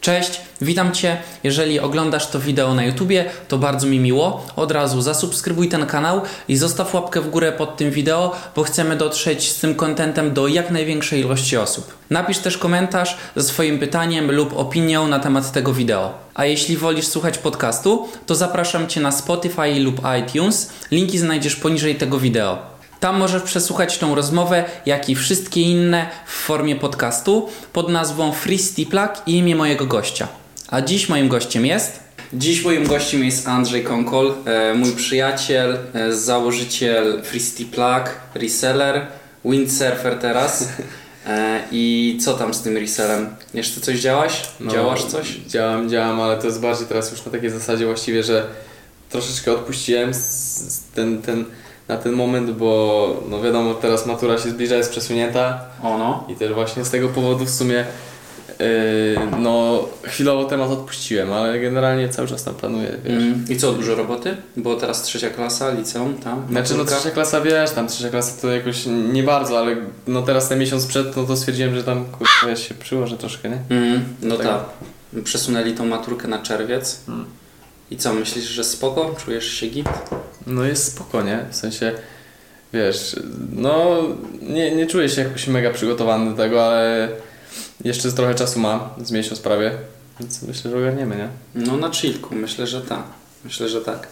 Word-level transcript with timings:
Cześć, 0.00 0.40
witam 0.60 0.92
Cię. 0.92 1.16
Jeżeli 1.44 1.80
oglądasz 1.80 2.26
to 2.26 2.40
wideo 2.40 2.74
na 2.74 2.84
YouTubie, 2.84 3.24
to 3.48 3.58
bardzo 3.58 3.86
mi 3.86 3.98
miło. 3.98 4.46
Od 4.56 4.70
razu 4.70 5.02
zasubskrybuj 5.02 5.68
ten 5.68 5.86
kanał 5.86 6.20
i 6.48 6.56
zostaw 6.56 6.94
łapkę 6.94 7.20
w 7.20 7.30
górę 7.30 7.52
pod 7.52 7.76
tym 7.76 7.90
wideo, 7.90 8.36
bo 8.56 8.62
chcemy 8.62 8.96
dotrzeć 8.96 9.50
z 9.50 9.60
tym 9.60 9.74
kontentem 9.74 10.32
do 10.32 10.48
jak 10.48 10.70
największej 10.70 11.20
ilości 11.20 11.56
osób. 11.56 11.94
Napisz 12.10 12.38
też 12.38 12.58
komentarz 12.58 13.16
ze 13.36 13.42
swoim 13.42 13.78
pytaniem 13.78 14.32
lub 14.32 14.56
opinią 14.56 15.08
na 15.08 15.18
temat 15.18 15.52
tego 15.52 15.72
wideo. 15.72 16.12
A 16.34 16.44
jeśli 16.44 16.76
wolisz 16.76 17.06
słuchać 17.06 17.38
podcastu, 17.38 18.08
to 18.26 18.34
zapraszam 18.34 18.88
Cię 18.88 19.00
na 19.00 19.12
Spotify 19.12 19.80
lub 19.80 20.00
iTunes. 20.20 20.72
Linki 20.90 21.18
znajdziesz 21.18 21.56
poniżej 21.56 21.94
tego 21.94 22.18
wideo. 22.18 22.79
Tam 23.00 23.18
możesz 23.18 23.42
przesłuchać 23.42 23.98
tą 23.98 24.14
rozmowę, 24.14 24.64
jak 24.86 25.08
i 25.08 25.14
wszystkie 25.14 25.62
inne 25.62 26.10
w 26.26 26.32
formie 26.32 26.76
podcastu 26.76 27.48
pod 27.72 27.88
nazwą 27.88 28.32
Free 28.32 28.86
Plug 28.90 29.10
i 29.26 29.36
imię 29.36 29.56
mojego 29.56 29.86
gościa. 29.86 30.28
A 30.68 30.80
dziś 30.80 31.08
moim 31.08 31.28
gościem 31.28 31.66
jest... 31.66 32.00
Dziś 32.32 32.64
moim 32.64 32.86
gościem 32.86 33.24
jest 33.24 33.48
Andrzej 33.48 33.84
Konkol, 33.84 34.34
e, 34.44 34.74
mój 34.74 34.92
przyjaciel, 34.92 35.78
e, 35.94 36.12
założyciel 36.12 37.22
Free 37.22 37.64
Plug, 37.64 38.04
reseller, 38.34 39.06
windsurfer 39.44 40.18
teraz. 40.18 40.68
E, 41.26 41.62
I 41.72 42.18
co 42.24 42.34
tam 42.34 42.54
z 42.54 42.62
tym 42.62 42.76
resellem? 42.76 43.36
Jeszcze 43.54 43.80
coś 43.80 44.00
działaś? 44.00 44.42
No, 44.60 44.72
Działasz 44.72 45.04
coś? 45.04 45.28
Działam, 45.28 45.88
działam, 45.88 46.20
ale 46.20 46.38
to 46.38 46.46
jest 46.46 46.60
bardziej 46.60 46.86
teraz 46.86 47.10
już 47.10 47.24
na 47.24 47.32
takiej 47.32 47.50
zasadzie 47.50 47.86
właściwie, 47.86 48.22
że 48.22 48.46
troszeczkę 49.10 49.52
odpuściłem 49.52 50.12
ten, 50.94 51.22
ten, 51.22 51.44
na 51.90 51.96
ten 51.96 52.12
moment, 52.12 52.50
bo 52.50 53.22
no 53.28 53.42
wiadomo, 53.42 53.74
teraz 53.74 54.06
matura 54.06 54.38
się 54.38 54.50
zbliża, 54.50 54.76
jest 54.76 54.90
przesunięta 54.90 55.60
O 55.82 55.98
no. 55.98 56.24
i 56.28 56.34
też 56.34 56.52
właśnie 56.52 56.84
z 56.84 56.90
tego 56.90 57.08
powodu 57.08 57.44
w 57.44 57.50
sumie 57.50 57.84
yy, 58.58 58.66
no 59.38 59.84
chwilowo 60.02 60.44
temat 60.44 60.70
odpuściłem, 60.70 61.32
ale 61.32 61.60
generalnie 61.60 62.08
cały 62.08 62.28
czas 62.28 62.44
tam 62.44 62.54
planuję, 62.54 62.96
wiesz. 63.04 63.22
Mm. 63.22 63.44
I 63.48 63.56
co, 63.56 63.72
dużo 63.72 63.94
roboty? 63.94 64.36
Bo 64.56 64.76
teraz 64.76 65.02
trzecia 65.02 65.30
klasa, 65.30 65.70
liceum, 65.70 66.14
tam? 66.14 66.46
Znaczy 66.50 66.74
no 66.74 66.84
trzecia 66.84 67.10
klasa 67.10 67.40
wiesz, 67.40 67.70
tam 67.70 67.88
trzecia 67.88 68.10
klasa 68.10 68.42
to 68.42 68.48
jakoś 68.48 68.86
nie 69.12 69.22
bardzo, 69.22 69.58
ale 69.58 69.76
no 70.06 70.22
teraz 70.22 70.48
ten 70.48 70.58
miesiąc 70.58 70.86
przed, 70.86 71.16
no 71.16 71.24
to 71.24 71.36
stwierdziłem, 71.36 71.74
że 71.74 71.84
tam 71.84 72.04
kurwa 72.04 72.56
się 72.56 72.74
przyłożę 72.74 73.16
troszkę, 73.16 73.48
nie? 73.48 73.58
Mm, 73.76 74.04
no 74.22 74.36
Tak. 74.36 74.46
tak. 74.46 74.64
Przesunęli 75.24 75.72
tą 75.74 75.86
maturkę 75.86 76.28
na 76.28 76.38
czerwiec. 76.38 77.00
Mm. 77.08 77.39
I 77.90 77.96
co, 77.96 78.14
myślisz, 78.14 78.44
że 78.44 78.64
spoko? 78.64 79.14
Czujesz 79.24 79.52
się 79.52 79.66
git? 79.66 79.88
No 80.46 80.64
jest 80.64 80.94
spokojnie, 80.94 81.44
w 81.50 81.56
sensie, 81.56 81.92
wiesz, 82.72 83.16
no 83.52 84.02
nie, 84.42 84.76
nie 84.76 84.86
czuję 84.86 85.08
się 85.08 85.22
jakoś 85.22 85.46
mega 85.46 85.70
przygotowany 85.70 86.30
do 86.30 86.36
tego, 86.36 86.66
ale 86.66 87.08
jeszcze 87.84 88.12
trochę 88.12 88.34
czasu 88.34 88.60
mam, 88.60 88.80
z 89.02 89.10
miesiąc 89.10 89.40
prawie, 89.40 89.72
więc 90.20 90.42
myślę, 90.42 90.70
że 90.70 90.78
ogarniemy, 90.78 91.16
nie? 91.16 91.28
No 91.54 91.76
na 91.76 91.90
chillku, 91.90 92.34
myślę, 92.34 92.66
że 92.66 92.80
tak. 92.80 93.02
Myślę, 93.44 93.68
że 93.68 93.80
tak. 93.80 94.08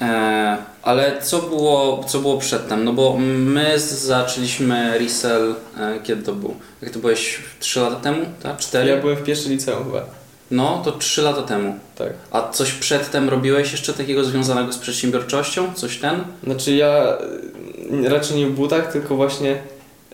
E, 0.00 0.56
ale 0.82 1.22
co 1.22 1.42
było, 1.42 2.04
co 2.08 2.18
było 2.20 2.38
przedtem? 2.38 2.84
No 2.84 2.92
bo 2.92 3.16
my 3.18 3.80
zaczęliśmy 3.80 4.98
resell, 4.98 5.54
e, 5.78 5.98
kiedy 6.02 6.22
to 6.22 6.32
był? 6.32 6.56
Jak 6.82 6.90
to 6.90 6.98
byłeś 6.98 7.38
3 7.60 7.80
lata 7.80 7.96
temu? 7.96 8.26
Tak? 8.42 8.58
4? 8.58 8.90
Ja 8.90 8.96
byłem 8.96 9.16
w 9.16 9.22
pierwszym 9.22 9.52
liceum 9.52 9.84
chyba, 9.84 10.06
No, 10.50 10.82
to 10.84 10.92
3 10.92 11.22
lata 11.22 11.42
temu. 11.42 11.74
tak. 11.98 12.12
A 12.30 12.48
coś 12.48 12.72
przedtem 12.72 13.28
robiłeś 13.28 13.72
jeszcze 13.72 13.92
takiego 13.92 14.24
związanego 14.24 14.72
z 14.72 14.78
przedsiębiorczością? 14.78 15.74
Coś 15.74 15.96
ten? 15.98 16.24
Znaczy 16.44 16.72
ja 16.74 17.18
y, 18.04 18.08
raczej 18.08 18.36
nie 18.36 18.46
w 18.46 18.52
butach, 18.52 18.92
tylko 18.92 19.16
właśnie 19.16 19.56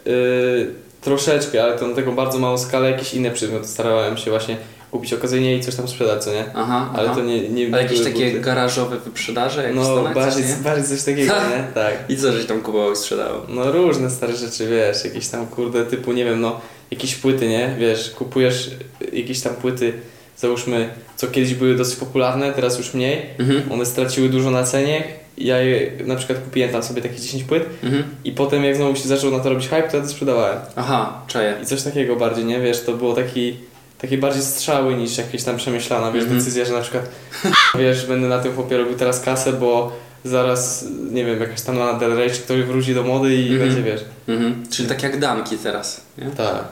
y, 0.06 0.70
troszeczkę, 1.00 1.62
ale 1.62 1.78
to 1.78 1.86
na 1.88 1.94
taką 1.96 2.14
bardzo 2.16 2.38
małą 2.38 2.58
skalę, 2.58 2.90
jakieś 2.90 3.14
inne 3.14 3.30
przedmioty 3.30 3.68
starałem 3.68 4.16
się 4.16 4.30
właśnie 4.30 4.56
kupić 4.90 5.12
okazyjnie 5.12 5.56
i 5.56 5.60
coś 5.60 5.74
tam 5.74 5.88
sprzedać, 5.88 6.24
co 6.24 6.32
nie? 6.32 6.44
Aha, 6.54 6.90
Ale 6.94 7.10
aha. 7.10 7.14
to 7.20 7.24
nie, 7.26 7.48
nie 7.48 7.74
A 7.74 7.80
jakieś 7.80 7.98
takie 8.04 8.26
buty. 8.26 8.40
garażowe 8.40 8.98
wyprzedaże? 8.98 9.62
Jak 9.64 9.74
No 9.74 10.04
bardziej, 10.14 10.44
coś, 10.44 10.54
bardziej 10.54 10.96
coś 10.96 11.04
takiego, 11.04 11.32
nie? 11.56 11.64
Tak. 11.74 11.94
I 12.08 12.16
co 12.16 12.32
żeś 12.32 12.46
tam 12.46 12.60
kupował 12.60 12.92
i 12.92 12.96
sprzedał? 12.96 13.34
No 13.48 13.72
różne 13.72 14.10
stare 14.10 14.36
rzeczy, 14.36 14.68
wiesz, 14.68 15.04
jakieś 15.04 15.28
tam 15.28 15.46
kurde 15.46 15.86
typu, 15.86 16.12
nie 16.12 16.24
wiem, 16.24 16.40
no 16.40 16.60
jakieś 16.90 17.14
płyty, 17.14 17.48
nie? 17.48 17.76
Wiesz, 17.78 18.10
kupujesz 18.10 18.70
jakieś 19.12 19.40
tam 19.40 19.54
płyty, 19.54 19.92
załóżmy, 20.40 20.88
co 21.16 21.26
kiedyś 21.26 21.54
były 21.54 21.74
dosyć 21.76 21.96
popularne, 21.96 22.52
teraz 22.52 22.78
już 22.78 22.94
mniej. 22.94 23.26
Mhm. 23.38 23.72
One 23.72 23.86
straciły 23.86 24.28
dużo 24.28 24.50
na 24.50 24.62
cenie. 24.64 25.04
Ja 25.38 25.58
je 25.58 25.90
na 26.06 26.16
przykład 26.16 26.38
kupiłem 26.38 26.70
tam 26.70 26.82
sobie 26.82 27.02
takie 27.02 27.16
10 27.20 27.44
płyt 27.44 27.66
Mhm. 27.82 28.02
i 28.24 28.32
potem 28.32 28.64
jak 28.64 28.76
znowu 28.76 28.96
się 28.96 29.08
zaczął 29.08 29.30
na 29.30 29.38
to 29.40 29.48
robić 29.50 29.64
hype, 29.68 29.88
to 29.88 29.96
ja 29.96 30.02
to 30.02 30.08
sprzedawałem. 30.08 30.58
Aha, 30.76 31.22
czaję. 31.26 31.54
I 31.62 31.66
coś 31.66 31.82
takiego 31.82 32.16
bardziej, 32.16 32.44
nie? 32.44 32.60
Wiesz, 32.60 32.80
to 32.84 32.92
było 32.92 33.14
taki, 33.14 33.56
takie 33.98 34.18
bardziej 34.18 34.42
strzały 34.42 34.94
niż 34.94 35.18
jakieś 35.18 35.42
tam 35.44 35.56
przemyślana, 35.56 36.12
wiesz, 36.12 36.22
Mhm. 36.22 36.38
decyzja, 36.40 36.64
że 36.64 36.72
na 36.72 36.80
przykład 36.80 37.04
wiesz, 37.78 38.06
będę 38.06 38.28
na 38.28 38.38
tym 38.38 38.54
chłopie 38.54 38.76
robił 38.76 38.94
teraz 38.94 39.20
kasę, 39.20 39.52
bo 39.52 39.92
zaraz, 40.24 40.84
nie 41.10 41.24
wiem, 41.24 41.40
jakaś 41.40 41.60
tam 41.62 41.78
Lana 41.78 41.98
Del 41.98 42.16
Rey 42.16 42.30
czy 42.30 42.36
ktoś 42.40 42.62
wróci 42.62 42.94
do 42.94 43.02
mody 43.02 43.34
i 43.34 43.52
Mhm. 43.52 43.58
będzie, 43.68 43.82
wiesz. 43.82 44.00
Mhm. 44.28 44.64
Czyli 44.70 44.88
tak 44.88 45.02
jak 45.02 45.18
damki 45.20 45.58
teraz. 45.58 46.00
Nie? 46.18 46.26
Tak, 46.30 46.64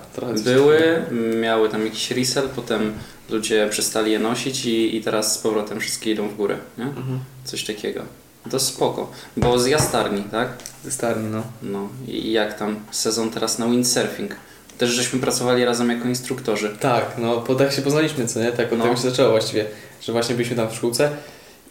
Były, 0.44 1.02
miały 1.40 1.68
tam 1.68 1.84
jakiś 1.84 2.10
resell, 2.10 2.48
potem 2.56 2.92
ludzie 3.30 3.68
przestali 3.70 4.12
je 4.12 4.18
nosić 4.18 4.66
i, 4.66 4.96
i 4.96 5.02
teraz 5.02 5.34
z 5.34 5.38
powrotem 5.38 5.80
wszystkie 5.80 6.10
idą 6.10 6.28
w 6.28 6.36
górę. 6.36 6.58
Nie? 6.78 6.84
Mhm. 6.84 7.18
Coś 7.44 7.64
takiego. 7.64 8.02
To 8.50 8.60
spoko. 8.60 9.10
Bo 9.36 9.58
z 9.58 9.66
jastarni, 9.66 10.22
tak? 10.30 10.48
Ze 10.84 10.90
starni, 10.90 11.30
no. 11.30 11.42
No 11.62 11.88
i 12.08 12.32
jak 12.32 12.58
tam 12.58 12.76
sezon 12.90 13.30
teraz 13.30 13.58
na 13.58 13.66
windsurfing? 13.68 14.36
Też 14.78 14.90
żeśmy 14.90 15.20
pracowali 15.20 15.64
razem 15.64 15.90
jako 15.90 16.08
instruktorzy. 16.08 16.76
Tak, 16.80 17.04
no, 17.18 17.40
bo 17.40 17.54
tak 17.54 17.72
się 17.72 17.82
poznaliśmy, 17.82 18.26
co 18.26 18.40
nie? 18.40 18.52
Tak 18.52 18.72
od 18.72 18.78
No. 18.78 18.84
tego 18.84 18.96
się 18.96 19.02
zaczęło 19.10 19.30
właściwie, 19.30 19.64
że 20.02 20.12
właśnie 20.12 20.34
byliśmy 20.34 20.56
tam 20.56 20.68
w 20.70 20.74
szkółce 20.74 21.10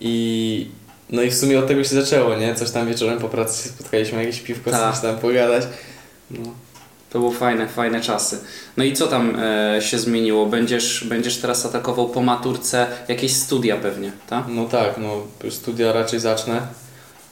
i 0.02 0.68
no 1.10 1.22
i 1.22 1.30
w 1.30 1.36
sumie 1.36 1.60
od 1.60 1.68
tego 1.68 1.84
się 1.84 2.02
zaczęło, 2.02 2.36
nie? 2.36 2.56
Coś 2.56 2.72
tam 2.72 2.88
wieczorem 2.88 3.20
po 3.20 3.30
pracy 3.30 3.64
się 3.64 3.70
spotkaliśmy, 3.70 4.20
jakieś 4.26 4.42
piwko, 4.42 4.72
Tak. 4.72 4.94
coś 4.94 5.02
tam 5.02 5.18
pogadać. 5.18 5.64
No. 6.32 6.40
To 7.18 7.22
były 7.22 7.34
fajne, 7.36 7.68
fajne 7.68 8.02
czasy. 8.02 8.40
No 8.78 8.84
i 8.84 8.94
co 8.94 9.08
tam 9.08 9.38
e, 9.40 9.82
się 9.82 9.98
zmieniło? 10.00 10.46
Będziesz, 10.46 11.04
będziesz 11.10 11.38
teraz 11.38 11.66
atakował 11.66 12.10
po 12.10 12.22
maturce 12.22 12.88
jakieś 13.08 13.34
studia 13.36 13.78
pewnie, 13.78 14.12
tak? 14.30 14.44
No 14.48 14.66
tak, 14.66 14.96
no 14.98 15.10
studia 15.52 15.94
raczej 15.94 16.20
zacznę. 16.20 16.62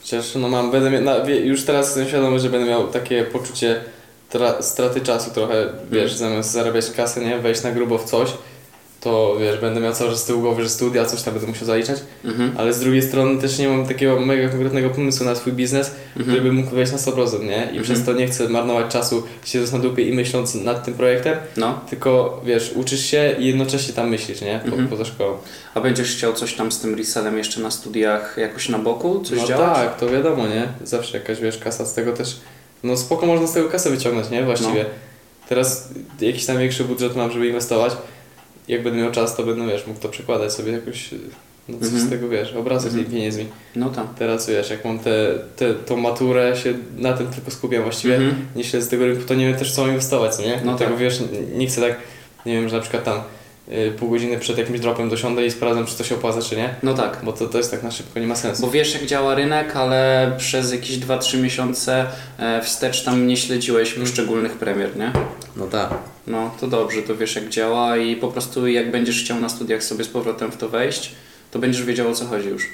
Chociaż 0.00 0.34
no 0.34 0.48
mam, 0.48 0.70
będę 0.70 0.90
miał, 0.90 1.02
na, 1.02 1.20
wie- 1.20 1.40
już 1.40 1.64
teraz 1.64 1.86
jestem 1.86 2.08
świadomy, 2.08 2.38
że 2.40 2.50
będę 2.50 2.70
miał 2.70 2.88
takie 2.88 3.24
poczucie 3.24 3.80
tra, 4.28 4.62
straty 4.62 5.00
czasu 5.00 5.30
trochę, 5.30 5.66
wiesz, 5.90 6.14
zamiast 6.14 6.50
zarabiać 6.50 6.90
kasę, 6.90 7.20
nie, 7.20 7.38
wejść 7.38 7.62
na 7.62 7.70
grubo 7.72 7.98
w 7.98 8.04
coś, 8.04 8.30
to 9.06 9.36
wiesz, 9.40 9.60
będę 9.60 9.80
miał 9.80 9.92
cały 9.92 10.10
czas 10.10 10.22
z 10.22 10.24
tyłu 10.24 10.40
głowy, 10.40 10.62
że 10.62 10.68
studia, 10.68 11.04
coś 11.04 11.22
tam 11.22 11.34
będę 11.34 11.48
musiał 11.48 11.66
zaliczać, 11.66 11.98
Mhm. 12.24 12.52
ale 12.56 12.72
z 12.72 12.80
drugiej 12.80 13.02
strony 13.02 13.40
też 13.40 13.58
nie 13.58 13.68
mam 13.68 13.86
takiego 13.86 14.20
mega 14.20 14.48
konkretnego 14.48 14.90
pomysłu 14.90 15.26
na 15.26 15.34
swój 15.34 15.52
biznes, 15.52 15.90
który 16.20 16.40
by 16.40 16.52
mógł 16.52 16.70
wejść 16.70 16.92
na 16.92 16.98
100%, 16.98 17.42
nie, 17.44 17.56
i 17.56 17.60
Mhm. 17.62 17.82
przez 17.82 18.04
to 18.04 18.12
nie 18.12 18.26
chcę 18.26 18.48
marnować 18.48 18.92
czasu 18.92 19.22
siedząc 19.44 19.72
na 19.72 19.78
dupie 19.78 20.02
i 20.08 20.12
myśląc 20.14 20.54
nad 20.54 20.84
tym 20.84 20.94
projektem, 20.94 21.36
No. 21.56 21.80
tylko 21.90 22.40
wiesz, 22.44 22.72
uczysz 22.74 23.04
się 23.04 23.34
i 23.38 23.46
jednocześnie 23.46 23.94
tam 23.94 24.08
myślisz, 24.10 24.40
nie, 24.40 24.58
po, 24.64 24.66
Mhm. 24.70 24.88
poza 24.88 25.04
szkołą. 25.04 25.36
A 25.74 25.80
będziesz 25.80 26.16
chciał 26.16 26.32
coś 26.32 26.54
tam 26.54 26.72
z 26.72 26.80
tym 26.80 26.94
resellem 26.94 27.38
jeszcze 27.38 27.60
na 27.60 27.70
studiach 27.70 28.36
jakoś 28.38 28.68
na 28.68 28.78
boku? 28.78 29.20
Coś 29.24 29.38
no 29.38 29.46
działać? 29.46 29.76
tak, 29.76 30.00
to 30.00 30.08
wiadomo, 30.08 30.46
nie? 30.48 30.68
Zawsze 30.84 31.18
jakaś, 31.18 31.40
wiesz, 31.40 31.58
kasa 31.58 31.86
z 31.86 31.94
tego 31.94 32.12
też... 32.12 32.36
No 32.82 32.96
spoko 32.96 33.26
można 33.26 33.46
z 33.46 33.52
tego 33.52 33.68
kasę 33.68 33.90
wyciągnąć, 33.90 34.30
nie? 34.30 34.42
Właściwie. 34.44 34.82
No. 34.82 34.88
Teraz 35.48 35.88
jakiś 36.20 36.46
tam 36.46 36.58
większy 36.58 36.84
budżet 36.84 37.16
mam, 37.16 37.32
żeby 37.32 37.46
inwestować. 37.46 37.92
Jak 38.68 38.82
będę 38.82 38.98
miał 39.02 39.10
czas, 39.12 39.36
to 39.36 39.42
będę, 39.42 39.66
wiesz, 39.66 39.86
mógł 39.86 40.00
to 40.00 40.08
przekładać 40.08 40.52
sobie 40.52 40.72
jakoś... 40.72 41.10
No 41.68 41.78
coś 41.78 41.86
Mhm. 41.88 42.06
z 42.06 42.10
tego, 42.10 42.28
wiesz, 42.28 42.52
obracać 42.54 42.86
Mhm. 42.86 43.04
tymi 43.04 43.16
pieniędzmi. 43.16 43.46
No 43.76 43.90
tak. 43.90 44.06
Teraz, 44.18 44.48
wiesz, 44.48 44.70
jak 44.70 44.84
mam 44.84 44.98
te, 44.98 45.34
te, 45.56 45.74
tą 45.74 45.96
maturę, 45.96 46.56
się 46.56 46.74
na 46.98 47.12
tym 47.12 47.26
tylko 47.26 47.50
skupiam 47.50 47.82
właściwie. 47.82 48.16
Mhm. 48.16 48.46
Nie 48.56 48.64
śledzę 48.64 48.90
tego 48.90 49.06
rynku, 49.06 49.22
to 49.24 49.34
nie 49.34 49.46
wiem 49.48 49.56
też 49.56 49.72
co 49.72 49.80
mam 49.82 49.90
inwestować, 49.90 50.34
co 50.34 50.42
nie? 50.42 50.56
No 50.56 50.62
Dlatego, 50.62 50.90
tak. 50.90 50.98
wiesz, 51.00 51.20
nie 51.54 51.66
chcę 51.66 51.80
tak, 51.80 51.96
nie 52.46 52.52
wiem, 52.52 52.68
że 52.68 52.76
na 52.76 52.82
przykład 52.82 53.04
tam 53.04 53.18
y, 53.18 53.22
pół 53.98 54.10
godziny 54.10 54.38
przed 54.38 54.58
jakimś 54.58 54.80
dropem 54.80 55.08
dosiądę 55.08 55.46
i 55.46 55.50
sprawdzam, 55.50 55.86
czy 55.86 55.96
to 55.96 56.04
się 56.04 56.14
opłaca, 56.14 56.42
czy 56.42 56.56
nie. 56.56 56.74
No 56.82 56.94
tak. 56.94 57.20
Bo 57.22 57.32
to, 57.32 57.46
to 57.46 57.58
jest 57.58 57.70
tak 57.70 57.82
na 57.82 57.90
szybko, 57.90 58.20
nie 58.20 58.26
ma 58.26 58.36
sensu. 58.36 58.62
Bo 58.62 58.70
wiesz 58.70 58.94
jak 58.94 59.06
działa 59.06 59.34
rynek, 59.34 59.76
ale 59.76 60.32
przez 60.38 60.72
jakieś 60.72 60.98
2-3 60.98 61.42
miesiące 61.42 62.06
e, 62.38 62.62
wstecz 62.62 63.04
tam 63.04 63.26
nie 63.26 63.36
śledziłeś 63.36 63.88
Mhm. 63.88 64.06
poszczególnych 64.06 64.52
premier, 64.52 64.96
nie? 64.96 65.12
No 65.56 65.66
tak. 65.66 65.90
No 66.26 66.54
to 66.60 66.66
dobrze, 66.66 67.02
to 67.02 67.16
wiesz 67.16 67.34
jak 67.36 67.48
działa 67.48 67.96
i 67.96 68.16
po 68.16 68.28
prostu 68.28 68.66
jak 68.66 68.90
będziesz 68.90 69.24
chciał 69.24 69.40
na 69.40 69.48
studiach 69.48 69.84
sobie 69.84 70.04
z 70.04 70.08
powrotem 70.08 70.52
w 70.52 70.56
to 70.56 70.68
wejść, 70.68 71.12
to 71.50 71.58
będziesz 71.58 71.82
wiedział 71.82 72.08
o 72.08 72.14
co 72.14 72.26
chodzi 72.26 72.48
już. 72.48 72.68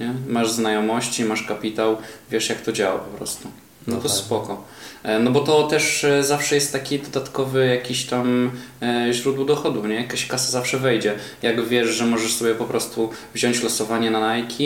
Nie? 0.00 0.12
Masz 0.28 0.50
znajomości, 0.50 1.24
masz 1.24 1.42
kapitał, 1.42 1.96
wiesz 2.30 2.48
jak 2.48 2.60
to 2.60 2.72
działa 2.72 2.98
po 2.98 3.16
prostu. 3.16 3.48
No, 3.86 3.94
No 3.96 4.02
to 4.02 4.08
tak. 4.08 4.16
spoko. 4.18 4.64
E, 5.02 5.18
No 5.18 5.30
bo 5.30 5.40
to 5.40 5.62
też 5.66 6.04
e, 6.04 6.24
zawsze 6.24 6.54
jest 6.54 6.72
taki 6.72 6.98
dodatkowy 6.98 7.66
jakiś 7.66 8.06
tam 8.06 8.50
e, 8.82 9.08
źródło 9.12 9.44
dochodu, 9.44 9.86
nie? 9.86 9.94
Jakaś 9.94 10.26
kasa 10.26 10.50
zawsze 10.52 10.78
wejdzie. 10.78 11.14
Jak 11.42 11.68
wiesz, 11.68 11.88
że 11.88 12.06
możesz 12.06 12.34
sobie 12.34 12.54
po 12.54 12.64
prostu 12.64 13.10
wziąć 13.34 13.62
losowanie 13.62 14.10
na 14.10 14.36
Nike, 14.36 14.64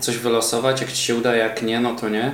coś 0.00 0.16
wylosować, 0.16 0.80
jak 0.80 0.92
Ci 0.92 1.02
się 1.04 1.14
uda, 1.16 1.36
jak 1.36 1.62
nie, 1.62 1.80
no 1.80 1.94
to 1.96 2.08
nie. 2.08 2.32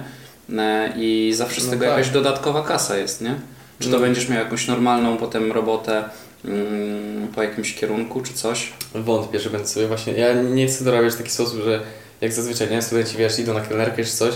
I 0.97 1.33
zawsze 1.37 1.61
z 1.61 1.65
No 1.65 1.71
tego 1.71 1.85
tak. 1.85 1.91
jakaś 1.99 2.11
dodatkowa 2.13 2.63
kasa 2.63 2.97
jest, 2.97 3.21
nie? 3.21 3.35
Czy 3.81 3.89
to 3.89 3.95
No. 3.97 4.01
będziesz 4.01 4.29
miał 4.29 4.39
jakąś 4.39 4.67
normalną 4.67 5.17
potem 5.17 5.53
robotę 5.53 6.05
mm, 6.45 7.29
po 7.35 7.43
jakimś 7.43 7.75
kierunku 7.75 8.21
czy 8.23 8.33
coś? 8.35 8.73
Wątpię, 8.95 9.41
że 9.41 9.51
będę 9.51 9.69
sobie 9.69 9.87
właśnie... 9.87 10.13
Ja 10.13 10.35
nie 10.43 10.67
chcę 10.67 10.85
dorabiać 10.85 11.15
w 11.15 11.17
taki 11.17 11.31
sposób, 11.31 11.61
że 11.65 11.81
jak 12.21 12.33
zazwyczaj, 12.33 12.71
nie? 12.71 12.83
Studenci, 12.83 13.17
wiesz, 13.17 13.39
idą 13.39 13.55
na 13.55 13.61
kelnerkę 13.61 14.05
czy 14.05 14.11
coś, 14.13 14.35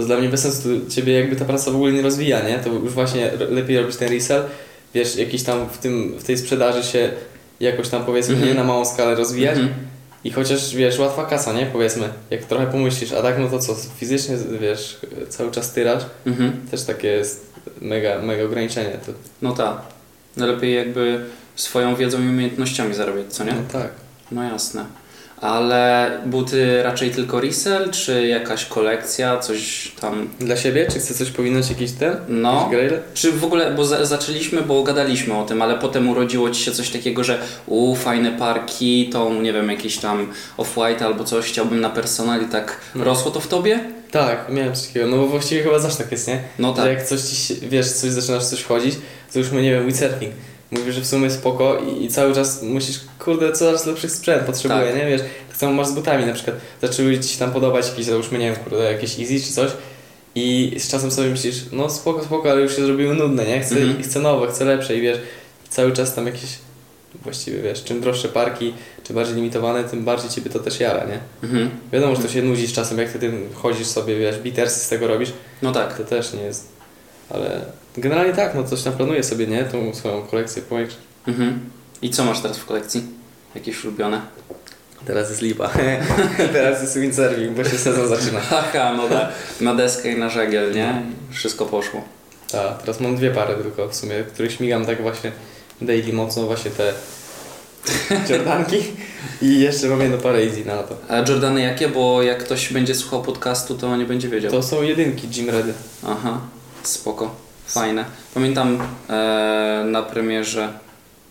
to 0.00 0.06
dla 0.06 0.16
mnie 0.16 0.28
bez 0.28 0.40
sensu, 0.42 0.68
ciebie 0.88 1.12
jakby 1.20 1.36
ta 1.36 1.44
praca 1.44 1.70
w 1.70 1.74
ogóle 1.74 1.92
nie 1.92 2.02
rozwija, 2.02 2.48
nie? 2.48 2.58
To 2.58 2.70
już 2.72 2.92
właśnie 2.92 3.30
lepiej 3.50 3.78
robić 3.80 3.96
ten 3.96 4.08
resell, 4.12 4.42
wiesz, 4.94 5.16
jakiś 5.16 5.42
tam 5.42 5.68
w, 5.68 5.78
tym, 5.78 6.14
w 6.18 6.24
tej 6.24 6.38
sprzedaży 6.38 6.82
się 6.82 7.10
jakoś 7.60 7.88
tam 7.88 8.04
powiedzmy 8.04 8.34
Mhm. 8.34 8.52
nie 8.52 8.58
na 8.58 8.64
małą 8.64 8.84
skalę 8.84 9.14
rozwijać 9.14 9.58
Mhm. 9.58 9.74
i 10.24 10.30
chociaż 10.30 10.74
wiesz, 10.76 10.98
łatwa 10.98 11.24
kasa, 11.26 11.52
nie? 11.52 11.66
Powiedzmy, 11.66 12.08
jak 12.30 12.44
trochę 12.44 12.66
pomyślisz, 12.66 13.12
a 13.12 13.22
tak 13.22 13.38
no 13.38 13.48
to 13.48 13.58
co, 13.58 13.76
fizycznie 13.96 14.36
wiesz, 14.60 14.98
cały 15.28 15.50
czas 15.50 15.72
tyrasz, 15.72 16.02
Mhm. 16.26 16.52
też 16.70 16.82
takie 16.82 17.08
jest 17.08 17.46
mega, 17.80 18.22
mega 18.22 18.44
ograniczenie. 18.44 18.98
To, 19.06 19.12
No 19.42 19.52
tak. 19.52 19.76
Lepiej 20.36 20.74
jakby 20.74 21.24
swoją 21.56 21.96
wiedzą 21.96 22.18
i 22.22 22.28
umiejętnościami 22.28 22.94
zarabiać, 22.94 23.26
co 23.28 23.44
nie? 23.44 23.52
no 23.52 23.62
tak. 23.72 23.88
No 24.32 24.42
jasne. 24.42 24.84
Ale 25.40 26.10
buty 26.26 26.82
raczej 26.82 27.10
tylko 27.10 27.40
resell, 27.40 27.90
czy 27.90 28.26
jakaś 28.26 28.64
kolekcja, 28.64 29.38
coś 29.38 29.92
tam, 30.00 30.28
Dla 30.40 30.56
siebie? 30.56 30.86
Czy 30.92 30.98
chcesz 30.98 31.16
coś 31.16 31.30
powinąć, 31.30 31.68
jakiś 31.70 31.92
ten? 31.92 32.16
no... 32.28 32.68
Jakiś? 32.72 32.98
Czy 33.14 33.32
w 33.32 33.44
ogóle, 33.44 33.70
bo 33.74 33.84
za, 33.84 34.04
zaczęliśmy, 34.04 34.62
bo 34.62 34.82
gadaliśmy 34.82 35.34
o 35.38 35.44
tym, 35.44 35.62
ale 35.62 35.78
potem 35.78 36.08
urodziło 36.08 36.50
Ci 36.50 36.62
się 36.64 36.72
coś 36.72 36.90
takiego, 36.90 37.24
że 37.24 37.38
u 37.66 37.96
fajne 37.96 38.32
parki, 38.32 39.10
tą, 39.12 39.42
nie 39.42 39.52
wiem, 39.52 39.68
jakiś 39.70 39.98
tam 39.98 40.32
off-white 40.58 41.02
albo 41.04 41.24
coś, 41.24 41.44
chciałbym 41.46 41.80
na 41.80 41.90
personal 41.90 42.42
i 42.42 42.46
tak 42.46 42.80
No. 42.94 43.04
rosło 43.04 43.30
to 43.30 43.40
w 43.40 43.48
Tobie? 43.48 43.80
Tak, 44.10 44.46
miałem 44.48 44.74
coś 44.74 44.86
takiego. 44.86 45.06
No 45.06 45.16
bo 45.16 45.26
właściwie 45.26 45.62
chyba 45.62 45.78
zawsze 45.78 45.98
tak 45.98 46.12
jest, 46.12 46.28
nie? 46.28 46.40
No 46.58 46.68
Że 46.76 46.82
tak. 46.82 46.86
jak 46.90 47.02
coś 47.06 47.20
ci 47.20 47.54
wiesz, 47.62 47.88
coś 47.92 48.10
zaczynasz 48.10 48.44
coś 48.44 48.64
chodzić, 48.64 48.94
to 49.32 49.38
już 49.38 49.50
my 49.50 49.62
nie 49.62 49.70
wiem, 49.72 49.86
windsurfing. 49.86 50.32
Mówisz, 50.70 50.94
że 50.94 51.00
w 51.00 51.06
sumie 51.06 51.30
spoko 51.30 51.78
i, 51.78 52.04
i 52.04 52.08
cały 52.08 52.34
czas 52.34 52.62
musisz, 52.62 53.00
kurde, 53.18 53.52
coraz 53.52 53.86
lepszych 53.86 54.10
sprzęt 54.12 54.42
potrzebuję, 54.42 54.86
Tak. 54.86 54.96
nie? 54.96 55.06
Wiesz, 55.06 55.20
tak 55.48 55.56
samo 55.56 55.72
masz 55.72 55.86
z 55.86 55.92
butami 55.92 56.26
na 56.26 56.32
przykład. 56.32 56.56
Zaczęły 56.82 57.18
ci 57.20 57.28
się 57.28 57.38
tam 57.38 57.52
podobać 57.52 57.88
jakieś, 57.88 58.04
załóżmy, 58.06 58.38
nie 58.38 58.46
wiem, 58.52 58.56
kurde, 58.64 58.92
jakieś 58.92 59.18
easy 59.20 59.40
czy 59.46 59.52
coś 59.52 59.70
i 60.34 60.76
z 60.78 60.88
czasem 60.90 61.10
sobie 61.10 61.28
myślisz, 61.30 61.56
no 61.72 61.90
spoko, 61.90 62.24
spoko, 62.24 62.50
ale 62.50 62.60
już 62.60 62.76
się 62.76 62.84
zrobiły 62.86 63.14
nudne, 63.14 63.46
nie? 63.46 63.60
Chcę, 63.60 63.76
Mhm. 63.76 64.02
chcę 64.02 64.20
nowe, 64.20 64.46
chcę 64.48 64.64
lepsze 64.64 64.96
i 64.96 65.00
wiesz, 65.00 65.18
cały 65.68 65.92
czas 65.92 66.14
tam 66.14 66.26
jakieś, 66.26 66.50
właściwie 67.22 67.62
wiesz, 67.62 67.84
czym 67.84 68.00
droższe 68.00 68.28
parki, 68.28 68.72
czy 69.04 69.12
bardziej 69.14 69.34
limitowane, 69.34 69.84
tym 69.84 70.04
bardziej 70.04 70.30
ciebie 70.30 70.50
to 70.50 70.58
też 70.58 70.80
jara, 70.80 71.04
nie? 71.04 71.18
Mhm. 71.42 71.70
Wiadomo, 71.92 72.16
że 72.16 72.22
to 72.22 72.28
się 72.28 72.42
nudzi 72.42 72.66
z 72.66 72.72
czasem, 72.72 72.98
jak 72.98 73.12
ty 73.12 73.18
tym 73.18 73.48
chodzisz 73.54 73.86
sobie, 73.86 74.18
wiesz, 74.18 74.38
bitersy 74.38 74.80
z 74.80 74.88
tego 74.88 75.06
robisz, 75.06 75.32
No 75.62 75.72
tak. 75.72 75.96
to 75.98 76.04
też 76.04 76.32
nie 76.32 76.42
jest. 76.42 76.68
Ale 77.30 77.60
generalnie 77.96 78.32
tak, 78.32 78.54
no 78.54 78.64
coś 78.64 78.82
tam 78.82 78.92
planuję 78.92 79.22
sobie, 79.22 79.46
nie? 79.46 79.64
Tą 79.64 79.94
swoją 79.94 80.22
kolekcję 80.22 80.62
powiększyć. 80.62 80.98
Mhm. 81.26 81.60
I 82.02 82.10
co 82.10 82.24
masz 82.24 82.40
teraz 82.40 82.58
w 82.58 82.66
kolekcji? 82.66 83.02
Jakieś 83.54 83.84
ulubione? 83.84 84.20
Teraz 85.06 85.30
jest 85.30 85.42
lipa. 85.42 85.70
Teraz 86.52 86.82
jest 86.82 86.98
windsurfing, 86.98 87.56
bo 87.56 87.64
się 87.64 87.78
sezon 87.78 88.08
zaczyna. 88.08 88.40
Haha, 88.50 88.92
no 88.96 89.08
tak. 89.08 89.28
Na 89.60 89.74
deskę 89.74 90.12
i 90.12 90.18
na 90.18 90.28
żagiel, 90.28 90.74
nie? 90.74 91.02
Wszystko 91.30 91.66
poszło. 91.66 92.04
Tak, 92.52 92.80
teraz 92.80 93.00
mam 93.00 93.16
dwie 93.16 93.30
pary 93.30 93.54
tylko 93.62 93.88
w 93.88 93.96
sumie, 93.96 94.14
których 94.32 94.52
śmigam 94.52 94.86
tak 94.86 95.02
właśnie 95.02 95.32
daily 95.82 96.12
mocno, 96.12 96.46
właśnie 96.46 96.70
te 96.70 96.92
Jordanki 98.30 98.76
i 99.42 99.60
jeszcze 99.60 99.88
mam 99.88 100.00
jedną 100.00 100.18
parę 100.18 100.38
easy 100.38 100.64
na 100.64 100.82
to. 100.82 100.96
A 101.08 101.18
Jordany 101.18 101.60
jakie? 101.60 101.88
Bo 101.88 102.22
jak 102.22 102.44
ktoś 102.44 102.72
będzie 102.72 102.94
słuchał 102.94 103.22
podcastu, 103.22 103.74
to 103.78 103.96
nie 103.96 104.04
będzie 104.04 104.28
wiedział. 104.28 104.50
To 104.50 104.62
są 104.62 104.82
jedynki 104.82 105.28
Jim 105.36 105.50
Redy. 105.50 105.72
Aha, 106.06 106.40
spoko. 106.82 107.34
Fajne. 107.66 108.04
Pamiętam 108.34 108.78
e, 109.10 109.82
na 109.86 110.02
premierze 110.02 110.72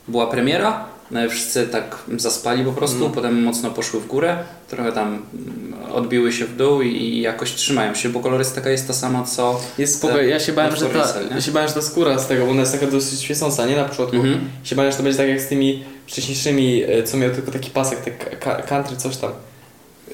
była 0.08 0.28
premiera, 0.28 0.86
no 1.12 1.20
wszyscy 1.30 1.68
tak 1.68 1.96
zaspali 2.18 2.64
po 2.66 2.72
prostu, 2.72 2.98
Mm. 2.98 3.12
potem 3.12 3.44
mocno 3.44 3.72
poszły 3.72 4.00
w 4.00 4.08
górę, 4.08 4.38
trochę 4.68 4.92
tam 4.92 5.08
mm, 5.08 5.74
odbiły 5.94 6.34
się 6.34 6.46
w 6.46 6.56
dół 6.56 6.82
i, 6.82 7.22
jakoś 7.22 7.52
trzymają 7.54 7.96
się, 7.96 8.10
bo 8.10 8.20
kolorystyka 8.20 8.70
jest 8.70 8.88
ta 8.88 8.94
sama 8.94 9.24
co... 9.24 9.62
Jest 9.78 9.96
spoko, 9.98 10.18
ja 10.22 10.40
się 10.40 10.54
bałem, 10.54 10.76
że 10.76 10.86
ta, 10.86 11.22
nie? 11.30 11.36
ja 11.36 11.42
się 11.42 11.52
bałem, 11.52 11.70
że 11.70 11.76
ta 11.76 11.82
skóra 11.82 12.20
z 12.20 12.28
tego, 12.28 12.46
bo 12.46 12.52
ona 12.52 12.60
jest 12.60 12.72
taka 12.80 12.88
dosyć 12.92 13.22
świecąca, 13.22 13.66
nie? 13.66 13.76
Na 13.76 13.84
początku. 13.86 14.16
Mhm. 14.16 14.40
się 14.64 14.76
bałem, 14.76 14.92
że 14.92 14.98
to 14.98 15.04
będzie 15.04 15.18
tak 15.18 15.28
jak 15.30 15.42
z 15.42 15.48
tymi 15.48 15.84
wcześniejszymi, 16.08 16.84
e, 16.84 17.04
co 17.04 17.18
miał 17.18 17.32
tylko 17.32 17.52
taki 17.52 17.70
pasek, 17.72 18.00
te 18.00 18.12
ka- 18.12 18.62
country, 18.62 18.98
coś 18.98 19.18
tam. 19.18 19.32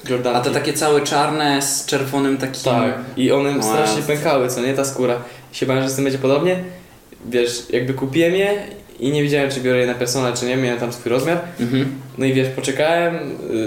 Jordanki. 0.08 0.38
A 0.38 0.42
te 0.42 0.50
takie 0.50 0.72
całe 0.72 1.00
czarne 1.00 1.62
z 1.62 1.86
czerwonym 1.86 2.38
takim... 2.38 2.62
Tak, 2.64 2.94
i 3.16 3.32
one 3.32 3.62
strasznie 3.62 4.02
pękały, 4.02 4.48
co 4.48 4.60
nie, 4.60 4.74
ta 4.74 4.84
skóra. 4.84 5.16
Się 5.52 5.66
bałem, 5.66 5.82
że 5.82 5.90
z 5.90 5.94
tym 5.94 6.04
będzie 6.04 6.18
podobnie. 6.18 6.64
Wiesz, 7.28 7.62
jakby 7.70 7.94
kupiłem 7.94 8.34
je 8.34 8.54
i 9.00 9.10
nie 9.10 9.22
wiedziałem, 9.22 9.50
czy 9.50 9.60
biorę 9.60 9.78
je 9.80 9.86
na 9.86 9.94
personal, 9.94 10.34
czy 10.36 10.46
nie, 10.46 10.56
miałem 10.56 10.80
tam 10.80 10.92
swój 10.92 11.12
rozmiar. 11.12 11.38
Mhm. 11.60 11.86
No 12.18 12.24
i 12.26 12.32
wiesz, 12.32 12.48
poczekałem, 12.48 13.14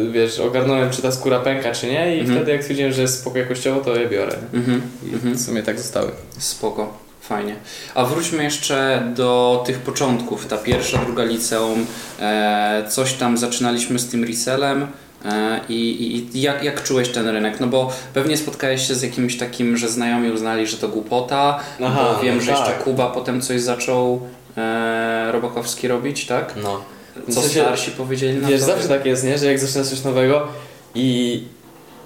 y, 0.08 0.12
wiesz, 0.12 0.40
ogarnąłem, 0.40 0.90
czy 0.92 1.02
ta 1.02 1.12
skóra 1.12 1.40
pęka, 1.40 1.72
czy 1.72 1.88
nie 1.88 2.16
i 2.16 2.20
Mhm. 2.20 2.38
wtedy 2.38 2.52
jak 2.52 2.62
stwierdziłem, 2.62 2.94
że 2.94 3.02
jest 3.02 3.20
spoko 3.22 3.38
jakościowo, 3.38 3.82
to 3.82 3.96
je 3.96 4.08
biorę. 4.08 4.36
Mhm. 4.54 4.82
I 5.12 5.14
Mhm. 5.14 5.34
w 5.36 5.42
sumie 5.42 5.64
tak 5.64 5.78
zostały. 5.78 6.12
Spoko, 6.38 6.98
fajnie. 7.22 7.56
A 7.96 8.06
wróćmy 8.06 8.44
jeszcze 8.44 9.04
do 9.16 9.64
tych 9.66 9.78
początków. 9.78 10.46
Ta 10.48 10.58
pierwsza, 10.58 10.98
druga 11.06 11.24
liceum, 11.24 11.86
e, 12.20 12.84
coś 12.90 13.14
tam 13.14 13.38
zaczynaliśmy 13.38 14.00
z 14.00 14.08
tym 14.10 14.24
resellem. 14.24 14.88
E, 15.25 15.60
I, 15.69 16.18
i, 16.36 16.42
jak, 16.42 16.63
jak 16.63 16.83
czułeś 16.83 17.10
ten 17.10 17.27
rynek? 17.27 17.60
No 17.60 17.68
bo 17.68 17.92
pewnie 18.13 18.38
spotkałeś 18.38 18.88
się 18.88 18.95
z 18.95 19.01
jakimś 19.01 19.38
takim, 19.38 19.77
że 19.77 19.89
znajomi 19.89 20.31
uznali, 20.31 20.68
że 20.68 20.77
to 20.77 20.88
głupota, 20.88 21.60
Aha, 21.83 22.13
bo 22.18 22.24
wiem, 22.24 22.36
no 22.36 22.42
że 22.42 22.51
jeszcze 22.51 22.66
tak. 22.66 22.83
Kuba 22.83 23.07
potem 23.10 23.42
coś 23.42 23.62
zaczął 23.62 24.21
e, 24.57 25.31
Robakowski 25.31 25.88
robić, 25.88 26.25
tak? 26.25 26.54
No. 26.63 26.81
Co 27.30 27.42
W 27.42 27.44
sensie- 27.44 27.62
starsi 27.62 27.92
powiedzieli 27.92 28.38
na 28.38 28.48
Wiesz, 28.48 28.60
to? 28.60 28.66
zawsze 28.66 28.88
tak 28.88 29.06
jest, 29.06 29.24
nie? 29.24 29.38
Że 29.38 29.45
jak 29.45 29.60
zaczynasz 29.60 29.88
coś 29.88 30.04
nowego 30.04 30.48
i 30.95 31.44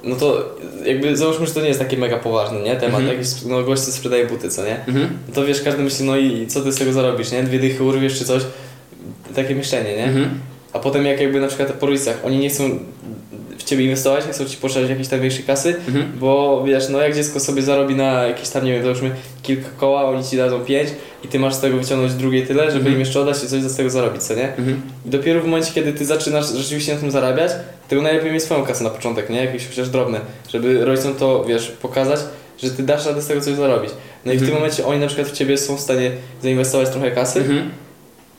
no 0.03 0.15
to 0.15 0.55
jakby 0.85 1.17
załóżmy, 1.17 1.47
że 1.47 1.53
to 1.53 1.61
nie 1.61 1.67
jest 1.67 1.79
takie 1.79 1.97
mega 1.97 2.17
poważny, 2.17 2.61
nie? 2.61 2.75
Temat, 2.75 3.01
Mhm. 3.01 3.17
jakiś 3.19 3.41
no, 3.45 3.63
gość, 3.63 3.81
sprzedaje 3.81 4.25
buty, 4.27 4.49
co 4.49 4.63
nie? 4.65 4.85
Mhm. 4.87 5.17
No 5.27 5.33
to 5.35 5.45
wiesz, 5.45 5.61
każdy 5.61 5.83
myśli, 5.83 6.05
no 6.05 6.17
i 6.17 6.47
co 6.47 6.61
ty 6.61 6.71
z 6.71 6.77
tego 6.77 6.93
zarobisz, 6.93 7.31
nie? 7.31 7.43
Dwie 7.43 7.59
dychy 7.59 7.83
urwiesz 7.83 8.17
czy 8.19 8.25
coś. 8.25 8.43
Takie 9.35 9.55
myślenie, 9.55 9.95
nie? 9.97 10.03
Mhm. 10.03 10.39
A 10.73 10.79
potem 10.79 11.05
jak 11.05 11.19
jakby 11.21 11.39
na 11.39 11.47
przykład 11.47 11.71
po 11.73 11.85
rodzicach, 11.85 12.17
oni 12.25 12.37
nie 12.37 12.49
chcą 12.49 12.63
w 13.57 13.63
Ciebie 13.63 13.83
inwestować, 13.83 14.25
nie 14.27 14.33
chcą 14.33 14.45
Ci 14.45 14.57
pożyczać 14.57 14.89
jakiejś 14.89 15.07
tam 15.07 15.21
większej 15.21 15.43
kasy, 15.43 15.75
Mhm. 15.87 16.05
bo 16.19 16.63
wiesz, 16.67 16.89
no 16.89 16.99
jak 17.01 17.15
dziecko 17.15 17.39
sobie 17.39 17.61
zarobi 17.61 17.95
na 17.95 18.23
jakieś 18.23 18.49
tam, 18.49 18.65
nie 18.65 18.73
wiem, 18.73 18.83
załóżmy 18.83 19.11
kilka 19.43 19.69
koła, 19.77 20.03
oni 20.05 20.23
Ci 20.23 20.37
dadzą 20.37 20.59
pięć 20.59 20.89
i 21.23 21.27
Ty 21.27 21.39
masz 21.39 21.53
z 21.53 21.59
tego 21.59 21.77
wyciągnąć 21.77 22.13
drugie 22.13 22.45
tyle, 22.45 22.63
żeby 22.65 22.75
Mhm. 22.77 22.93
im 22.93 22.99
jeszcze 22.99 23.19
oddać 23.21 23.43
i 23.43 23.47
coś 23.47 23.61
z 23.63 23.75
tego 23.75 23.89
zarobić, 23.89 24.23
co 24.23 24.35
nie? 24.35 24.47
Mhm. 24.49 24.81
I 25.05 25.09
dopiero 25.09 25.41
w 25.41 25.45
momencie, 25.45 25.71
kiedy 25.73 25.93
Ty 25.93 26.05
zaczynasz 26.05 26.53
rzeczywiście 26.53 26.93
na 26.93 26.99
tym 26.99 27.11
zarabiać, 27.11 27.51
to 27.89 27.95
najlepiej 28.01 28.31
mieć 28.31 28.43
swoją 28.43 28.63
kasę 28.65 28.83
na 28.83 28.89
początek, 28.89 29.29
nie? 29.29 29.45
Jakieś 29.45 29.67
chociaż 29.67 29.89
drobne, 29.89 30.19
żeby 30.49 30.85
rodzicom 30.85 31.15
to, 31.15 31.43
wiesz, 31.45 31.67
pokazać, 31.81 32.19
że 32.63 32.69
Ty 32.71 32.83
dasz 32.83 33.05
radę 33.05 33.21
z 33.21 33.27
tego 33.27 33.41
coś 33.41 33.53
zarobić. 33.55 33.91
No 34.25 34.31
i 34.31 34.37
w 34.37 34.41
Mhm. 34.41 34.45
tym 34.51 34.55
momencie 34.55 34.85
oni 34.85 34.99
na 34.99 35.07
przykład 35.07 35.27
w 35.27 35.31
Ciebie 35.31 35.57
są 35.57 35.75
w 35.75 35.79
stanie 35.79 36.11
zainwestować 36.43 36.89
trochę 36.89 37.11
kasy, 37.11 37.39
Mhm. 37.39 37.69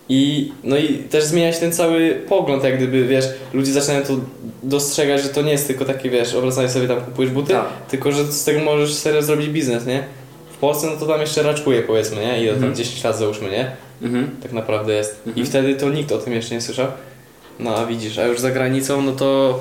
I, 0.08 0.52
no 0.64 0.76
i 0.76 0.98
też 0.98 1.24
zmienia 1.24 1.52
się 1.52 1.60
ten 1.60 1.72
cały 1.72 2.10
pogląd, 2.28 2.64
jak 2.64 2.76
gdyby, 2.76 3.04
wiesz, 3.06 3.24
ludzie 3.52 3.72
zaczynają 3.72 4.02
to 4.04 4.12
dostrzegać, 4.62 5.22
że 5.22 5.28
to 5.28 5.42
nie 5.42 5.52
jest 5.52 5.66
tylko 5.66 5.84
takie, 5.84 6.10
wiesz, 6.10 6.34
obracanie 6.34 6.68
sobie 6.68 6.88
tam 6.88 7.00
kupujesz 7.00 7.32
buty, 7.32 7.52
Tak. 7.52 7.66
tylko 7.90 8.12
że 8.12 8.24
z 8.24 8.44
tego 8.44 8.60
możesz 8.60 8.94
serio 8.94 9.22
zrobić 9.22 9.48
biznes, 9.48 9.86
nie? 9.86 10.04
W 10.52 10.56
Polsce 10.56 10.86
no 10.86 10.96
to 10.96 11.06
tam 11.06 11.20
jeszcze 11.20 11.42
raczkuje 11.42 11.82
powiedzmy, 11.82 12.16
nie? 12.16 12.38
Ile 12.42 12.48
tam 12.52 12.56
Mhm. 12.56 12.74
10 12.74 13.04
lat 13.04 13.18
załóżmy, 13.18 13.50
nie? 13.50 13.70
Mhm. 14.02 14.30
Tak 14.42 14.52
naprawdę 14.52 14.94
jest. 14.94 15.20
Mhm. 15.26 15.46
I 15.46 15.48
wtedy 15.48 15.74
to 15.74 15.90
nikt 15.90 16.12
o 16.12 16.18
tym 16.18 16.32
jeszcze 16.32 16.54
nie 16.54 16.60
słyszał. 16.60 16.86
No 17.58 17.76
a 17.76 17.86
widzisz, 17.86 18.18
a 18.18 18.26
już 18.26 18.40
za 18.40 18.50
granicą, 18.50 19.02
no 19.02 19.12
to 19.12 19.60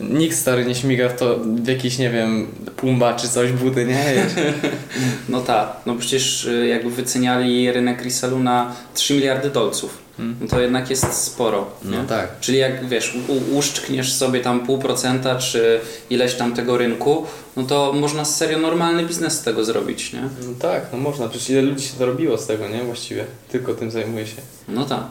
nikt 0.00 0.36
stary 0.36 0.64
nie 0.64 0.74
śmiga 0.74 1.08
w 1.08 1.16
to 1.18 1.38
w 1.38 1.66
jakiś, 1.68 1.98
nie 1.98 2.10
wiem, 2.10 2.46
pumba 2.76 3.14
czy 3.14 3.28
coś, 3.28 3.52
buty, 3.52 3.84
nie? 3.86 4.04
No 5.28 5.40
tak, 5.40 5.76
no 5.86 5.94
przecież 5.94 6.44
y, 6.44 6.66
jakby 6.66 6.90
wyceniali 6.90 7.72
rynek 7.72 8.04
resellu 8.04 8.38
na 8.38 8.72
3 8.94 9.14
miliardy 9.14 9.50
dolców. 9.50 9.98
Mm. 10.18 10.36
No 10.40 10.46
to 10.48 10.60
jednak 10.60 10.90
jest 10.90 11.12
sporo. 11.12 11.66
Nie? 11.84 11.98
tak. 12.08 12.40
Czyli 12.40 12.58
jak 12.58 12.88
wiesz, 12.88 13.16
u- 13.28 13.56
uszczkniesz 13.58 14.12
sobie 14.12 14.40
tam 14.40 14.66
pół 14.66 14.78
procenta 14.78 15.36
czy 15.36 15.80
ileś 16.10 16.34
tam 16.34 16.54
tego 16.54 16.78
rynku, 16.78 17.26
no 17.56 17.62
to 17.62 17.92
można 17.92 18.24
serio 18.24 18.58
normalny 18.58 19.04
biznes 19.06 19.32
z 19.32 19.42
tego 19.42 19.64
zrobić, 19.64 20.12
nie? 20.12 20.20
No 20.20 20.54
tak, 20.60 20.86
no 20.92 20.98
można, 20.98 21.28
przecież 21.28 21.50
ile 21.50 21.62
ludzi 21.62 21.84
się 21.88 21.98
dorobiło 21.98 22.38
z 22.38 22.46
tego, 22.46 22.68
nie? 22.68 22.84
Właściwie. 22.84 23.24
Tylko 23.52 23.74
tym 23.74 23.90
zajmuje 23.90 24.26
się. 24.26 24.36
No 24.68 24.84
tak. 24.84 25.02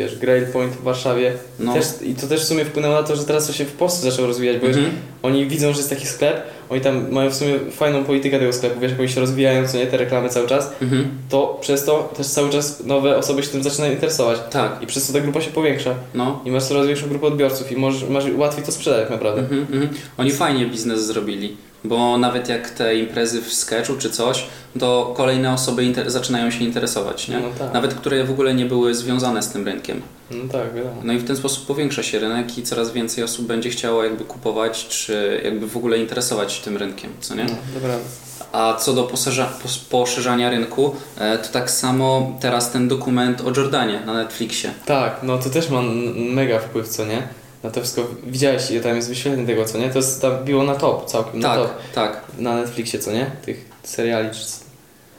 Wiesz, 0.00 0.18
Grail 0.18 0.46
Point 0.46 0.72
w 0.72 0.82
Warszawie. 0.82 1.32
No. 1.58 1.74
Też, 1.74 1.86
I 2.02 2.14
to 2.14 2.26
też 2.26 2.40
w 2.40 2.44
sumie 2.44 2.64
wpłynęło 2.64 2.94
na 2.94 3.02
to, 3.02 3.16
że 3.16 3.24
teraz 3.24 3.46
to 3.46 3.52
się 3.52 3.64
w 3.64 3.72
Polsce 3.72 4.10
zaczęło 4.10 4.28
rozwijać, 4.28 4.58
bo 4.58 4.66
Mhm. 4.66 4.84
wiesz, 4.84 4.94
oni 5.22 5.46
widzą, 5.46 5.72
że 5.72 5.78
jest 5.78 5.90
taki 5.90 6.06
sklep, 6.06 6.42
oni 6.70 6.80
tam 6.80 7.10
mają 7.12 7.30
w 7.30 7.34
sumie 7.34 7.58
fajną 7.70 8.04
politykę 8.04 8.38
tego 8.38 8.52
sklepu, 8.52 8.80
wiesz, 8.80 8.90
jak 8.90 9.00
oni 9.00 9.08
się 9.08 9.20
rozwijają, 9.20 9.68
co 9.68 9.76
nie, 9.78 9.86
te 9.86 9.96
reklamy 9.96 10.28
cały 10.28 10.46
czas, 10.48 10.70
Mhm. 10.82 11.08
to 11.28 11.58
przez 11.60 11.84
to 11.84 12.12
też 12.16 12.26
cały 12.26 12.50
czas 12.50 12.84
nowe 12.84 13.16
osoby 13.16 13.42
się 13.42 13.48
tym 13.48 13.62
zaczynają 13.62 13.92
interesować. 13.92 14.38
Tak, 14.50 14.82
I 14.82 14.86
przez 14.86 15.06
to 15.06 15.12
ta 15.12 15.20
grupa 15.20 15.40
się 15.40 15.50
powiększa. 15.50 15.94
no. 16.14 16.42
I 16.44 16.50
masz 16.50 16.64
coraz 16.64 16.86
większą 16.86 17.08
grupę 17.08 17.26
odbiorców 17.26 17.72
i 17.72 17.76
możesz, 17.76 18.08
masz 18.08 18.24
łatwiej 18.36 18.64
to 18.64 18.72
sprzedać 18.72 19.00
tak 19.02 19.10
naprawdę. 19.10 19.40
Mhm, 19.40 19.60
mhm. 19.72 19.88
Oni 20.18 20.32
fajnie 20.32 20.66
biznes 20.66 21.06
zrobili. 21.06 21.56
Bo 21.84 22.18
nawet 22.18 22.48
jak 22.48 22.70
te 22.70 22.96
imprezy 22.96 23.42
w 23.42 23.52
sketchu 23.54 23.96
czy 23.98 24.10
coś, 24.10 24.46
to 24.80 25.14
kolejne 25.16 25.52
osoby 25.52 25.82
inter- 25.82 26.10
zaczynają 26.10 26.50
się 26.50 26.64
interesować, 26.64 27.28
nie? 27.28 27.38
No 27.40 27.48
tak. 27.58 27.74
Nawet 27.74 27.94
które 27.94 28.24
w 28.24 28.30
ogóle 28.30 28.54
nie 28.54 28.66
były 28.66 28.94
związane 28.94 29.42
z 29.42 29.48
tym 29.48 29.64
rynkiem. 29.64 30.02
No 30.30 30.52
tak, 30.52 30.74
wiadomo. 30.74 31.00
No 31.04 31.12
i 31.12 31.18
w 31.18 31.26
ten 31.26 31.36
sposób 31.36 31.66
powiększa 31.66 32.02
się 32.02 32.18
rynek 32.18 32.58
i 32.58 32.62
coraz 32.62 32.90
więcej 32.92 33.24
osób 33.24 33.46
będzie 33.46 33.70
chciało 33.70 34.04
jakby 34.04 34.24
kupować, 34.24 34.88
czy 34.88 35.40
jakby 35.44 35.66
w 35.66 35.76
ogóle 35.76 35.98
interesować 35.98 36.52
się 36.52 36.62
tym 36.64 36.76
rynkiem, 36.76 37.10
co 37.20 37.34
nie? 37.34 37.44
No, 37.44 37.54
dobra. 37.74 37.94
A 38.52 38.74
co 38.74 38.92
do 38.92 39.02
poszerza, 39.04 39.46
pos, 39.62 39.78
poszerzania 39.78 40.50
rynku, 40.50 40.94
e, 41.18 41.38
to 41.38 41.48
tak 41.48 41.70
samo 41.70 42.32
teraz 42.40 42.70
ten 42.70 42.88
dokument 42.88 43.40
o 43.40 43.44
Jordanie 43.60 44.00
na 44.06 44.12
Netflixie. 44.14 44.70
Tak, 44.86 45.16
no 45.22 45.38
to 45.38 45.50
też 45.50 45.70
ma 45.70 45.80
mega 46.16 46.58
wpływ, 46.58 46.88
co 46.88 47.04
nie? 47.04 47.28
Na 47.62 47.70
to 47.70 47.80
wszystko. 47.80 48.06
Widziałeś, 48.26 48.70
ile 48.70 48.80
tam 48.80 48.96
jest 48.96 49.08
wyświetleń 49.08 49.46
tego, 49.46 49.64
co 49.64 49.78
nie? 49.78 49.90
To 49.90 49.98
jest 49.98 50.22
tam 50.22 50.44
biło 50.44 50.62
na 50.64 50.74
top 50.74 51.06
całkiem, 51.06 51.40
na 51.40 51.48
Tak, 51.48 51.58
top. 51.58 51.72
tak, 51.94 52.20
Na 52.38 52.56
Netflixie, 52.56 52.98
co 52.98 53.12
nie? 53.12 53.30
Tych 53.44 53.64
seriali 53.82 54.28
czy... 54.30 54.40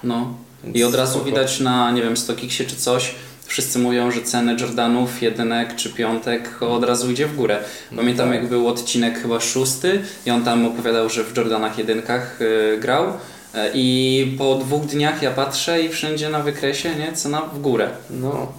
no. 0.04 0.34
więc 0.64 0.78
I 0.78 0.84
od 0.84 0.96
razu 0.96 1.12
spoko. 1.14 1.26
widać 1.26 1.60
na, 1.60 1.92
nie 1.92 2.02
wiem, 2.02 2.18
Stokiksie 2.18 2.66
czy 2.66 2.76
coś, 2.76 3.16
wszyscy 3.46 3.80
mówią, 3.80 4.12
że 4.12 4.22
ceny 4.22 4.56
Jordanów, 4.60 5.22
jedynek 5.22 5.76
czy 5.76 5.90
piątek 5.90 6.62
od 6.64 6.84
razu 6.84 7.12
idzie 7.12 7.28
w 7.28 7.36
górę. 7.36 7.60
Pamiętam 7.96 8.30
tak. 8.30 8.36
jak 8.42 8.50
był 8.50 8.68
odcinek 8.68 9.22
chyba 9.22 9.40
szósty 9.40 10.02
i 10.26 10.32
on 10.32 10.44
tam 10.44 10.66
opowiadał, 10.66 11.10
że 11.10 11.24
w 11.24 11.38
Jordanach 11.38 11.78
jedynkach 11.78 12.42
y, 12.42 12.78
grał 12.82 13.06
e, 13.54 13.72
i 13.74 14.36
po 14.38 14.56
dwóch 14.56 14.86
dniach 14.86 15.22
ja 15.22 15.32
patrzę 15.32 15.82
i 15.82 15.90
wszędzie 15.90 16.30
na 16.30 16.40
wykresie, 16.40 16.96
nie, 16.96 17.14
cena 17.14 17.42
w 17.42 17.62
górę. 17.62 17.90
No. 18.10 18.52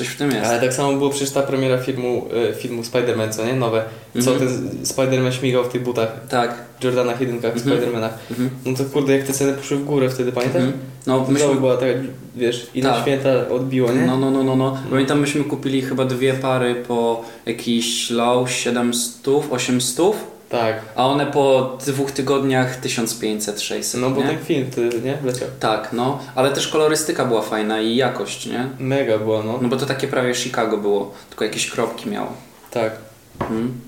Coś 0.00 0.08
w 0.08 0.16
tym 0.16 0.30
jest. 0.30 0.46
Ale 0.50 0.60
tak 0.60 0.74
samo 0.74 0.92
było 0.92 1.10
przecież 1.10 1.30
ta 1.30 1.42
premiera 1.42 1.78
filmu, 1.78 2.26
e, 2.50 2.54
filmu 2.54 2.82
Spider-Man, 2.82 3.32
co 3.32 3.44
nie? 3.46 3.52
Nowe. 3.52 3.84
Co 4.20 4.30
Mhm. 4.32 4.38
ten 4.38 4.70
Spider-Man 4.84 5.32
śmigał 5.32 5.64
w 5.64 5.68
tych 5.68 5.82
butach, 5.82 6.20
Tak. 6.28 6.54
Jordanach, 6.84 7.20
jedynkach, 7.20 7.52
Mhm. 7.56 7.78
Spider-Manach. 7.78 8.10
Mhm. 8.30 8.50
No 8.66 8.76
to 8.76 8.84
kurde, 8.84 9.16
jak 9.16 9.26
te 9.26 9.32
ceny 9.32 9.52
poszły 9.52 9.76
w 9.76 9.84
górę 9.84 10.10
wtedy, 10.10 10.32
pamiętasz? 10.32 10.62
Mhm. 10.62 10.78
No, 11.06 11.18
Myśmy... 11.20 11.34
myśmy, 11.46 11.60
była 11.60 11.76
taka, 11.76 11.92
wiesz, 12.36 12.66
i 12.74 12.82
na 12.82 12.90
Tak. 12.92 13.02
święta 13.02 13.48
odbiło, 13.50 13.92
nie? 13.92 14.00
no, 14.06 14.18
no, 14.18 14.30
no, 14.30 14.42
no, 14.44 14.56
no. 14.56 14.78
Pamiętam, 14.90 15.20
myśmy 15.20 15.44
kupili 15.44 15.82
chyba 15.82 16.04
dwie 16.04 16.34
pary 16.34 16.74
po 16.88 17.24
jakiś 17.46 18.10
low 18.10 18.50
700, 18.50 19.26
800, 19.50 20.12
Tak. 20.50 20.80
a 20.96 21.06
one 21.06 21.26
po 21.26 21.78
dwóch 21.86 22.10
tygodniach 22.12 22.76
1500, 22.76 23.60
600. 23.60 24.00
No 24.00 24.10
bo 24.10 24.20
nie? 24.20 24.26
ten 24.28 24.38
film 24.38 24.66
wtedy, 24.72 25.00
nie? 25.00 25.16
Wleciał. 25.16 25.48
Tak, 25.60 25.88
no, 25.92 26.18
ale 26.34 26.50
też 26.52 26.68
kolorystyka 26.68 27.24
była 27.24 27.42
fajna 27.42 27.80
i 27.80 27.96
jakość, 27.96 28.46
nie? 28.46 28.66
Mega 28.78 29.18
była, 29.18 29.42
no. 29.42 29.58
No 29.62 29.68
bo 29.68 29.76
to 29.76 29.86
takie 29.86 30.08
prawie 30.08 30.34
Chicago 30.34 30.76
było, 30.76 31.12
tylko 31.28 31.44
jakieś 31.44 31.70
kropki 31.70 32.08
miało. 32.08 32.32
Tak. 32.70 32.92
Mhm. 33.40 33.80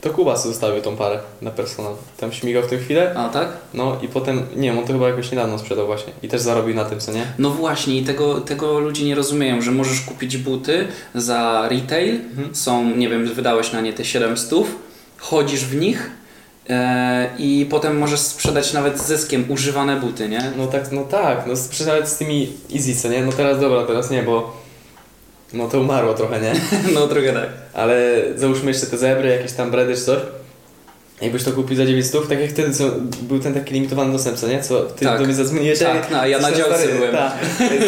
To 0.00 0.10
Kuba 0.10 0.36
zostawił 0.36 0.82
tą 0.82 0.96
parę 0.96 1.18
na 1.42 1.50
personal. 1.50 1.92
Tam 2.16 2.32
śmigał 2.32 2.62
w 2.62 2.66
tę 2.66 2.78
chwilę, 2.78 3.14
A 3.16 3.28
tak? 3.28 3.48
no 3.74 3.96
i 4.02 4.08
potem, 4.08 4.42
nie 4.56 4.68
wiem, 4.68 4.78
on 4.78 4.84
to 4.86 4.92
chyba 4.92 5.08
jakoś 5.08 5.30
niedawno 5.30 5.58
sprzedał 5.58 5.86
właśnie. 5.86 6.12
I 6.22 6.28
też 6.28 6.40
zarobił 6.40 6.74
na 6.74 6.84
tym, 6.84 7.00
co 7.00 7.12
nie? 7.12 7.26
No 7.38 7.50
właśnie 7.50 7.96
i 7.96 8.04
tego, 8.04 8.40
tego 8.40 8.78
ludzie 8.78 9.04
nie 9.04 9.14
rozumieją, 9.14 9.62
że 9.62 9.70
możesz 9.70 10.00
kupić 10.00 10.36
buty 10.36 10.86
za 11.14 11.68
retail, 11.70 12.14
Mhm. 12.30 12.54
są, 12.54 12.84
nie 12.96 13.08
wiem, 13.08 13.26
wydałeś 13.34 13.72
na 13.72 13.80
nie 13.80 13.92
te 13.92 14.04
700, 14.04 14.52
chodzisz 15.30 15.64
w 15.64 15.76
nich 15.76 16.10
e, 16.70 17.28
i 17.38 17.66
potem 17.70 17.98
możesz 17.98 18.20
sprzedać 18.20 18.72
nawet 18.72 18.98
z 18.98 19.06
zyskiem 19.06 19.44
używane 19.48 20.00
buty, 20.00 20.28
nie? 20.28 20.52
No 20.56 20.66
tak, 20.66 20.92
no 20.92 21.02
tak, 21.04 21.46
no 21.46 21.56
sprzedał 21.56 21.94
nawet 21.94 22.08
z 22.10 22.16
tymi 22.18 22.52
easy, 22.74 22.96
co 23.02 23.08
nie? 23.08 23.22
No 23.22 23.32
teraz 23.32 23.60
dobra, 23.60 23.82
teraz 23.86 24.10
nie, 24.10 24.22
bo 24.22 24.56
no 25.52 25.68
to 25.68 25.80
umarło 25.80 26.14
trochę, 26.14 26.40
nie? 26.40 26.52
No 26.94 27.06
trochę 27.08 27.32
tak. 27.32 27.48
Ale 27.74 28.22
załóżmy 28.36 28.70
jeszcze 28.70 28.86
te 28.86 28.98
zebry, 28.98 29.28
jakieś 29.28 29.52
tam 29.52 29.70
bredy 29.70 29.94
czy 29.94 30.00
coś. 30.00 30.18
Jakbyś 31.20 31.44
to 31.44 31.52
kupił 31.52 31.76
za 31.76 31.86
900, 31.86 32.28
tak 32.28 32.40
jak 32.40 32.50
wtedy 32.50 32.74
co, 32.74 32.84
był 33.22 33.38
ten 33.40 33.54
taki 33.54 33.74
limitowany 33.74 34.12
dostęp, 34.12 34.36
co 34.36 34.48
nie? 34.48 34.62
Co 34.62 34.80
ty 34.82 35.04
Tak. 35.04 35.18
do 35.18 35.24
mnie 35.24 35.34
zadzwoniłeś, 35.34 35.78
Tak, 35.78 36.10
no, 36.10 36.26
ja 36.26 36.38
na 36.38 36.52
działce 36.52 36.78
stary- 36.78 36.94
byłem. 36.94 37.12
Tak, 37.12 37.32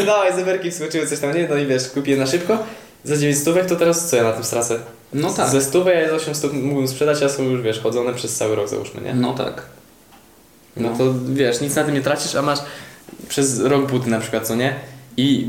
dawaj 0.06 0.34
zeberki, 0.36 0.70
wskoczyły 0.70 1.06
coś 1.06 1.18
tam, 1.18 1.34
nie? 1.34 1.48
No 1.50 1.56
i 1.56 1.66
wiesz, 1.66 1.88
kupię 1.90 2.16
na 2.16 2.26
szybko. 2.26 2.58
Za 3.04 3.16
900, 3.16 3.68
to 3.68 3.76
teraz 3.76 4.08
co 4.10 4.16
ja 4.16 4.22
na 4.22 4.32
tym 4.32 4.44
stracę? 4.44 4.78
No 5.12 5.32
tak. 5.32 5.48
Ze 5.50 5.60
100 5.62 5.90
ja 5.90 6.08
za 6.08 6.14
800 6.14 6.52
mógłbym 6.52 6.88
sprzedać, 6.88 7.22
a 7.22 7.28
są 7.28 7.42
już, 7.42 7.62
wiesz, 7.62 7.80
chodzone 7.80 8.14
przez 8.14 8.36
cały 8.36 8.56
rok, 8.56 8.68
załóżmy, 8.68 9.00
nie? 9.02 9.14
No 9.14 9.34
tak. 9.34 9.62
No 10.76 10.90
No. 10.90 10.98
to 10.98 11.14
wiesz, 11.28 11.60
nic 11.60 11.74
na 11.74 11.84
tym 11.84 11.94
nie 11.94 12.00
tracisz, 12.02 12.34
a 12.34 12.42
masz 12.42 12.58
przez 13.28 13.60
rok 13.60 13.90
buty 13.90 14.10
na 14.10 14.20
przykład, 14.20 14.46
co 14.46 14.54
nie? 14.54 14.74
I 15.16 15.48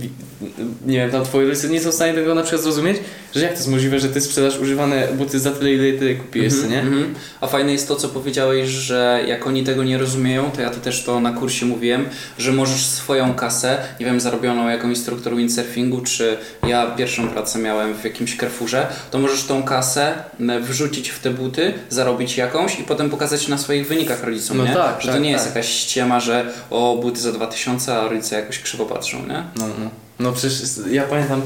nie 0.85 0.97
wiem, 0.97 1.11
tam 1.11 1.23
twoi 1.25 1.45
rodzice 1.47 1.69
nie 1.69 1.81
są 1.81 1.91
w 1.91 1.93
stanie 1.93 2.13
tego 2.13 2.35
na 2.35 2.41
przykład 2.41 2.61
zrozumieć, 2.63 2.97
że 3.35 3.41
jak 3.41 3.51
to 3.51 3.57
jest 3.57 3.69
możliwe, 3.69 3.99
że 3.99 4.09
ty 4.09 4.21
sprzedasz 4.21 4.59
używane 4.59 5.07
buty 5.07 5.39
za 5.39 5.51
tyle, 5.51 5.73
ile 5.73 5.99
ty 5.99 6.15
kupiłeś, 6.15 6.53
co 6.61 6.67
nie? 6.67 6.79
Mhm. 6.79 7.15
A 7.41 7.47
fajne 7.47 7.71
jest 7.71 7.87
to, 7.87 7.95
co 7.95 8.09
powiedziałeś, 8.09 8.69
że 8.69 9.23
jak 9.27 9.47
oni 9.47 9.63
tego 9.63 9.83
nie 9.83 9.97
rozumieją, 9.97 10.51
to 10.51 10.61
ja 10.61 10.69
to 10.69 10.79
też 10.79 11.03
to 11.03 11.19
na 11.19 11.31
kursie 11.31 11.65
mówiłem, 11.65 12.05
że 12.37 12.51
możesz 12.51 12.85
swoją 12.85 13.33
kasę, 13.33 13.77
nie 13.99 14.05
wiem, 14.05 14.19
zarobioną 14.19 14.69
jako 14.69 14.87
instruktor 14.87 15.35
windsurfingu, 15.35 16.01
czy 16.01 16.37
ja 16.67 16.87
pierwszą 16.87 17.27
pracę 17.27 17.59
miałem 17.59 17.93
w 17.93 18.03
jakimś 18.03 18.37
Carrefourze, 18.37 18.87
to 19.11 19.17
możesz 19.19 19.43
tą 19.43 19.63
kasę 19.63 20.13
wrzucić 20.61 21.09
w 21.09 21.19
te 21.19 21.29
buty, 21.29 21.73
zarobić 21.89 22.37
jakąś 22.37 22.79
i 22.79 22.83
potem 22.83 23.09
pokazać 23.09 23.47
na 23.47 23.57
swoich 23.57 23.87
wynikach 23.87 24.23
rodzicom, 24.23 24.57
No 24.57 24.65
nie? 24.65 24.73
tak, 24.73 25.01
że 25.01 25.07
to 25.07 25.13
tak, 25.13 25.21
nie 25.23 25.31
jest 25.31 25.45
tak. 25.45 25.55
jakaś 25.55 25.69
ściema, 25.71 26.19
że 26.19 26.53
o, 26.69 26.99
buty 27.01 27.19
za 27.21 27.31
2000, 27.31 27.95
a 27.97 28.07
rodzice 28.07 28.35
jakoś 28.35 28.59
krzywo 28.59 28.85
patrzą, 28.85 29.19
nie? 29.19 29.43
No, 29.55 29.67
no. 29.79 29.89
No 30.19 30.31
przecież 30.31 30.61
ja 30.91 31.03
pamiętam, 31.03 31.41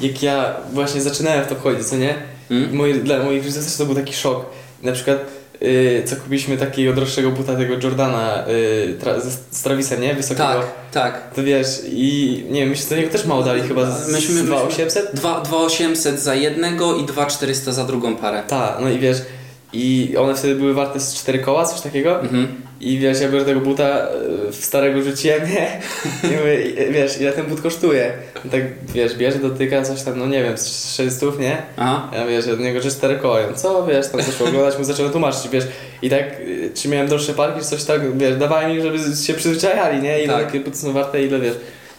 jak 0.00 0.22
ja 0.22 0.56
właśnie 0.72 1.00
zaczynałem 1.00 1.44
w 1.44 1.48
to 1.48 1.54
wchodzić, 1.54 1.84
co 1.86 1.96
nie? 1.96 2.14
Mm? 2.50 2.74
Moi, 2.76 2.94
dla 2.94 3.22
moich 3.22 3.44
rodziców 3.44 3.76
to 3.76 3.86
był 3.86 3.94
taki 3.94 4.14
szok. 4.14 4.46
Na 4.82 4.92
przykład, 4.92 5.18
yy, 5.60 6.02
co 6.06 6.16
kupiliśmy 6.16 6.56
takiego 6.56 6.92
droższego 6.92 7.30
buta, 7.30 7.56
tego 7.56 7.74
Jordana 7.82 8.44
yy, 8.86 8.94
tra, 8.94 9.20
z, 9.20 9.62
Travisem, 9.62 10.00
nie? 10.00 10.14
Wysokiego. 10.14 10.44
Tak, 10.44 10.66
tak. 10.92 11.34
To 11.34 11.42
wiesz, 11.44 11.68
i 11.88 12.44
nie 12.50 12.60
wiem, 12.60 12.68
myśmy 12.68 12.86
za 12.86 12.96
niego 12.96 13.10
też 13.12 13.24
mało 13.24 13.42
dali, 13.42 13.62
chyba 13.62 13.90
z, 13.90 14.08
Myśmy- 14.08 14.34
z 14.34 14.36
myśmy- 14.36 14.46
2800? 14.46 15.10
2 15.14 15.40
2800 15.40 16.20
za 16.20 16.34
jednego 16.34 16.96
i 16.96 17.06
2400 17.06 17.72
za 17.72 17.84
drugą 17.84 18.16
parę. 18.16 18.42
Tak, 18.48 18.76
no 18.80 18.90
i 18.90 18.98
wiesz, 18.98 19.18
i 19.72 20.14
one 20.18 20.34
wtedy 20.34 20.54
były 20.54 20.74
warte 20.74 21.00
z 21.00 21.14
4 21.14 21.38
koła, 21.38 21.64
coś 21.66 21.80
takiego. 21.80 22.20
Mhm. 22.20 22.48
I 22.80 22.98
wiesz, 22.98 23.20
ja 23.20 23.28
biorę 23.28 23.44
tego 23.44 23.60
buta, 23.60 23.84
e, 23.88 24.08
w 24.52 24.64
starego 24.64 25.02
rzuciłem, 25.02 25.40
nie? 25.50 25.80
I 26.30 26.36
mówię, 26.36 26.62
i- 26.62 26.92
wiesz, 26.92 27.20
ile 27.20 27.32
ten 27.32 27.46
but 27.46 27.60
kosztuje? 27.60 28.12
I 28.44 28.48
tak, 28.48 28.60
wiesz, 28.94 29.14
bierze, 29.16 29.38
dotyka 29.38 29.82
coś 29.82 30.02
tam, 30.02 30.18
no 30.18 30.26
nie 30.26 30.42
wiem, 30.42 30.58
z 30.58 30.94
600, 30.94 31.38
nie? 31.38 31.62
Aha. 31.76 32.10
Ja 32.14 32.26
wiesz, 32.26 32.46
od 32.48 32.60
niego, 32.60 32.80
że 32.80 32.90
4 32.90 33.16
koła. 33.16 33.38
Co, 33.54 33.86
wiesz, 33.86 34.08
tam 34.08 34.22
zaczął 34.22 34.46
oglądać, 34.46 34.78
mu 34.78 34.84
zacząłem 34.84 35.12
tłumaczyć, 35.12 35.48
wiesz. 35.48 35.64
I 36.02 36.10
tak, 36.10 36.24
czy 36.74 36.88
miałem 36.88 37.08
droższe 37.08 37.34
parki, 37.34 37.60
czy 37.60 37.66
coś 37.66 37.84
tak, 37.84 38.18
wiesz, 38.18 38.36
dawałem 38.36 38.70
im, 38.70 38.82
żeby 38.82 38.98
się 39.26 39.34
przyzwyczajali, 39.34 40.02
nie? 40.02 40.24
Ile 40.24 40.32
Tak. 40.34 40.44
takie 40.46 40.60
buty 40.60 40.76
są 40.76 40.92
warte, 40.92 41.22
ile, 41.22 41.38
wiesz, 41.40 41.54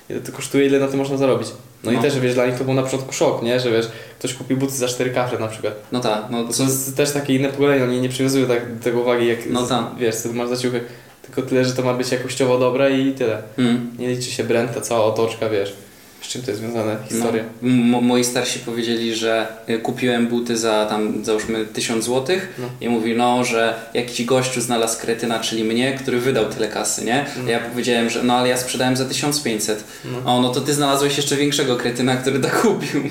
ile 0.10 0.20
to 0.20 0.32
kosztuje, 0.32 0.66
ile 0.66 0.80
na 0.80 0.88
to 0.88 0.98
można 0.98 1.18
zarobić. 1.18 1.48
No, 1.84 1.92
No. 1.92 2.00
i 2.00 2.02
też, 2.02 2.20
wiesz, 2.20 2.34
dla 2.34 2.46
nich 2.46 2.56
to 2.58 2.64
był 2.64 2.74
na 2.74 2.84
początku 2.84 3.14
szok, 3.14 3.42
nie? 3.44 3.60
Że 3.60 3.72
wiesz, 3.72 3.88
ktoś 4.20 4.34
kupił 4.34 4.58
buty 4.58 4.74
za 4.74 4.88
4 4.88 5.10
kafle 5.10 5.40
na 5.40 5.48
przykład. 5.48 5.74
No 5.92 6.00
tak, 6.00 6.24
no 6.30 6.44
To 6.44 6.54
co, 6.54 6.64
jest 6.64 6.98
też 6.98 7.12
takie 7.12 7.36
inne 7.36 7.50
pokolenie, 7.50 7.84
oni 7.84 8.02
nie 8.02 8.10
przywiązują 8.10 8.48
tak 8.48 8.78
do 8.78 8.84
tego 8.84 9.00
uwagi, 9.00 9.28
jak 9.28 9.40
No 9.50 9.68
tak. 9.68 9.86
wiesz, 9.98 10.16
co 10.16 10.34
masz 10.34 10.50
za 10.50 10.58
ciuchy. 10.58 10.82
Tylko 11.22 11.42
tyle, 11.50 11.66
że 11.66 11.72
to 11.74 11.84
ma 11.84 11.94
być 11.94 12.12
jakościowo 12.12 12.58
dobre 12.60 12.98
i 12.98 13.14
tyle. 13.14 13.42
mm. 13.58 13.92
Nie 14.00 14.08
liczy 14.10 14.32
się 14.32 14.44
brand, 14.44 14.74
ta 14.74 14.82
cała 14.82 15.06
otoczka, 15.06 15.50
wiesz. 15.50 15.74
Z 16.22 16.28
czym 16.28 16.42
to 16.42 16.52
jest 16.52 16.62
związane, 16.64 16.98
historia. 17.10 17.44
No, 17.62 18.02
moi 18.02 18.24
starsi 18.24 18.60
powiedzieli, 18.60 19.16
że 19.16 19.48
y, 19.70 19.80
kupiłem 19.80 20.28
buty 20.28 20.58
za 20.58 20.86
tam 20.86 21.26
załóżmy 21.26 21.66
1000 21.66 22.06
zł 22.06 22.38
No. 22.60 22.70
i 22.82 22.90
mówi 22.90 23.16
no, 23.18 23.44
że 23.44 23.74
jakiś 23.94 24.26
gościu 24.26 24.62
znalazł 24.62 25.02
kretyna, 25.02 25.40
czyli 25.40 25.64
mnie, 25.64 25.94
który 25.94 26.20
wydał 26.20 26.46
tyle 26.46 26.68
kasy, 26.68 27.06
nie? 27.06 27.26
No. 27.44 27.50
Ja 27.52 27.60
powiedziałem, 27.60 28.10
że 28.10 28.24
no 28.24 28.34
ale 28.34 28.50
ja 28.50 28.58
sprzedałem 28.58 28.98
za 28.98 29.06
1500. 29.06 29.84
No. 30.06 30.36
O, 30.36 30.42
no 30.42 30.50
to 30.50 30.62
ty 30.62 30.74
znalazłeś 30.74 31.18
jeszcze 31.18 31.36
większego 31.36 31.76
kretyna, 31.76 32.16
który 32.18 32.40
tak 32.50 32.62
kupił. 32.62 33.04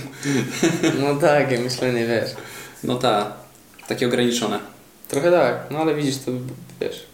no 1.01 1.15
takie 1.17 1.59
myślenie, 1.59 2.07
wiesz. 2.07 2.31
No 2.85 2.95
ta, 2.95 3.33
takie 3.89 4.07
ograniczone. 4.07 4.59
Trochę 5.09 5.31
tak, 5.33 5.57
no 5.71 5.79
ale 5.79 5.95
widzisz, 5.95 6.17
to 6.19 6.33
wiesz, 6.81 7.07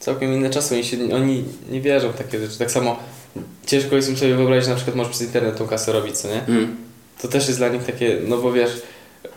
całkiem 0.00 0.32
inne 0.34 0.50
czasy, 0.50 0.74
oni, 0.74 0.84
się, 0.84 0.96
oni 1.14 1.44
nie 1.70 1.80
wierzą 1.80 2.08
w 2.12 2.16
takie 2.16 2.40
rzeczy. 2.40 2.58
Tak 2.58 2.70
samo 2.70 2.98
ciężko 3.66 3.96
jest 3.96 4.08
im 4.10 4.16
sobie 4.16 4.34
wyobrazić, 4.34 4.68
na 4.68 4.74
przykład 4.74 4.96
możesz 4.96 5.10
przez 5.12 5.22
internet 5.26 5.56
tą 5.56 5.66
kasę 5.68 5.92
robić, 5.92 6.18
co 6.18 6.28
nie? 6.28 6.44
Mm. 6.48 6.76
To 7.22 7.28
też 7.28 7.46
jest 7.48 7.60
dla 7.60 7.68
nich 7.68 7.84
takie, 7.84 8.18
no 8.28 8.36
bo 8.38 8.52
wiesz, 8.52 8.82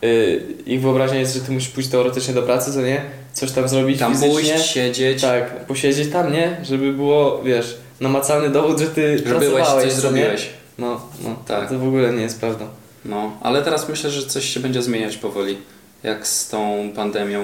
yy, 0.02 0.44
ich 0.66 0.82
wyobraźnia 0.82 1.20
jest, 1.20 1.34
że 1.34 1.42
ty 1.42 1.52
musisz 1.52 1.70
pójść 1.70 1.90
teoretycznie 1.90 2.34
do 2.34 2.44
pracy, 2.44 2.74
co 2.74 2.82
nie? 2.82 3.02
Coś 3.34 3.52
tam 3.52 3.68
zrobić 3.68 4.00
Tam 4.00 4.12
fizycznie. 4.14 4.34
pójść, 4.34 4.66
siedzieć, 4.66 5.22
Tak, 5.22 5.66
posiedzieć 5.66 6.12
tam, 6.12 6.34
nie? 6.34 6.58
Żeby 6.64 6.94
było, 6.94 7.42
wiesz, 7.44 7.78
namacalny 8.02 8.50
dowód, 8.50 8.80
że 8.80 8.88
ty 8.88 9.18
że 9.26 9.40
byłeś, 9.40 9.68
coś 9.68 9.94
co 9.94 10.02
zrobiłeś. 10.02 10.50
No, 10.78 11.02
no, 11.24 11.36
Tak. 11.48 11.70
to 11.70 11.80
w 11.80 11.88
ogóle 11.88 12.14
nie 12.14 12.22
jest 12.22 12.40
prawda. 12.40 12.66
No, 13.06 13.38
ale 13.42 13.62
teraz 13.62 13.90
myślę, 13.90 14.10
że 14.10 14.26
coś 14.28 14.46
się 14.54 14.60
będzie 14.60 14.82
zmieniać 14.84 15.18
powoli, 15.18 15.58
jak 16.04 16.28
z 16.28 16.50
tą 16.50 16.90
pandemią. 16.96 17.42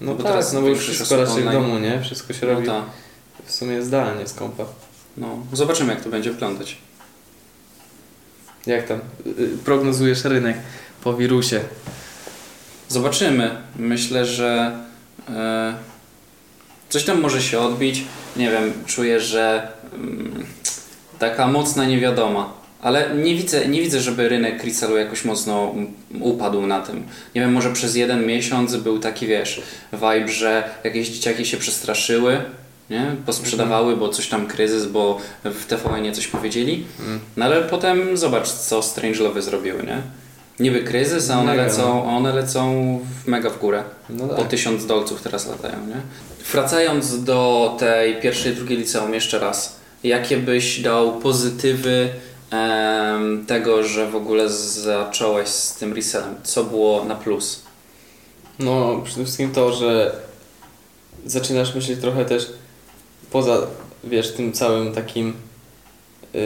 No, 0.00 0.06
No 0.06 0.14
bo 0.14 0.22
tak, 0.22 0.32
teraz 0.32 0.52
no 0.52 0.62
bo 0.62 0.68
już 0.68 0.78
wszystko 0.78 1.16
raczej 1.16 1.34
w 1.42 1.46
online. 1.46 1.62
domu, 1.62 1.78
nie? 1.78 2.00
Wszystko 2.02 2.32
się 2.32 2.46
No, 2.46 2.52
robi 2.52 2.66
ta, 2.66 2.84
w 3.46 3.52
sumie 3.52 3.82
zdalnie 3.82 4.26
z 4.28 4.34
kompa. 4.34 4.64
No, 5.16 5.46
zobaczymy 5.52 5.94
jak 5.94 6.04
to 6.04 6.10
będzie 6.10 6.30
wyglądać. 6.30 6.76
Jak 8.66 8.86
tam 8.88 9.00
y, 9.26 9.58
prognozujesz 9.64 10.24
rynek 10.24 10.56
po 11.04 11.14
wirusie? 11.14 11.60
Zobaczymy. 12.88 13.50
Myślę, 13.76 14.26
że 14.26 14.78
e, 15.28 15.74
Coś 16.92 17.04
tam 17.04 17.20
może 17.20 17.42
się 17.42 17.60
odbić, 17.60 18.04
nie 18.36 18.50
wiem, 18.50 18.72
czuję, 18.86 19.20
że 19.20 19.68
mm, 19.94 20.44
taka 21.18 21.46
mocna 21.46 21.84
niewiadoma. 21.84 22.52
Ale 22.82 23.14
nie 23.14 23.34
widzę, 23.34 23.68
nie 23.68 23.82
widzę, 23.82 24.00
żeby 24.00 24.28
rynek 24.28 24.64
resellu 24.64 24.96
jakoś 24.96 25.24
mocno 25.24 25.74
upadł 26.20 26.66
na 26.66 26.80
tym. 26.80 27.02
Nie 27.34 27.40
wiem, 27.40 27.52
może 27.52 27.72
przez 27.72 27.94
jeden 27.94 28.26
miesiąc 28.26 28.76
był 28.76 28.98
taki, 28.98 29.26
wiesz, 29.26 29.62
vibe, 29.92 30.28
że 30.28 30.70
jakieś 30.84 31.08
dzieciaki 31.08 31.46
się 31.46 31.56
przestraszyły, 31.56 32.40
nie? 32.92 33.16
Posprzedawały, 33.26 33.96
bo 33.96 34.08
coś 34.08 34.28
tam 34.28 34.46
kryzys, 34.46 34.86
bo 34.86 35.18
w 35.44 35.66
TVN 35.66 36.14
coś 36.14 36.26
powiedzieli. 36.26 36.84
Mm. 37.00 37.20
No 37.36 37.44
ale 37.44 37.62
potem 37.62 38.16
zobacz, 38.16 38.48
co 38.48 38.82
Strangelowy 38.82 39.42
zrobiły, 39.42 39.82
nie? 39.82 40.02
Niby 40.60 40.84
kryzys, 40.84 41.30
a 41.30 41.38
one 41.38 41.46
Mega, 41.46 41.62
lecą, 41.62 42.16
one 42.16 42.32
lecą 42.34 42.98
w 43.24 43.28
mega 43.28 43.50
w 43.50 43.58
górę. 43.58 43.84
No 44.10 44.28
Po 44.28 44.34
tak. 44.34 44.48
tysiąc 44.48 44.86
dolców 44.86 45.22
teraz 45.22 45.48
latają, 45.48 45.86
nie? 45.86 46.00
Wracając 46.52 47.24
do 47.24 47.76
tej 47.78 48.20
pierwszej, 48.20 48.54
drugiej 48.54 48.78
liceum 48.78 49.14
jeszcze 49.14 49.38
raz. 49.38 49.76
Jakie 50.04 50.36
byś 50.36 50.80
dał 50.80 51.18
pozytywy 51.18 52.08
em, 52.50 53.44
tego, 53.46 53.82
że 53.84 54.10
w 54.10 54.16
ogóle 54.16 54.50
zacząłeś 54.50 55.48
z 55.48 55.74
tym 55.74 55.92
resellem? 55.92 56.34
Co 56.42 56.64
było 56.64 57.04
na 57.04 57.14
plus? 57.14 57.62
No, 58.58 59.00
przede 59.04 59.24
wszystkim 59.24 59.52
to, 59.52 59.72
że 59.72 60.12
zaczynasz 61.26 61.74
myśleć 61.74 62.00
trochę 62.00 62.24
też 62.24 62.52
poza, 63.32 63.66
wiesz, 64.04 64.32
tym 64.32 64.52
całym 64.52 64.92
takim 64.92 65.32
yy, 66.34 66.40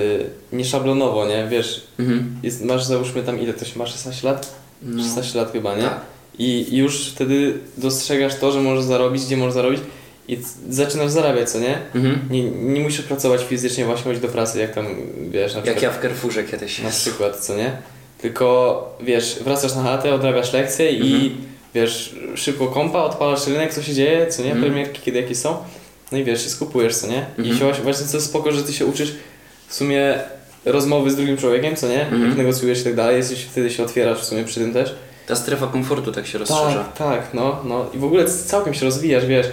nieszablonowo, 0.52 1.26
nie? 1.26 1.46
Wiesz, 1.50 1.86
Mhm. 1.98 2.36
jest, 2.42 2.64
masz 2.64 2.84
załóżmy 2.84 3.22
tam 3.22 3.40
ile 3.40 3.52
to 3.54 3.64
się 3.64 3.78
ma? 3.78 3.86
16 3.86 4.26
lat? 4.28 4.54
No. 4.82 5.02
16 5.02 5.38
lat 5.38 5.52
chyba, 5.52 5.74
nie? 5.76 5.82
Tak. 5.82 6.00
I 6.38 6.66
i 6.70 6.76
już 6.76 7.08
wtedy 7.10 7.58
dostrzegasz 7.76 8.34
to, 8.34 8.52
że 8.52 8.60
możesz 8.60 8.84
zarobić, 8.84 9.24
gdzie 9.24 9.36
możesz 9.36 9.54
zarobić 9.54 9.80
i 10.28 10.38
zaczynasz 10.70 11.10
zarabiać, 11.10 11.50
co 11.50 11.60
nie? 11.60 11.78
Mhm. 11.94 12.18
Nie, 12.30 12.42
nie 12.50 12.80
musisz 12.80 13.02
pracować 13.02 13.42
fizycznie, 13.44 13.84
właśnie 13.84 14.04
chodzić 14.04 14.22
do 14.22 14.28
pracy, 14.28 14.58
jak 14.58 14.74
tam, 14.74 14.86
wiesz, 15.30 15.52
na 15.52 15.58
Jak 15.58 15.64
przykład, 15.64 15.82
ja 15.82 15.90
w 15.90 16.02
Carrefourze 16.02 16.44
kiedyś. 16.44 16.82
na 16.82 16.90
przykład, 16.90 17.36
co 17.36 17.56
nie? 17.56 17.72
Tylko, 18.20 18.98
wiesz, 19.00 19.38
wracasz 19.44 19.74
na 19.74 19.82
chatę, 19.82 20.14
odrabiasz 20.14 20.52
lekcje 20.52 20.92
i, 20.92 21.14
Mhm. 21.14 21.30
wiesz, 21.74 22.16
szybko 22.34 22.66
kompa, 22.66 22.98
odpalasz 23.02 23.46
rynek, 23.46 23.74
co 23.74 23.82
się 23.82 23.94
dzieje, 23.94 24.26
co 24.26 24.42
nie? 24.42 24.52
Mhm. 24.52 24.64
Premierki, 24.72 25.00
kiedy 25.02 25.20
jakieś 25.22 25.38
są. 25.38 25.56
No 26.12 26.18
i 26.18 26.24
wiesz, 26.24 26.46
i 26.46 26.50
skupujesz, 26.50 26.96
co 26.96 27.06
nie? 27.06 27.26
I 27.38 27.40
Mhm. 27.40 27.58
się 27.58 27.64
właśnie, 27.64 27.84
właśnie 27.84 28.06
co 28.06 28.20
spoko, 28.20 28.52
że 28.52 28.62
ty 28.62 28.72
się 28.72 28.86
uczysz 28.86 29.12
w 29.68 29.74
sumie 29.74 30.14
rozmowy 30.64 31.10
z 31.10 31.16
drugim 31.16 31.36
człowiekiem, 31.36 31.76
co 31.76 31.88
nie? 31.88 32.02
Mhm. 32.02 32.28
Jak 32.28 32.36
negocjujesz 32.38 32.80
i 32.80 32.84
tak 32.84 32.94
dalej, 32.94 33.16
jesteś, 33.16 33.42
wtedy 33.42 33.70
się 33.70 33.82
otwierasz 33.84 34.20
w 34.20 34.24
sumie 34.24 34.44
przy 34.44 34.60
tym 34.60 34.72
też. 34.72 34.94
Ta 35.26 35.36
strefa 35.36 35.66
komfortu 35.66 36.12
tak 36.12 36.26
się 36.26 36.38
rozszerza. 36.38 36.84
Tak, 36.84 36.96
tak, 36.96 37.34
no, 37.34 37.60
no. 37.64 37.86
I 37.94 37.98
w 37.98 38.04
ogóle 38.04 38.24
całkiem 38.30 38.74
się 38.74 38.84
rozwijasz, 38.84 39.26
wiesz, 39.26 39.46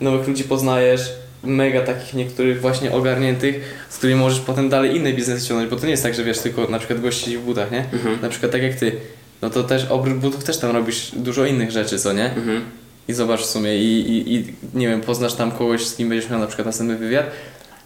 nowych 0.00 0.28
ludzi 0.28 0.44
poznajesz, 0.44 1.12
mega 1.44 1.80
takich 1.80 2.14
niektórych 2.14 2.60
właśnie 2.60 2.92
ogarniętych, 2.92 3.86
z 3.90 3.96
którymi 3.98 4.20
możesz 4.20 4.40
potem 4.40 4.68
dalej 4.68 4.96
inne 4.96 5.12
biznesy 5.12 5.46
ciągnąć, 5.48 5.70
bo 5.70 5.76
to 5.76 5.84
nie 5.84 5.90
jest 5.90 6.02
tak, 6.02 6.14
że 6.14 6.24
wiesz, 6.24 6.38
tylko 6.38 6.66
na 6.66 6.78
przykład 6.78 7.14
siedzi 7.14 7.38
w 7.38 7.42
butach, 7.42 7.70
nie? 7.70 7.84
Mhm. 7.92 8.18
Na 8.22 8.28
przykład 8.28 8.52
tak 8.52 8.62
jak 8.62 8.74
ty, 8.74 8.92
no 9.42 9.50
to 9.50 9.64
też 9.64 9.86
oprócz 9.90 10.14
butów 10.14 10.44
też 10.44 10.58
tam 10.58 10.70
robisz 10.70 11.10
dużo 11.16 11.46
innych 11.46 11.70
rzeczy, 11.70 11.98
co 11.98 12.12
nie? 12.12 12.24
Mhm. 12.34 12.64
I 13.08 13.12
zobacz 13.12 13.40
w 13.40 13.46
sumie 13.46 13.76
i, 13.76 14.00
i, 14.10 14.34
i 14.34 14.54
nie 14.74 14.88
wiem, 14.88 15.00
poznasz 15.00 15.34
tam 15.34 15.52
kogoś, 15.52 15.86
z 15.86 15.96
kim 15.96 16.08
będziesz 16.08 16.30
miał 16.30 16.40
na 16.40 16.46
przykład 16.46 16.66
następny 16.66 16.96
wywiad 16.96 17.26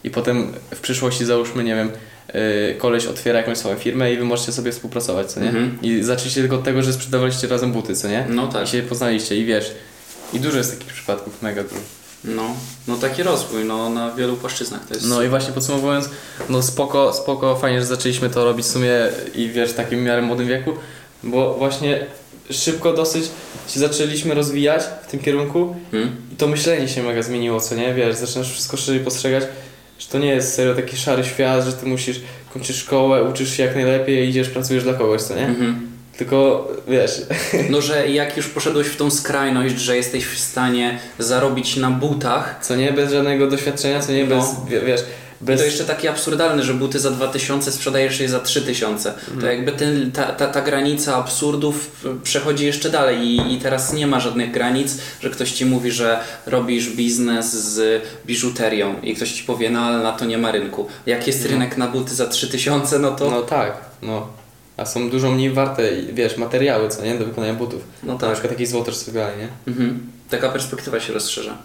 i 0.04 0.10
potem 0.10 0.52
w 0.74 0.80
przyszłości 0.80 1.24
załóżmy, 1.24 1.64
nie 1.64 1.74
wiem, 1.74 1.90
yy, 2.34 2.74
koleś 2.78 3.06
otwiera 3.06 3.38
jakąś 3.38 3.58
swoją 3.58 3.76
firmę 3.76 4.12
i 4.12 4.16
wy 4.16 4.24
możecie 4.24 4.52
sobie 4.52 4.72
współpracować, 4.72 5.32
co 5.32 5.40
nie? 5.40 5.48
Mhm. 5.48 5.78
I 5.82 6.02
zaczęliście 6.02 6.40
tylko 6.40 6.56
od 6.56 6.64
tego, 6.64 6.82
że 6.82 6.92
sprzedawaliście 6.92 7.48
razem 7.48 7.72
buty, 7.72 7.96
co 7.96 8.08
nie? 8.08 8.26
No 8.28 8.46
tak. 8.46 8.68
I 8.68 8.70
się 8.70 8.82
poznaliście 8.82 9.36
i 9.36 9.44
wiesz. 9.44 9.72
I 10.32 10.40
dużo 10.40 10.58
jest 10.58 10.78
takich 10.78 10.92
przypadków, 10.92 11.42
mega 11.42 11.62
dużo. 11.62 11.80
No, 12.24 12.56
no 12.88 12.96
taki 12.96 13.22
rozwój, 13.22 13.64
no 13.64 13.90
na 13.90 14.14
wielu 14.14 14.36
płaszczyznach 14.36 14.86
to 14.86 14.94
jest. 14.94 15.06
No 15.06 15.22
i 15.22 15.28
właśnie 15.28 15.52
podsumowując, 15.52 16.10
no 16.48 16.62
spoko, 16.62 17.12
spoko, 17.12 17.56
fajnie, 17.56 17.80
że 17.80 17.86
zaczęliśmy 17.86 18.30
to 18.30 18.44
robić 18.44 18.66
w 18.66 18.70
sumie 18.70 18.90
i 19.34 19.48
wiesz, 19.48 19.70
w 19.70 19.74
takim 19.74 20.02
miarę 20.02 20.22
młodym 20.22 20.46
wieku, 20.46 20.72
bo 21.22 21.54
właśnie 21.54 22.06
szybko 22.50 22.92
dosyć 22.92 23.24
się 23.68 23.80
zaczęliśmy 23.80 24.34
rozwijać 24.34 24.82
w 25.06 25.10
tym 25.10 25.20
kierunku 25.20 25.76
Hmm? 25.90 26.16
i 26.32 26.36
to 26.36 26.46
myślenie 26.46 26.88
się 26.88 27.02
mega 27.02 27.22
zmieniło, 27.22 27.60
co 27.60 27.74
nie? 27.74 27.94
Wiesz, 27.94 28.16
zaczynasz 28.16 28.52
wszystko 28.52 28.76
szerzej 28.76 29.00
postrzegać, 29.00 29.44
że 29.98 30.06
to 30.08 30.18
nie 30.18 30.28
jest 30.28 30.54
serio 30.54 30.74
taki 30.74 30.96
szary 30.96 31.24
świat, 31.24 31.64
że 31.64 31.72
ty 31.72 31.86
musisz, 31.86 32.20
kończysz 32.54 32.76
szkołę, 32.76 33.22
uczysz 33.24 33.56
się 33.56 33.62
jak 33.62 33.74
najlepiej, 33.74 34.28
idziesz, 34.28 34.48
pracujesz 34.48 34.84
dla 34.84 34.94
kogoś, 34.94 35.22
co 35.22 35.34
nie? 35.34 35.46
Mhm. 35.46 35.88
Tylko, 36.16 36.68
wiesz, 36.88 37.10
No, 37.70 37.80
że 37.80 38.08
jak 38.08 38.36
już 38.36 38.46
poszedłeś 38.48 38.86
w 38.86 38.96
tą 38.96 39.10
skrajność, 39.10 39.78
że 39.78 39.96
jesteś 39.96 40.26
w 40.26 40.38
stanie 40.38 40.98
zarobić 41.18 41.76
na 41.76 41.90
butach, 41.90 42.58
co 42.62 42.76
nie? 42.76 42.92
Bez 42.92 43.12
żadnego 43.12 43.46
doświadczenia, 43.50 44.00
co 44.00 44.12
nie? 44.12 44.24
Bez, 44.24 44.38
No. 44.44 44.66
wie- 44.70 44.80
wiesz, 44.80 45.00
bez... 45.40 45.60
to 45.60 45.66
jeszcze 45.66 45.84
takie 45.84 46.10
absurdalne, 46.10 46.62
że 46.62 46.74
buty 46.74 46.98
za 46.98 47.10
2000 47.10 47.72
sprzedajesz 47.72 48.20
je 48.20 48.28
za 48.28 48.40
3000. 48.40 49.12
To 49.12 49.32
Mhm. 49.34 49.52
jakby 49.56 49.72
ten, 49.72 50.12
ta, 50.12 50.24
ta, 50.24 50.46
ta 50.46 50.62
granica 50.62 51.16
absurdów 51.16 52.04
przechodzi 52.22 52.66
jeszcze 52.66 52.90
dalej 52.90 53.18
i, 53.18 53.54
i 53.54 53.58
teraz 53.58 53.92
nie 53.92 54.06
ma 54.06 54.20
żadnych 54.20 54.50
granic, 54.50 54.96
że 55.20 55.30
ktoś 55.30 55.52
ci 55.52 55.66
mówi, 55.66 55.90
że 55.90 56.20
robisz 56.46 56.90
biznes 56.90 57.52
z 57.56 58.02
biżuterią 58.26 59.00
i 59.02 59.14
ktoś 59.14 59.32
ci 59.32 59.44
powie, 59.44 59.70
no 59.70 59.80
ale 59.80 59.98
na 60.02 60.12
to 60.12 60.24
nie 60.24 60.38
ma 60.38 60.52
rynku. 60.52 60.86
Jak 61.06 61.26
jest 61.26 61.44
No. 61.44 61.50
rynek 61.50 61.76
na 61.76 61.88
buty 61.88 62.14
za 62.14 62.26
3000, 62.26 62.98
no 62.98 63.10
to... 63.10 63.30
No 63.30 63.42
tak, 63.42 63.72
no. 64.02 64.26
A 64.76 64.86
są 64.86 65.10
dużo 65.10 65.30
mniej 65.30 65.50
warte, 65.50 65.82
wiesz, 66.12 66.36
materiały, 66.36 66.88
co 66.88 67.02
nie? 67.04 67.14
Do 67.18 67.24
wykonania 67.24 67.54
butów. 67.54 67.82
No 68.02 68.12
Na 68.12 68.18
tak. 68.18 68.32
przykład 68.32 68.52
jakieś 68.52 68.68
złoto 68.68 68.92
czy 68.92 69.04
tak 69.04 69.14
dalej, 69.14 69.34
nie? 69.38 69.48
Mhm. 69.72 70.06
Taka 70.30 70.48
perspektywa 70.48 71.00
się 71.00 71.12
rozszerza. 71.12 71.56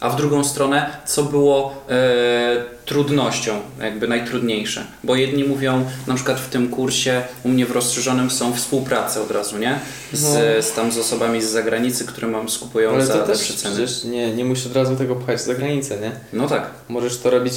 A 0.00 0.10
w 0.10 0.16
drugą 0.16 0.44
stronę, 0.44 0.90
co 1.06 1.22
było 1.22 1.74
e, 1.88 2.64
trudnością, 2.84 3.60
jakby 3.80 4.08
najtrudniejsze? 4.08 4.84
Bo 5.04 5.14
jedni 5.16 5.44
mówią, 5.44 5.84
na 6.06 6.14
przykład 6.14 6.40
w 6.40 6.48
tym 6.48 6.68
kursie 6.68 7.22
u 7.44 7.48
mnie 7.48 7.66
w 7.66 7.70
rozszerzonym 7.70 8.30
są 8.30 8.54
współprace 8.54 9.22
od 9.22 9.30
razu, 9.30 9.58
nie? 9.58 9.78
Z, 10.12 10.22
No. 10.24 10.62
z 10.62 10.72
tam 10.72 10.92
z 10.92 10.98
osobami 10.98 11.42
z 11.42 11.50
zagranicy, 11.50 12.04
które 12.06 12.28
mam 12.28 12.48
skupują 12.48 12.90
Ale 12.94 13.06
za 13.06 13.12
to 13.12 13.20
te 13.20 13.26
też 13.26 13.42
przeceny. 13.42 13.74
przecież 13.74 14.04
nie, 14.04 14.34
nie 14.34 14.44
musisz 14.44 14.66
od 14.66 14.76
razu 14.76 14.96
tego 14.96 15.16
pchać 15.16 15.40
za 15.42 15.54
granicę, 15.54 15.96
nie? 16.00 16.10
No 16.32 16.48
tak. 16.48 16.70
Możesz 16.88 17.18
to 17.18 17.30
robić, 17.30 17.54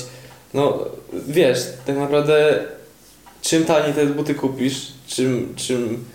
no 0.54 0.80
wiesz, 1.28 1.60
tak 1.86 1.98
naprawdę 1.98 2.60
czym 3.42 3.66
taniej 3.66 3.94
te 3.94 4.06
buty 4.06 4.36
kupisz, 4.36 4.82
czym, 5.08 5.54
czym, 5.56 6.06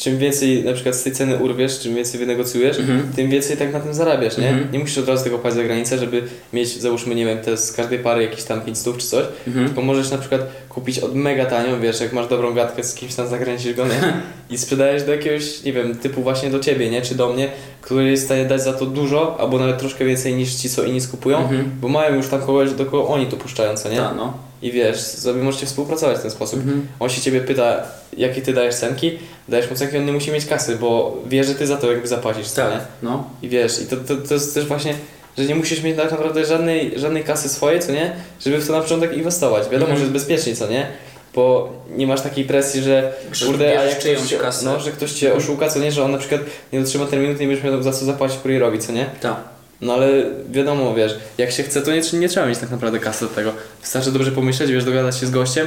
czym 0.00 0.18
więcej 0.18 0.64
na 0.64 0.72
przykład 0.72 0.96
z 0.96 1.02
tej 1.02 1.12
ceny 1.12 1.36
urwiesz, 1.36 1.80
czym 1.80 1.94
więcej 1.94 2.20
wynegocjujesz, 2.20 2.78
Mhm. 2.78 3.12
tym 3.16 3.30
więcej 3.30 3.56
tak 3.56 3.72
na 3.72 3.80
tym 3.80 3.94
zarabiasz, 3.94 4.38
nie? 4.38 4.48
Mhm. 4.48 4.72
Nie 4.72 4.78
musisz 4.78 4.98
od 4.98 5.08
razu 5.08 5.24
tego 5.24 5.38
pchać 5.38 5.54
za 5.54 5.62
granicę, 5.64 5.98
żeby 5.98 6.22
mieć, 6.52 6.80
załóżmy, 6.80 7.14
nie 7.14 7.26
wiem, 7.26 7.38
te 7.38 7.56
z 7.56 7.72
każdej 7.72 7.98
pary 7.98 8.22
jakieś 8.22 8.44
tam 8.44 8.60
5 8.60 8.78
stów 8.78 8.98
czy 8.98 9.06
coś, 9.06 9.24
Mhm. 9.46 9.66
Tylko 9.66 9.82
możesz 9.82 10.10
na 10.10 10.18
przykład 10.18 10.40
kupić 10.68 10.98
od 10.98 11.14
mega 11.14 11.46
tanio, 11.46 11.80
wiesz, 11.80 12.00
jak 12.00 12.12
masz 12.12 12.28
dobrą 12.28 12.54
gadkę 12.54 12.84
z 12.84 12.94
kimś 12.94 13.14
tam 13.14 13.28
zagraniczysz 13.28 13.74
go, 13.74 13.86
nie? 13.86 14.12
I 14.54 14.58
sprzedajesz 14.58 15.02
do 15.02 15.12
jakiegoś, 15.12 15.62
nie 15.64 15.72
wiem, 15.72 15.94
typu 15.96 16.22
właśnie 16.22 16.50
do 16.50 16.58
ciebie, 16.60 16.90
nie? 16.90 17.02
Czy 17.02 17.14
do 17.14 17.32
mnie, 17.32 17.48
który 17.80 18.10
jest 18.10 18.22
w 18.22 18.26
stanie 18.26 18.44
dać 18.44 18.62
za 18.62 18.72
to 18.72 18.86
dużo, 18.86 19.36
albo 19.40 19.58
nawet 19.58 19.78
troszkę 19.78 20.04
więcej 20.04 20.34
niż 20.34 20.54
ci, 20.54 20.70
co 20.70 20.84
inni 20.84 21.00
skupują, 21.00 21.38
Mhm. 21.38 21.70
bo 21.80 21.88
mają 21.88 22.14
już 22.14 22.28
tam 22.28 22.40
kogoś, 22.40 22.70
do 22.72 22.84
kogo 22.86 23.08
oni 23.08 23.26
to 23.26 23.36
puszczają, 23.36 23.76
co 23.76 23.88
nie? 23.90 23.96
Ta, 23.96 24.14
no. 24.14 24.32
I 24.62 24.72
wiesz, 24.72 24.96
sobie 25.00 25.42
możecie 25.42 25.66
współpracować 25.66 26.18
w 26.18 26.22
ten 26.22 26.30
sposób. 26.30 26.60
Mhm. 26.60 26.86
On 27.00 27.08
się 27.10 27.20
ciebie 27.20 27.40
pyta, 27.40 27.82
jakie 28.16 28.42
ty 28.42 28.52
dajesz 28.52 28.74
cenki, 28.74 29.18
dajesz 29.48 29.70
mu 29.70 29.76
cenki, 29.76 29.96
on 29.98 30.04
nie 30.06 30.12
musi 30.12 30.30
mieć 30.32 30.46
kasy, 30.46 30.76
bo 30.76 31.16
wie, 31.26 31.44
że 31.44 31.54
ty 31.54 31.66
za 31.66 31.76
to 31.76 31.90
jakby 31.92 32.08
zapłacisz, 32.08 32.46
co 32.48 32.64
nie? 32.64 32.70
Tak, 32.76 32.86
no. 33.02 33.24
I 33.42 33.48
wiesz, 33.48 33.82
i 33.82 33.86
to, 33.86 33.96
to, 33.96 34.16
to 34.28 34.34
jest 34.34 34.54
też 34.54 34.66
właśnie, 34.66 34.94
że 35.38 35.44
nie 35.44 35.54
musisz 35.54 35.82
mieć 35.82 35.96
tak 35.96 36.10
naprawdę 36.10 36.44
żadnej, 36.44 36.92
żadnej 36.98 37.24
kasy 37.24 37.48
swojej, 37.48 37.80
co 37.80 37.92
nie? 37.92 38.12
Żeby 38.44 38.58
w 38.58 38.66
to 38.66 38.72
na 38.72 38.80
początek 38.80 39.16
inwestować. 39.16 39.62
Wiadomo, 39.64 39.80
Mhm. 39.92 39.96
że 39.98 40.02
jest 40.02 40.12
bezpiecznie, 40.12 40.56
co 40.56 40.66
nie? 40.68 40.86
Bo 41.34 41.72
nie 41.96 42.06
masz 42.06 42.20
takiej 42.20 42.44
presji, 42.44 42.82
że 42.82 43.12
kurde, 43.46 43.78
a 43.80 43.84
jak 43.84 43.98
ktoś, 43.98 44.28
cię, 44.28 44.38
kasę. 44.38 44.64
no, 44.64 44.80
że 44.80 44.90
ktoś 44.92 45.12
cię 45.12 45.26
Mhm. 45.26 45.44
oszuka, 45.44 45.68
co 45.68 45.78
nie? 45.78 45.92
Że 45.92 46.04
on 46.04 46.12
na 46.12 46.18
przykład 46.18 46.40
nie 46.72 46.80
dotrzyma 46.80 47.06
terminu, 47.06 47.34
to 47.34 47.40
nie 47.40 47.46
będziesz 47.46 47.64
miał 47.64 47.82
za 47.82 47.92
co 47.92 48.04
zapłacić 48.04 48.38
kurierowi, 48.38 48.78
co 48.78 48.92
nie? 48.92 49.06
Tak. 49.20 49.36
No 49.80 49.92
ale 49.94 50.08
wiadomo, 50.50 50.94
wiesz, 50.94 51.14
jak 51.38 51.50
się 51.50 51.62
chce, 51.62 51.82
to 51.82 51.90
nie, 51.92 52.00
nie 52.20 52.28
trzeba 52.28 52.46
mieć 52.46 52.58
tak 52.58 52.70
naprawdę 52.70 52.98
kasy 52.98 53.24
do 53.24 53.30
tego. 53.30 53.52
Wystarczy 53.82 54.12
dobrze 54.12 54.32
pomyśleć, 54.32 54.70
wiesz, 54.72 54.84
dogadać 54.84 55.18
się 55.18 55.26
z 55.26 55.30
gościem 55.30 55.66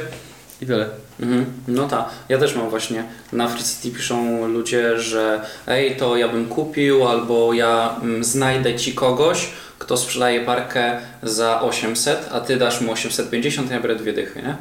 i 0.61 0.65
tyle. 0.65 0.89
Mhm. 1.19 1.45
No 1.67 1.87
tak, 1.87 2.05
ja 2.29 2.37
też 2.37 2.55
mam 2.55 2.69
właśnie. 2.69 3.03
Na 3.31 3.47
Free 3.47 3.63
City 3.63 3.97
piszą 3.97 4.47
ludzie, 4.47 4.99
że 4.99 5.41
ej, 5.67 5.95
to 5.95 6.17
ja 6.17 6.27
bym 6.27 6.45
kupił, 6.45 7.07
albo 7.07 7.53
ja 7.53 7.95
mm, 8.03 8.23
znajdę 8.23 8.75
ci 8.75 8.93
kogoś, 8.93 9.49
kto 9.79 9.97
sprzedaje 9.97 10.45
parkę 10.45 10.99
za 11.23 11.61
800, 11.61 12.29
a 12.31 12.39
ty 12.41 12.57
dasz 12.57 12.81
mu 12.81 12.91
850, 12.91 13.71
ja 13.71 13.79
biorę 13.79 13.95
dwie 13.95 14.13
dychy, 14.13 14.41
nie? 14.41 14.55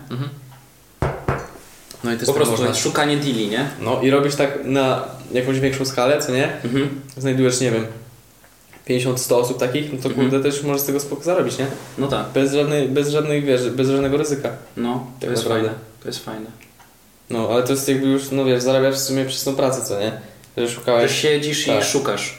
No 2.05 2.13
i 2.13 2.17
też 2.17 2.27
Po 2.27 2.33
tak 2.33 2.43
prostu 2.43 2.63
można. 2.63 2.75
szukanie 2.75 3.17
deali, 3.17 3.49
nie? 3.49 3.67
No 3.81 4.01
i 4.03 4.11
robisz 4.11 4.35
tak 4.35 4.59
na 4.65 5.05
jakąś 5.33 5.61
większą 5.61 5.85
skalę, 5.85 6.19
co 6.23 6.33
nie? 6.33 6.53
Mhm. 6.65 7.01
znajdujesz, 7.17 7.61
nie 7.61 7.71
wiem, 7.71 7.87
50-100 8.89 9.35
osób 9.35 9.59
takich, 9.59 9.93
no 9.93 9.99
to 10.03 10.09
Mhm. 10.09 10.31
kurde 10.31 10.51
też 10.51 10.63
możesz 10.63 10.83
z 10.83 10.85
tego 10.87 11.01
spoko 11.01 11.23
zarobić, 11.23 11.59
nie? 11.59 11.67
No 11.99 12.09
tak, 12.09 12.27
Bez 12.35 12.53
żadnej, 12.53 12.89
bez 12.89 13.09
żadnej, 13.09 13.43
wiesz, 13.43 13.71
bez 13.71 13.89
żadnego 13.89 14.17
ryzyka. 14.17 14.51
no, 14.77 14.93
to 14.93 15.21
Tak 15.21 15.31
jest 15.31 15.43
naprawdę. 15.43 15.69
fajne. 15.69 15.81
To 16.03 16.09
jest 16.09 16.25
fajne. 16.25 16.47
No, 17.31 17.49
ale 17.53 17.63
to 17.63 17.73
jest 17.73 17.89
jakby 17.89 18.07
już, 18.07 18.31
no 18.31 18.45
wiesz, 18.45 18.63
zarabiasz 18.63 18.95
w 18.95 18.99
sumie 18.99 19.25
przez 19.25 19.45
tą 19.45 19.57
pracę, 19.57 19.83
co 19.83 20.01
nie? 20.01 20.13
Że 20.57 20.67
Że 20.69 20.75
szukałeś... 20.75 21.13
siedzisz 21.21 21.67
tak. 21.67 21.81
i 21.83 21.85
szukasz. 21.85 22.39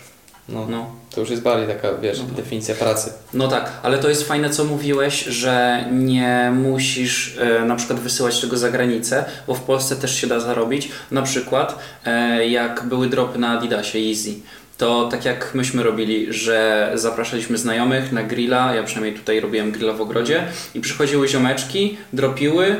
No, 0.49 0.67
No. 0.69 0.85
to 1.15 1.21
już 1.21 1.29
jest 1.29 1.41
bardziej 1.41 1.67
taka, 1.75 1.93
wiesz, 1.97 2.19
No. 2.19 2.35
definicja 2.35 2.75
pracy. 2.75 3.13
No 3.33 3.47
tak, 3.47 3.71
ale 3.83 3.97
to 3.97 4.09
jest 4.09 4.23
fajne, 4.27 4.49
co 4.49 4.63
mówiłeś, 4.63 5.23
że 5.23 5.85
nie 5.91 6.51
musisz 6.55 7.37
e, 7.37 7.65
na 7.65 7.75
przykład 7.75 7.99
wysyłać 7.99 8.41
tego 8.41 8.57
za 8.57 8.69
granicę, 8.71 9.25
bo 9.47 9.53
w 9.53 9.61
Polsce 9.61 9.95
też 9.95 10.15
się 10.21 10.27
da 10.27 10.39
zarobić. 10.39 10.89
Na 11.11 11.21
przykład, 11.21 11.79
e, 12.05 12.47
jak 12.47 12.83
były 12.85 13.09
dropy 13.09 13.39
na 13.39 13.57
Adidasie 13.57 13.99
Easy, 13.99 14.29
to 14.77 15.07
tak 15.11 15.25
jak 15.25 15.51
myśmy 15.55 15.83
robili, 15.83 16.33
że 16.33 16.91
zapraszaliśmy 16.95 17.57
znajomych 17.57 18.11
na 18.11 18.23
grilla, 18.23 18.75
ja 18.75 18.83
przynajmniej 18.83 19.13
tutaj 19.19 19.39
robiłem 19.39 19.71
grilla 19.71 19.93
w 19.93 20.01
ogrodzie 20.01 20.43
i 20.75 20.79
przychodziły 20.79 21.27
ziomeczki, 21.27 21.97
dropiły 22.13 22.75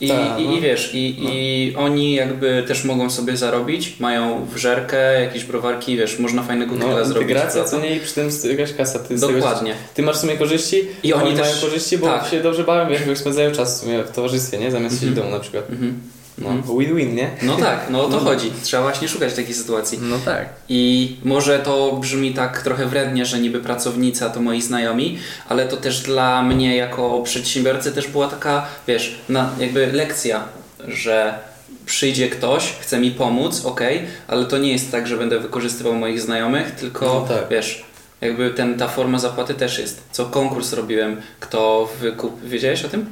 i, 0.00 0.08
Tak, 0.08 0.40
i, 0.40 0.44
no. 0.44 0.52
i 0.52 0.60
wiesz, 0.60 0.90
i, 0.94 1.16
i 1.20 1.76
oni 1.76 2.14
jakby 2.14 2.64
też 2.68 2.84
mogą 2.84 3.10
sobie 3.10 3.36
zarobić, 3.36 4.00
mają 4.00 4.46
wżerkę, 4.46 5.20
jakieś 5.22 5.44
browarki, 5.44 5.96
wiesz, 5.96 6.18
można 6.18 6.42
fajnego 6.42 6.74
grilla 6.74 6.94
No, 6.96 7.04
zrobić. 7.04 7.28
integracja, 7.30 7.64
co 7.64 7.80
nie 7.80 7.96
i 7.96 8.00
przy 8.00 8.14
tym 8.14 8.28
jakaś 8.50 8.72
kasa. 8.72 8.98
Ty, 8.98 9.18
z 9.18 9.20
tego, 9.20 9.32
Dokładnie. 9.32 9.74
ty 9.94 10.02
masz 10.02 10.16
w 10.16 10.20
sumie 10.20 10.36
korzyści, 10.36 10.82
I 11.02 11.12
oni 11.12 11.24
mają 11.32 11.36
też- 11.36 11.60
korzyści, 11.60 11.98
bo 11.98 12.06
tak. 12.06 12.26
się 12.30 12.42
dobrze 12.42 12.64
bawią, 12.64 12.96
wiesz, 13.06 13.18
spędzają 13.18 13.52
czas 13.52 13.78
w 13.78 13.84
sumie 13.84 14.04
w 14.04 14.10
towarzystwie, 14.10 14.58
nie? 14.58 14.70
Zamiast 14.70 14.94
siedzieć 14.94 15.10
w 15.10 15.14
domu 15.14 15.30
na 15.30 15.40
przykład. 15.40 15.70
Mhm. 15.70 15.94
No, 15.94 16.15
Mhm. 16.38 16.62
win-win, 16.78 17.14
nie? 17.14 17.30
No 17.42 17.56
tak, 17.56 17.86
no 17.90 18.00
o 18.04 18.08
to 18.08 18.16
No. 18.16 18.18
chodzi. 18.20 18.52
Trzeba 18.62 18.82
właśnie 18.82 19.08
szukać 19.08 19.34
takiej 19.34 19.54
sytuacji. 19.54 19.98
No 20.02 20.16
tak. 20.24 20.48
I 20.68 21.16
może 21.24 21.58
to 21.58 21.92
brzmi 22.00 22.34
tak 22.34 22.62
trochę 22.62 22.86
wrednie, 22.86 23.26
że 23.26 23.38
niby 23.38 23.60
pracownicy, 23.60 24.24
a 24.24 24.28
to 24.30 24.40
moi 24.40 24.62
znajomi, 24.62 25.18
ale 25.48 25.68
to 25.68 25.76
też 25.76 26.00
dla 26.02 26.42
mnie 26.42 26.76
jako 26.76 27.20
przedsiębiorcy 27.22 27.92
też 27.92 28.08
była 28.08 28.28
taka, 28.28 28.66
wiesz, 28.86 29.18
na, 29.28 29.50
jakby 29.58 29.86
lekcja, 29.92 30.44
że 30.88 31.38
przyjdzie 31.86 32.28
ktoś, 32.28 32.72
chce 32.80 32.98
mi 32.98 33.10
pomóc, 33.10 33.62
ok, 33.64 33.80
ale 34.28 34.44
to 34.46 34.58
nie 34.58 34.72
jest 34.72 34.92
tak, 34.92 35.06
że 35.06 35.16
będę 35.16 35.40
wykorzystywał 35.40 35.94
moich 35.94 36.20
znajomych, 36.20 36.70
tylko 36.70 37.06
No 37.28 37.34
tak. 37.36 37.48
wiesz, 37.50 37.84
jakby 38.20 38.50
ten, 38.50 38.78
ta 38.78 38.88
forma 38.88 39.18
zapłaty 39.18 39.54
też 39.54 39.78
jest. 39.78 40.02
Co 40.12 40.26
konkurs 40.26 40.72
robiłem, 40.72 41.20
kto 41.40 41.88
wykup... 42.00 42.42
Wiedziałeś 42.44 42.84
o 42.84 42.88
tym? 42.88 43.06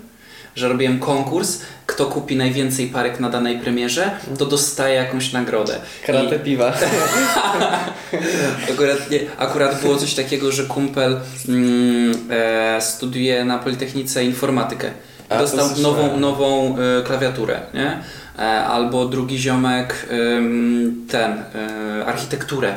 Że 0.57 0.69
robiłem 0.69 0.99
konkurs, 0.99 1.61
kto 1.87 2.07
kupi 2.07 2.37
najwięcej 2.37 2.87
parek 2.87 3.21
na 3.21 3.31
danej 3.31 3.59
premierze, 3.59 4.11
to 4.39 4.47
dostaje 4.47 4.95
jakąś 4.95 5.33
nagrodę. 5.33 5.81
Kratę 6.07 6.39
piwa. 6.39 6.73
Akurat, 8.73 9.11
nie, 9.11 9.21
akurat 9.39 9.81
było 9.83 9.97
coś 9.97 10.15
takiego, 10.15 10.53
że 10.53 10.63
kumpel 10.65 11.21
mm, 11.49 12.15
e, 12.31 12.81
studiuje 12.81 13.45
na 13.45 13.59
Politechnice 13.59 14.25
informatykę. 14.25 14.91
A, 15.29 15.39
Dostał 15.39 15.69
nową, 15.83 16.17
nową 16.17 16.77
e, 16.79 17.03
klawiaturę, 17.03 17.61
nie? 17.75 17.99
E, 18.39 18.41
albo 18.65 19.05
drugi 19.05 19.39
ziomek 19.39 20.07
ym, 20.13 21.07
ten, 21.11 21.33
e, 21.55 22.05
architekturę. 22.07 22.75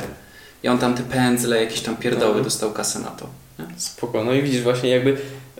I 0.63 0.67
on 0.67 0.77
tam 0.77 0.93
te 0.93 1.03
pędzle, 1.03 1.63
jakieś 1.63 1.81
tam 1.81 1.95
pierdoły, 1.95 2.25
Mhm. 2.27 2.43
dostał 2.43 2.71
kasę 2.71 2.99
na 2.99 3.07
to. 3.11 3.27
Nie? 3.59 3.65
Spoko. 3.77 4.23
No 4.23 4.33
i 4.33 4.41
widzisz 4.41 4.61
właśnie 4.61 4.89
jakby 4.89 5.17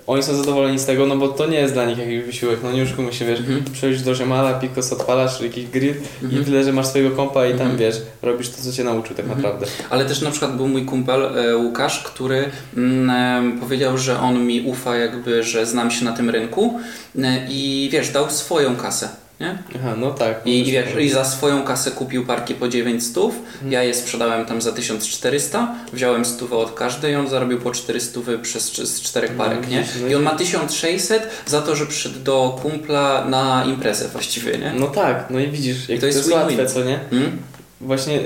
oni 0.07 0.23
są 0.23 0.35
zadowoleni 0.35 0.79
z 0.79 0.85
tego, 0.85 1.05
no 1.05 1.17
bo 1.17 1.27
to 1.27 1.47
nie 1.47 1.57
jest 1.57 1.73
dla 1.73 1.85
nich 1.85 1.97
jakiś 1.97 2.23
wysiłek. 2.23 2.59
No 2.63 2.71
nie 2.71 2.85
się, 3.11 3.25
wiesz, 3.25 3.39
Mhm. 3.39 3.63
przejść 3.73 4.01
do 4.01 4.15
Ziemala, 4.15 4.53
Picos 4.53 4.93
odpalasz, 4.93 5.41
jakiś 5.41 5.65
grill 5.65 5.93
i 6.21 6.25
Mhm. 6.25 6.45
tyle, 6.45 6.63
że 6.63 6.73
masz 6.73 6.87
swojego 6.87 7.15
kompa 7.15 7.45
i 7.45 7.51
tam, 7.51 7.61
Mhm. 7.61 7.77
wiesz, 7.77 7.95
robisz 8.21 8.49
to, 8.49 8.61
co 8.61 8.71
cię 8.71 8.83
nauczył 8.83 9.15
tak 9.15 9.25
Mhm. 9.25 9.41
naprawdę. 9.41 9.65
Ale 9.89 10.05
też 10.05 10.21
na 10.21 10.31
przykład 10.31 10.55
był 10.57 10.67
mój 10.67 10.85
kumpel 10.85 11.37
e, 11.37 11.57
Łukasz, 11.57 12.03
który 12.03 12.45
mm, 12.77 13.09
em, 13.09 13.59
powiedział, 13.59 13.97
że 13.97 14.19
on 14.19 14.45
mi 14.45 14.61
ufa 14.61 14.95
jakby, 14.97 15.43
że 15.43 15.65
znam 15.65 15.91
się 15.91 16.05
na 16.05 16.11
tym 16.11 16.29
rynku 16.29 16.79
e, 17.23 17.47
i 17.49 17.89
wiesz, 17.91 18.09
dał 18.09 18.29
swoją 18.29 18.75
kasę, 18.75 19.09
nie? 19.39 19.57
Aha, 19.75 19.95
no 19.97 20.11
tak. 20.11 20.41
I, 20.45 20.59
i, 20.67 20.71
wiesz. 20.71 20.85
I 20.99 21.09
za 21.09 21.25
swoją 21.25 21.63
kasę 21.63 21.91
kupił 21.91 22.25
parki 22.25 22.53
po 22.53 22.67
900, 22.67 23.23
ja 23.69 23.83
je 23.83 23.93
sprzedałem 23.93 24.45
tam 24.45 24.61
za 24.61 24.71
1400, 24.71 25.75
wziąłem 25.93 26.25
stówę 26.25 26.55
od 26.55 26.71
każdej 26.73 27.13
i 27.13 27.15
on 27.15 27.27
zarobił 27.29 27.59
po 27.61 27.71
400 27.71 28.19
przez, 28.41 28.73
z 28.73 29.01
czterech 29.01 29.31
No, 29.37 29.43
parek, 29.43 29.69
nie? 29.69 29.83
no 30.01 30.07
I 30.07 30.15
on 30.15 30.21
i- 30.21 30.25
ma 30.25 30.31
1600 30.35 31.27
za 31.45 31.61
to, 31.61 31.75
że 31.75 31.85
przyszedł 31.85 32.19
do 32.19 32.59
kumpla 32.61 33.25
na 33.29 33.65
imprezę 33.67 34.07
właściwie, 34.07 34.57
nie? 34.57 34.73
No 34.79 34.87
tak, 34.87 35.25
no 35.29 35.39
i 35.39 35.47
widzisz, 35.47 35.89
jak 35.89 35.97
to 35.97 36.01
to 36.01 36.05
jest 36.07 36.17
jest, 36.17 36.31
łatwe, 36.31 36.65
co 36.65 36.83
nie? 36.83 36.99
Mm? 37.11 37.37
Właśnie 37.81 38.19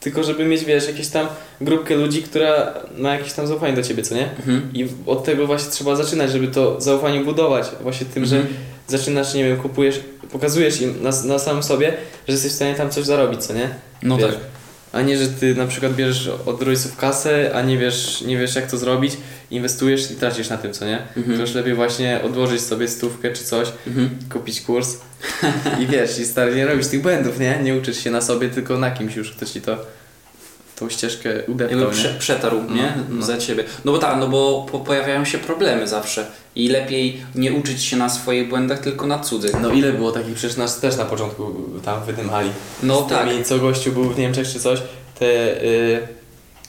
tylko 0.00 0.22
żeby 0.24 0.44
mieć, 0.44 0.64
wiesz, 0.64 0.86
jakieś 0.86 1.08
tam 1.08 1.26
grupkę 1.60 1.96
ludzi, 1.96 2.22
która 2.22 2.74
ma 2.98 3.14
jakieś 3.14 3.32
tam 3.32 3.46
zaufanie 3.46 3.72
do 3.76 3.82
ciebie, 3.82 4.02
co 4.02 4.14
nie? 4.14 4.30
Mhm. 4.36 4.70
I 4.74 4.88
od 5.06 5.24
tego 5.24 5.46
właśnie 5.46 5.70
trzeba 5.72 5.96
zaczynać, 5.96 6.32
żeby 6.32 6.48
to 6.48 6.80
zaufanie 6.80 7.20
budować. 7.20 7.66
Właśnie 7.82 8.06
tym, 8.06 8.24
że 8.26 8.36
Mhm. 8.36 8.54
Zaczynasz, 8.88 9.34
nie 9.34 9.44
wiem, 9.44 9.56
kupujesz, 9.56 10.00
pokazujesz 10.32 10.80
im 10.80 11.02
na, 11.02 11.10
na 11.24 11.38
samym 11.38 11.62
sobie, 11.62 11.92
że 12.28 12.32
jesteś 12.34 12.52
w 12.52 12.54
stanie 12.54 12.74
tam 12.74 12.90
coś 12.90 13.04
zarobić, 13.04 13.44
co 13.44 13.54
nie? 13.54 13.68
No 14.02 14.16
Wiesz, 14.16 14.26
tak. 14.34 14.38
A 14.92 15.02
nie, 15.02 15.18
że 15.18 15.26
ty 15.28 15.54
na 15.54 15.66
przykład 15.66 15.94
bierzesz 15.94 16.30
od 16.46 16.62
rodziców 16.62 16.96
kasę, 16.96 17.50
a 17.54 17.62
nie 17.62 17.78
wiesz, 17.78 18.20
nie 18.20 18.36
wiesz 18.38 18.54
jak 18.54 18.70
to 18.70 18.76
zrobić, 18.78 19.16
inwestujesz 19.50 20.10
i 20.10 20.14
tracisz 20.14 20.48
na 20.48 20.58
tym, 20.58 20.72
co 20.72 20.84
nie? 20.86 20.98
Mhm. 21.16 21.36
To 21.36 21.42
już 21.42 21.54
lepiej 21.54 21.74
właśnie 21.74 22.20
odłożyć 22.24 22.60
sobie 22.60 22.88
stówkę 22.88 23.32
czy 23.32 23.44
coś, 23.44 23.68
Mhm. 23.86 24.10
kupić 24.32 24.60
kurs 24.60 24.96
i 25.80 25.86
wiesz, 25.86 26.18
i 26.18 26.26
stary 26.26 26.56
nie 26.56 26.66
robić 26.66 26.88
tych 26.88 27.02
błędów, 27.02 27.38
nie? 27.40 27.58
Nie 27.62 27.74
uczysz 27.76 28.04
się 28.04 28.10
na 28.10 28.20
sobie, 28.20 28.48
tylko 28.48 28.78
na 28.78 28.90
kimś 28.90 29.16
już, 29.16 29.30
kto 29.32 29.46
ci 29.46 29.60
to 29.60 29.76
tą 30.76 30.88
ścieżkę 30.90 31.30
udeptał, 31.48 31.78
Jakby 31.78 31.96
nie? 31.96 32.02
prze, 32.02 32.14
przetarł, 32.18 32.62
No, 32.68 32.74
nie? 32.76 32.92
no. 33.10 33.26
Za 33.26 33.38
ciebie. 33.38 33.64
No 33.84 33.92
bo 33.92 33.98
tak, 33.98 34.16
no 34.20 34.28
bo 34.28 34.66
po, 34.72 34.78
pojawiają 34.80 35.24
się 35.24 35.38
problemy 35.38 35.88
zawsze. 35.88 36.26
I 36.58 36.68
lepiej 36.68 37.20
nie 37.34 37.52
uczyć 37.52 37.82
się 37.82 37.96
na 37.96 38.08
swoich 38.08 38.48
błędach, 38.48 38.78
tylko 38.78 39.06
na 39.06 39.18
cudzych. 39.18 39.60
No 39.60 39.70
ile 39.70 39.92
było 39.92 40.12
takich, 40.12 40.34
przecież 40.34 40.56
nas 40.56 40.80
też 40.80 40.96
na 40.96 41.04
początku 41.04 41.54
tam 41.84 42.04
wydymali. 42.04 42.50
No 42.82 43.06
Z 43.06 43.08
tak. 43.08 43.28
tymi, 43.28 43.44
co 43.44 43.58
gościu 43.58 43.92
był 43.92 44.04
w 44.04 44.18
Niemczech 44.18 44.48
czy 44.48 44.60
coś, 44.60 44.82
te... 45.18 45.26
Yy, 45.26 46.08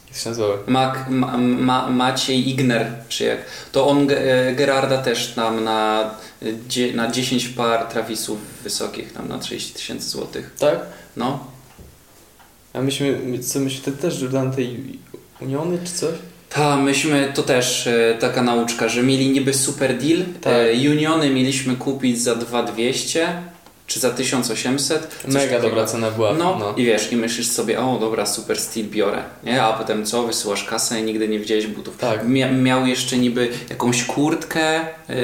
jak 0.07 0.17
się 0.17 0.29
nazywały? 0.29 0.57
Mac, 0.67 0.95
ma, 1.09 1.37
ma, 1.37 1.89
Maciej 1.89 2.49
Igner, 2.49 2.91
czy 3.09 3.23
jak. 3.23 3.37
To 3.71 3.87
on 3.87 4.07
e, 4.11 4.55
Gerarda 4.55 4.97
też 4.97 5.27
tam 5.33 5.63
na, 5.63 6.11
e, 6.41 6.93
na 6.93 7.11
10 7.11 7.47
par 7.47 7.85
trawisów 7.85 8.39
wysokich, 8.63 9.13
tam 9.13 9.27
na 9.27 9.39
30 9.39 9.73
tysięcy 9.73 10.09
złotych. 10.09 10.55
Tak? 10.59 10.79
No. 11.17 11.45
A 12.73 12.81
myśmy, 12.81 13.19
my- 13.25 13.39
co 13.39 13.59
myśmy 13.59 13.81
te 13.81 13.91
też 13.91 14.21
Jordan 14.21 14.51
tej 14.51 14.99
Uniony 15.41 15.77
czy 15.83 15.93
coś? 15.93 16.13
Ta, 16.49 16.77
myśmy, 16.77 17.31
to 17.35 17.43
też 17.43 17.87
e, 17.87 18.17
taka 18.19 18.41
nauczka, 18.41 18.89
że 18.89 19.03
mieli 19.03 19.29
niby 19.29 19.53
super 19.53 19.97
deal. 19.97 20.19
Tak. 20.41 20.53
E, 20.53 20.91
Uniony 20.91 21.29
mieliśmy 21.29 21.75
kupić 21.75 22.21
za 22.21 22.35
2200 22.35 23.41
czy 23.89 23.99
za 23.99 24.09
1800. 24.09 25.07
coś 25.23 25.33
Mega 25.33 25.45
takiego. 25.45 25.69
dobra 25.69 25.85
cena 25.85 26.11
była. 26.11 26.33
No, 26.33 26.73
i 26.77 26.85
wiesz, 26.85 27.11
i 27.11 27.15
myślisz 27.15 27.47
sobie, 27.47 27.79
o 27.79 27.97
dobra, 27.99 28.25
super 28.25 28.59
styl 28.59 28.85
biorę, 28.85 29.23
nie? 29.43 29.63
A 29.63 29.73
potem 29.73 30.05
co, 30.05 30.23
wysyłasz 30.23 30.63
kasę 30.63 30.99
i 30.99 31.03
nigdy 31.03 31.27
nie 31.27 31.39
widziałeś 31.39 31.67
butów. 31.67 31.97
Tak. 31.97 32.27
Mia 32.27 32.51
miał 32.51 32.85
jeszcze 32.87 33.17
niby 33.17 33.49
jakąś 33.69 34.03
kurtkę 34.03 34.79
yy, 35.09 35.15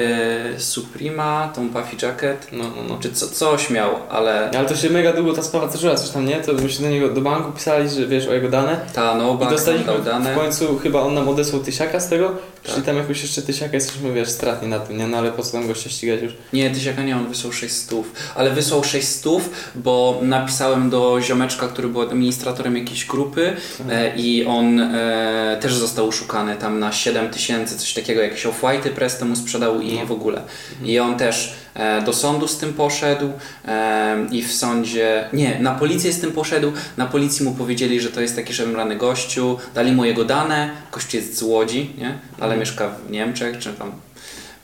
Suprema, 0.60 1.52
tą 1.54 1.68
puffy 1.70 1.96
jacket, 2.06 2.46
No, 2.52 2.64
no, 2.64 2.82
no. 2.88 2.98
czy 3.00 3.12
co, 3.12 3.28
coś 3.28 3.70
miał, 3.70 3.90
ale 4.10 4.50
Ale 4.58 4.68
to 4.68 4.76
się 4.76 4.90
mega 4.90 5.12
długo 5.12 5.32
ta 5.32 5.42
sprawa 5.42 5.68
toczyła, 5.68 5.94
coś 5.94 6.10
tam, 6.10 6.26
nie? 6.26 6.36
To 6.36 6.52
myśmy 6.52 6.84
do 6.86 6.90
niego, 6.94 7.08
do 7.08 7.20
banku 7.20 7.52
pisali, 7.52 7.88
że 7.88 8.06
wiesz 8.06 8.26
o 8.26 8.34
jego 8.34 8.48
dane. 8.48 8.80
ta 8.94 9.14
no, 9.14 9.24
I 9.24 9.28
bank 9.28 9.40
nam 9.40 9.50
dostaliśmy 9.50 9.86
dał 9.86 9.98
w 9.98 10.04
dane. 10.04 10.34
końcu, 10.34 10.78
chyba 10.78 11.00
on 11.00 11.14
nam 11.14 11.28
odesłał 11.28 11.62
tysiaka 11.62 12.00
z 12.00 12.08
tego, 12.08 12.34
Tak. 12.66 12.74
czyli 12.74 12.86
tam 12.86 12.96
jakoś 12.96 13.22
jeszcze 13.22 13.42
tysiaka 13.42 13.74
jesteśmy, 13.74 14.12
wiesz, 14.12 14.28
stratni 14.28 14.68
na 14.68 14.78
tym, 14.78 14.98
nie? 14.98 15.06
No 15.06 15.18
ale 15.18 15.32
po 15.32 15.42
co 15.42 15.52
tam 15.52 15.66
gościa 15.66 15.90
ścigać 15.90 16.22
już? 16.22 16.32
Nie, 16.52 16.70
tysiaka 16.70 17.02
nie, 17.02 17.16
on 17.16 17.28
wysłał 17.28 17.52
6 17.52 17.74
stów, 17.74 18.12
ale 18.34 18.50
wysłał 18.50 18.84
6 18.84 19.08
stów, 19.08 19.50
bo 19.74 20.18
napisałem 20.22 20.90
do 20.90 21.18
ziomeczka, 21.22 21.68
który 21.68 21.88
był 21.88 22.00
administratorem 22.00 22.76
jakiejś 22.76 23.04
grupy 23.06 23.56
e, 23.90 24.16
i 24.16 24.46
on 24.46 24.80
e, 24.80 25.58
też 25.60 25.74
został 25.74 26.08
oszukany 26.08 26.56
tam 26.56 26.78
na 26.78 26.92
7 26.92 27.30
tysięcy, 27.30 27.78
coś 27.78 27.92
takiego, 27.94 28.20
jakieś 28.22 28.46
off-white'y 28.46 28.90
press 28.90 29.22
mu 29.22 29.36
sprzedał 29.36 29.80
i 29.80 29.94
No. 29.94 30.06
w 30.06 30.12
ogóle. 30.12 30.42
I 30.84 30.98
on 30.98 31.16
też 31.18 31.54
do 32.04 32.12
sądu 32.12 32.48
z 32.48 32.58
tym 32.58 32.72
poszedł 32.74 33.30
e, 33.68 34.26
i 34.30 34.42
w 34.42 34.52
sądzie, 34.52 35.28
nie, 35.32 35.58
na 35.60 35.74
policję 35.74 36.12
z 36.12 36.20
tym 36.20 36.32
poszedł, 36.32 36.72
na 36.96 37.06
policji 37.06 37.44
mu 37.44 37.54
powiedzieli, 37.54 38.00
że 38.00 38.10
to 38.10 38.20
jest 38.20 38.36
taki 38.36 38.54
szemrany 38.54 38.96
gościu, 38.96 39.58
dali 39.74 39.92
mu 39.92 40.04
jego 40.04 40.24
dane, 40.24 40.70
gościu 40.92 41.16
jest 41.16 41.38
z 41.38 41.42
Łodzi, 41.42 41.90
nie? 41.98 42.18
ale 42.36 42.44
Mhm. 42.54 42.60
mieszka 42.60 42.88
w 42.88 43.10
Niemczech, 43.10 43.58
czy 43.58 43.72
tam 43.72 43.92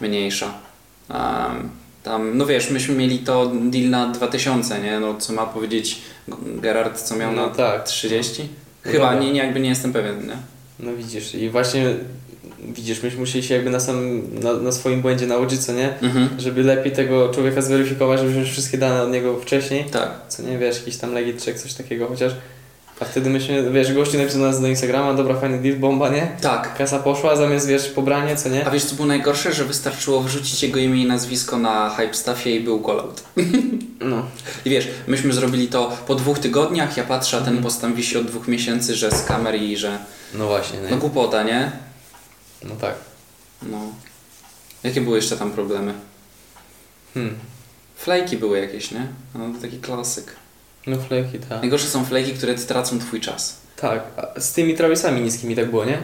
mniejsza. 0.00 0.54
Tam, 2.02 2.38
no 2.38 2.46
wiesz, 2.46 2.70
myśmy 2.70 2.94
mieli 2.94 3.18
to 3.18 3.46
deal 3.54 3.90
na 3.90 4.06
2000, 4.08 4.80
nie? 4.80 5.00
No 5.00 5.14
co 5.14 5.32
ma 5.32 5.46
powiedzieć 5.46 5.98
Gerard, 6.46 7.00
co 7.00 7.16
miał 7.16 7.32
No 7.32 7.46
na 7.46 7.54
tak. 7.54 7.84
30? 7.84 8.42
No 8.86 8.92
Chyba, 8.92 9.04
dobra. 9.04 9.20
nie, 9.20 9.32
nie, 9.32 9.38
jakby 9.40 9.60
nie 9.60 9.68
jestem 9.68 9.92
pewien, 9.92 10.26
nie? 10.26 10.36
No 10.80 10.92
widzisz, 10.96 11.34
i 11.34 11.50
właśnie 11.50 11.86
widzisz, 12.68 13.02
myśmy 13.02 13.20
musieli 13.20 13.44
się 13.44 13.54
jakby 13.54 13.70
na 13.70 13.80
sam, 13.80 14.22
na, 14.42 14.52
na 14.52 14.72
swoim 14.72 15.02
błędzie 15.02 15.26
nauczyć, 15.26 15.64
co 15.66 15.72
nie? 15.72 16.00
Mhm. 16.02 16.28
Żeby 16.38 16.62
lepiej 16.62 16.92
tego 16.92 17.28
człowieka 17.28 17.62
zweryfikować, 17.62 18.20
żeby 18.20 18.32
wziąć 18.32 18.48
wszystkie 18.48 18.78
dane 18.78 19.02
od 19.02 19.10
niego 19.10 19.40
wcześniej. 19.40 19.84
Tak. 19.84 20.10
Co 20.28 20.42
nie 20.42 20.58
wiesz, 20.58 20.78
jakiś 20.78 20.96
tam 20.96 21.12
legit 21.14 21.44
check, 21.44 21.58
coś 21.58 21.74
takiego, 21.74 22.06
chociaż 22.06 22.32
A 23.00 23.04
wtedy 23.04 23.30
myśmy, 23.30 23.70
wiesz, 23.70 23.94
gości 23.94 24.18
napisał 24.18 24.40
nas 24.40 24.60
na 24.60 24.68
Instagrama, 24.68 25.14
dobra, 25.14 25.34
fajny 25.34 25.58
deal, 25.58 25.76
bomba, 25.76 26.08
nie? 26.08 26.28
Tak. 26.40 26.76
Kasa 26.76 26.98
poszła, 26.98 27.36
zamiast, 27.36 27.66
wiesz, 27.66 27.88
pobranie, 27.88 28.36
co 28.36 28.48
nie? 28.48 28.66
A 28.66 28.70
wiesz 28.70 28.84
co 28.84 28.94
było 28.94 29.08
najgorsze? 29.08 29.52
Że 29.52 29.64
wystarczyło 29.64 30.20
wrzucić 30.20 30.62
jego 30.62 30.78
imię 30.78 31.02
i 31.02 31.06
nazwisko 31.06 31.58
na 31.58 31.90
hype 31.90 32.14
staffie 32.14 32.56
i 32.56 32.60
był 32.60 32.82
callout. 32.82 33.22
No. 34.04 34.22
I 34.64 34.70
wiesz, 34.70 34.88
myśmy 35.06 35.32
zrobili 35.32 35.68
to 35.68 35.92
po 36.06 36.14
dwóch 36.14 36.38
tygodniach, 36.38 36.96
ja 36.96 37.04
patrzę, 37.04 37.36
a 37.36 37.40
ten 37.40 37.62
post 37.62 37.80
tam 37.80 37.94
wisi 37.94 38.18
od 38.18 38.26
dwóch 38.26 38.48
miesięcy, 38.48 38.94
że 38.94 39.10
z 39.10 39.24
kamer 39.24 39.54
i 39.54 39.76
że... 39.76 39.98
No 40.34 40.46
właśnie, 40.46 40.78
nie? 40.80 40.90
No 40.90 40.96
głupota, 40.96 41.42
nie? 41.42 41.72
No 42.64 42.74
tak. 42.80 42.94
No. 43.62 43.78
Jakie 44.84 45.00
były 45.00 45.16
jeszcze 45.16 45.36
tam 45.36 45.50
problemy? 45.50 45.94
Hmm. 47.14 47.34
Flejki 47.96 48.36
były 48.36 48.60
jakieś, 48.60 48.90
nie? 48.90 49.06
No 49.34 49.40
to 49.54 49.62
taki 49.62 49.78
klasyk. 49.78 50.36
No 50.86 50.96
fleki, 50.96 51.38
tak. 51.38 51.60
Najgorsze 51.60 51.86
są 51.88 52.04
flejki, 52.04 52.32
które 52.32 52.54
tracą 52.54 52.98
twój 52.98 53.20
czas. 53.20 53.56
Tak, 53.76 54.02
a 54.16 54.40
z 54.40 54.52
tymi 54.52 54.74
Travisami 54.74 55.20
niskimi 55.20 55.56
tak 55.56 55.70
było, 55.70 55.84
nie? 55.84 55.98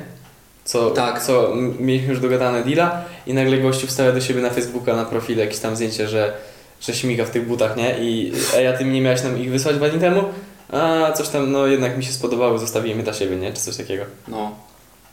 Co, 0.65 0.91
Tak. 0.91 1.23
co 1.23 1.55
mieliśmy 1.81 2.09
już 2.09 2.21
dogadane 2.21 2.65
deala 2.65 3.05
i 3.27 3.35
nagle 3.35 3.59
gościu 3.59 3.87
wstawia 3.87 4.13
do 4.13 4.21
siebie 4.21 4.41
na 4.43 4.51
Facebooka 4.51 4.97
na 4.97 5.05
profil 5.05 5.39
jakieś 5.39 5.59
tam 5.59 5.77
zdjęcie, 5.77 6.09
że, 6.09 6.37
że 6.81 6.95
śmiga 6.95 7.25
w 7.25 7.31
tych 7.31 7.47
butach, 7.47 7.77
nie? 7.77 7.99
I 7.99 8.33
a 8.75 8.79
ty 8.79 8.85
mi 8.85 8.93
nie 8.93 9.01
miałeś 9.01 9.23
nam 9.23 9.39
ich 9.39 9.51
wysłać 9.51 9.77
dwa 9.77 9.89
dni 9.89 10.01
temu? 10.01 10.25
A 10.73 11.13
coś 11.13 11.29
tam, 11.29 11.53
no 11.53 11.67
jednak 11.67 11.97
mi 11.99 12.05
się 12.05 12.13
spodobało, 12.13 12.59
zostawiłem 12.59 12.99
je 12.99 13.05
dla 13.05 13.13
siebie, 13.13 13.37
nie? 13.37 13.53
Czy 13.53 13.61
coś 13.63 13.77
takiego. 13.77 14.05
No. 14.29 14.57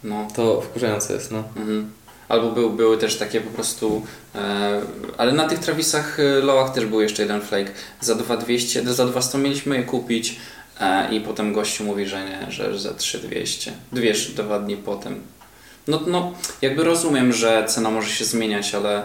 No. 0.03 0.27
To 0.35 0.61
wkurzające 0.61 1.13
jest, 1.13 1.31
no. 1.31 1.43
Mhm. 1.55 1.91
Albo 2.29 2.51
był, 2.51 2.69
były 2.69 2.97
też 2.97 3.17
takie 3.17 3.41
po 3.41 3.49
prostu, 3.49 4.05
e, 4.35 4.81
ale 5.17 5.31
na 5.31 5.47
tych 5.47 5.59
Travisach 5.59 6.19
e, 6.19 6.23
Loach 6.23 6.73
też 6.73 6.85
był 6.85 7.01
jeszcze 7.01 7.21
jeden 7.21 7.41
flake. 7.41 7.71
Za 8.01 8.15
2200, 8.15 8.93
za 8.93 9.05
200 9.05 9.37
mieliśmy 9.37 9.77
je 9.77 9.83
kupić 9.83 10.35
e, 10.79 11.15
i 11.15 11.21
potem 11.21 11.53
gościu 11.53 11.83
mówi, 11.83 12.05
że 12.05 12.25
nie, 12.25 12.51
że 12.51 12.79
za 12.79 12.93
3200. 12.93 13.71
Wiesz, 13.93 14.31
dwa 14.31 14.59
dni 14.59 14.77
potem. 14.77 15.21
No, 15.87 16.01
no, 16.07 16.33
jakby 16.61 16.83
rozumiem, 16.83 17.33
że 17.33 17.65
cena 17.67 17.91
może 17.91 18.09
się 18.09 18.25
zmieniać, 18.25 18.75
ale 18.75 19.03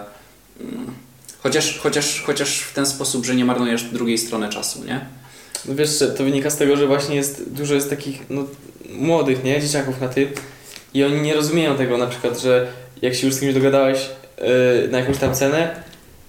mm, 0.61 0.87
chociaż, 1.43 1.79
chociaż, 1.79 2.23
chociaż 2.27 2.59
w 2.59 2.75
ten 2.75 2.87
sposób, 2.87 3.25
że 3.25 3.35
nie 3.35 3.45
marnujesz 3.45 3.83
drugiej 3.83 4.19
strony 4.19 4.49
czasu, 4.49 4.85
nie? 4.85 5.07
No 5.65 5.75
wiesz, 5.75 5.99
to 6.17 6.25
wynika 6.25 6.51
z 6.51 6.57
tego, 6.57 6.77
że 6.77 6.87
właśnie 6.87 7.17
jest 7.17 7.53
dużo 7.53 7.75
jest 7.75 7.91
takich 7.91 8.31
no, 8.31 8.45
młodych, 8.91 9.45
nie? 9.45 9.61
Dzieciaków 9.61 10.01
na 10.01 10.09
ty 10.09 10.33
i 10.95 11.05
oni 11.05 11.21
nie 11.21 11.35
rozumieją 11.35 11.77
tego 11.77 11.99
na 11.99 12.07
przykład, 12.07 12.41
że 12.41 12.67
jak 13.03 13.15
się 13.15 13.27
już 13.27 13.37
z 13.37 13.41
kimś 13.41 13.55
dogadałeś 13.55 14.11
yy, 14.39 14.47
na 14.91 14.99
jakąś 14.99 15.19
tam 15.19 15.35
cenę, 15.35 15.75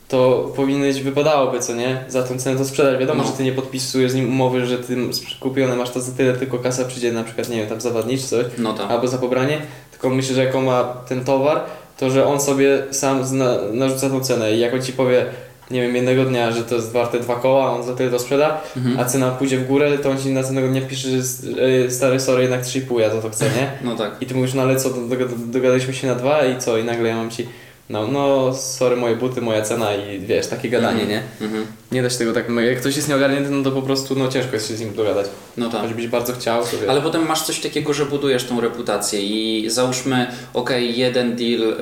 to 0.08 0.52
powinieneś, 0.56 1.02
wypadałoby, 1.02 1.60
co 1.60 1.76
nie? 1.76 2.04
Za 2.08 2.24
tą 2.24 2.38
cenę 2.39 2.58
to 2.60 2.65
sprzedać. 2.65 3.00
Wiadomo, 3.00 3.24
No. 3.24 3.30
że 3.30 3.36
ty 3.38 3.43
nie 3.43 3.52
podpisujesz 3.52 4.12
z 4.12 4.15
nim 4.15 4.30
umowy, 4.30 4.65
że 4.65 4.78
ty 4.78 4.95
kupione 5.39 5.76
masz 5.76 5.89
to 5.89 6.00
za 6.02 6.12
tyle, 6.12 6.34
tylko 6.34 6.60
kasa 6.60 6.86
przyjdzie 6.86 7.12
na 7.12 7.24
przykład, 7.24 7.50
nie 7.50 7.58
wiem, 7.58 7.67
tam 7.67 7.82
za 7.82 7.89
dwa 7.89 8.04
dni 8.04 8.17
czy 8.17 8.24
coś, 8.24 8.45
No 8.58 8.74
tak. 8.74 8.91
albo 8.91 9.08
za 9.08 9.17
pobranie, 9.17 9.58
tylko 9.91 10.10
myślę, 10.10 10.36
że 10.36 10.43
jak 10.45 10.56
on 10.56 10.65
ma 10.65 10.84
ten 10.84 11.26
towar, 11.26 11.62
to 11.97 12.10
że 12.10 12.26
on 12.28 12.41
sobie 12.41 12.84
sam 12.91 13.24
narzuca 13.74 14.10
tą 14.10 14.19
cenę 14.21 14.54
i 14.54 14.60
jak 14.60 14.74
on 14.74 14.82
ci 14.82 14.93
powie, 14.93 15.26
nie 15.72 15.82
wiem, 15.82 15.96
jednego 15.96 16.26
dnia, 16.26 16.52
że 16.52 16.64
to 16.64 16.76
jest 16.76 16.92
warte 16.92 17.20
dwa 17.20 17.36
koła, 17.36 17.72
on 17.72 17.84
za 17.84 17.94
tyle 17.96 18.10
to 18.12 18.20
sprzeda, 18.20 18.62
Mhm. 18.78 19.00
a 19.00 19.06
cena 19.06 19.32
pójdzie 19.32 19.58
w 19.58 19.68
górę, 19.68 19.98
to 19.98 20.10
on 20.10 20.18
ci 20.18 20.30
następnego 20.30 20.68
dnia 20.68 20.82
pisze, 20.82 21.08
że 21.10 21.18
e, 21.86 21.92
stary, 21.92 22.20
sorry, 22.20 22.42
jednak 22.42 22.62
3,5 22.62 23.00
ja 23.00 23.10
to, 23.10 23.22
to 23.22 23.30
chcę, 23.30 23.46
nie? 23.46 23.72
No 23.90 23.96
tak. 23.96 24.12
I 24.22 24.26
ty 24.26 24.36
mówisz, 24.36 24.54
no 24.54 24.62
ale 24.62 24.76
co, 24.76 24.90
do- 24.90 25.16
do- 25.16 25.26
dogadaliśmy 25.48 25.94
się 25.94 26.08
na 26.08 26.16
dwa 26.16 26.46
i 26.46 26.58
co? 26.58 26.78
I 26.78 26.84
nagle 26.84 27.10
ja 27.10 27.16
mam 27.16 27.30
ci, 27.30 27.48
no, 27.92 28.08
no 28.08 28.54
sorry, 28.54 28.96
moje 28.96 29.16
buty, 29.16 29.42
moja 29.42 29.62
cena 29.62 29.96
i 29.96 30.20
wiesz, 30.20 30.48
takie 30.48 30.70
gadanie, 30.70 31.06
nie? 31.06 31.22
Mhm. 31.42 31.66
Nie 31.92 32.02
da 32.04 32.10
się 32.10 32.18
tego 32.18 32.34
tak, 32.34 32.50
no, 32.50 32.62
jak 32.62 32.80
ktoś 32.80 32.96
jest 32.96 33.10
nieogarnięty, 33.10 33.50
no 33.50 33.64
to 33.64 33.72
po 33.72 33.82
prostu, 33.82 34.16
no 34.16 34.28
ciężko 34.28 34.54
jest 34.54 34.68
się 34.68 34.76
z 34.76 34.80
nim 34.80 34.94
dogadać. 34.94 35.26
No 35.58 35.70
tak. 35.70 35.82
Choćbyś 35.82 36.08
bardzo 36.08 36.34
chciał, 36.34 36.64
to 36.64 36.78
wiesz. 36.78 36.90
Ale 36.90 37.02
potem 37.02 37.28
masz 37.28 37.42
coś 37.42 37.60
takiego, 37.60 37.94
że 37.94 38.06
budujesz 38.06 38.44
tą 38.44 38.62
reputację 38.62 39.22
i 39.22 39.70
załóżmy, 39.70 40.28
okej, 40.54 40.98
jeden 40.98 41.36
deal 41.36 41.64
e, 41.64 41.76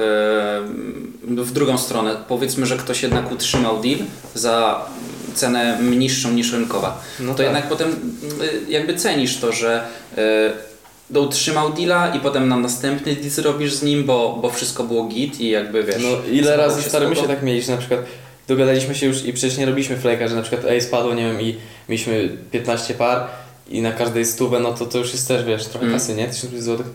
w 1.43 1.51
drugą 1.51 1.77
stronę. 1.77 2.15
Powiedzmy, 2.27 2.65
że 2.65 2.77
ktoś 2.77 3.03
jednak 3.03 3.31
utrzymał 3.31 3.81
deal 3.81 3.99
za 4.35 4.85
cenę 5.33 5.77
niższą 5.81 6.31
niż 6.31 6.53
rynkowa. 6.53 7.01
No 7.19 7.31
to 7.31 7.37
tak. 7.37 7.45
jednak 7.45 7.69
potem 7.69 7.89
e, 7.89 8.71
jakby 8.71 8.95
cenisz 8.95 9.37
to, 9.37 9.51
że 9.51 9.83
do 10.15 10.68
utrzymał 11.13 11.73
deala 11.73 12.15
i 12.15 12.19
potem 12.19 12.47
na 12.47 12.57
następny 12.57 13.15
deal 13.15 13.29
zrobisz 13.29 13.73
z 13.73 13.83
nim, 13.83 14.03
bo, 14.03 14.39
bo 14.41 14.49
wszystko 14.49 14.83
było 14.83 15.03
git 15.03 15.39
i 15.41 15.49
jakby 15.49 15.83
wiesz. 15.83 16.01
No 16.03 16.31
ile 16.31 16.57
razy 16.57 16.83
się 16.83 16.89
stary 16.89 17.07
my 17.07 17.15
się 17.15 17.27
tak 17.27 17.43
mieli, 17.43 17.61
że 17.61 17.71
na 17.71 17.77
przykład 17.77 17.99
dogadaliśmy 18.47 18.95
się 18.95 19.05
już 19.05 19.25
i 19.25 19.33
przecież 19.33 19.57
nie 19.57 19.65
robiliśmy 19.65 19.97
flejka, 19.97 20.27
że 20.27 20.35
na 20.35 20.41
przykład 20.41 20.65
ej 20.65 20.81
spadło, 20.81 21.13
nie 21.13 21.23
wiem, 21.31 21.41
i 21.41 21.55
mieliśmy 21.89 22.29
15 22.51 22.93
par 22.93 23.27
i 23.69 23.81
na 23.81 23.91
każdej 23.91 24.25
stówę, 24.25 24.59
no 24.59 24.73
to 24.73 24.85
to 24.85 24.97
już 24.97 25.11
jest 25.11 25.27
też, 25.27 25.43
wiesz, 25.45 25.65
trochę 25.65 25.85
Mm. 25.85 25.99
kasy, 25.99 26.15
nie? 26.15 26.27
1000 26.27 26.63
zł. 26.63 26.85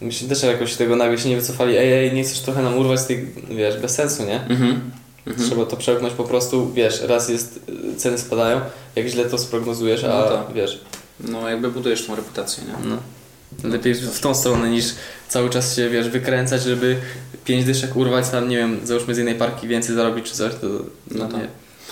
Myśmy 0.00 0.28
też 0.28 0.42
jakoś 0.42 0.74
tego 0.74 0.96
nagle 0.96 1.18
się 1.18 1.28
nie 1.28 1.36
wycofali, 1.36 1.76
ej, 1.76 1.92
ej, 1.92 2.12
nie 2.12 2.24
chcesz 2.24 2.40
trochę 2.40 2.62
nam 2.62 2.78
urwać 2.78 3.00
z 3.00 3.06
tych, 3.06 3.48
wiesz, 3.56 3.76
bez 3.76 3.94
sensu, 3.94 4.22
nie? 4.24 4.40
Mhm. 4.48 4.80
Mhm. 5.26 5.48
Trzeba 5.48 5.66
to 5.66 5.76
przełknąć 5.76 6.14
po 6.14 6.24
prostu, 6.24 6.72
wiesz, 6.72 7.02
raz 7.02 7.28
jest, 7.28 7.60
y, 7.94 7.96
ceny 7.96 8.18
spadają, 8.18 8.60
jak 8.96 9.06
źle 9.06 9.24
to 9.24 9.38
sprognozujesz, 9.38 10.04
a 10.04 10.08
No 10.08 10.22
tak. 10.28 10.54
wiesz, 10.54 10.80
No 11.20 11.48
jakby 11.48 11.70
budujesz 11.70 12.06
tą 12.06 12.16
reputację, 12.16 12.64
nie? 12.64 12.88
no. 12.90 12.96
Lepiej 13.64 13.94
w 13.94 14.20
tą 14.20 14.34
stronę 14.34 14.70
niż 14.70 14.94
cały 15.28 15.50
czas 15.50 15.76
się, 15.76 15.90
wiesz, 15.90 16.08
wykręcać, 16.08 16.62
żeby 16.62 16.96
pięć 17.44 17.64
dyszek 17.64 17.96
urwać 17.96 18.28
tam, 18.28 18.48
nie 18.48 18.56
wiem, 18.56 18.80
załóżmy 18.84 19.14
z 19.14 19.18
jednej 19.18 19.34
parki 19.34 19.68
więcej 19.68 19.94
zarobić 19.94 20.30
czy 20.30 20.36
coś, 20.36 20.52
to 20.54 20.66
No 21.10 21.28
tak. 21.28 21.40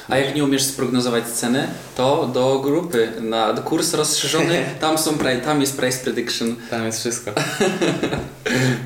A 0.09 0.19
jak 0.19 0.35
nie 0.35 0.45
umiesz 0.45 0.63
sprognozować 0.63 1.25
ceny, 1.25 1.69
to 1.97 2.31
do 2.35 2.59
grupy 2.59 3.13
na 3.21 3.55
kurs 3.55 3.95
rozszerzony, 3.95 4.65
tam, 4.81 4.99
są, 4.99 5.11
tam 5.45 5.61
jest 5.61 5.77
price 5.77 6.05
prediction. 6.05 6.57
Tam 6.71 6.87
jest 6.87 7.01
wszystko. 7.01 7.31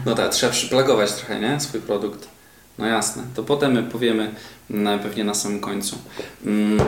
No 0.06 0.14
tak, 0.14 0.30
trzeba 0.30 0.52
przyplagować 0.52 1.12
trochę, 1.12 1.40
nie? 1.40 1.60
Swój 1.60 1.80
produkt. 1.80 2.28
No 2.78 2.86
jasne. 2.86 3.22
To 3.34 3.42
potem 3.42 3.72
my 3.72 3.82
powiemy 3.82 4.34
mm, 4.70 4.98
pewnie 4.98 5.24
na 5.24 5.34
samym 5.34 5.60
końcu. 5.60 5.98
Mm, 6.46 6.80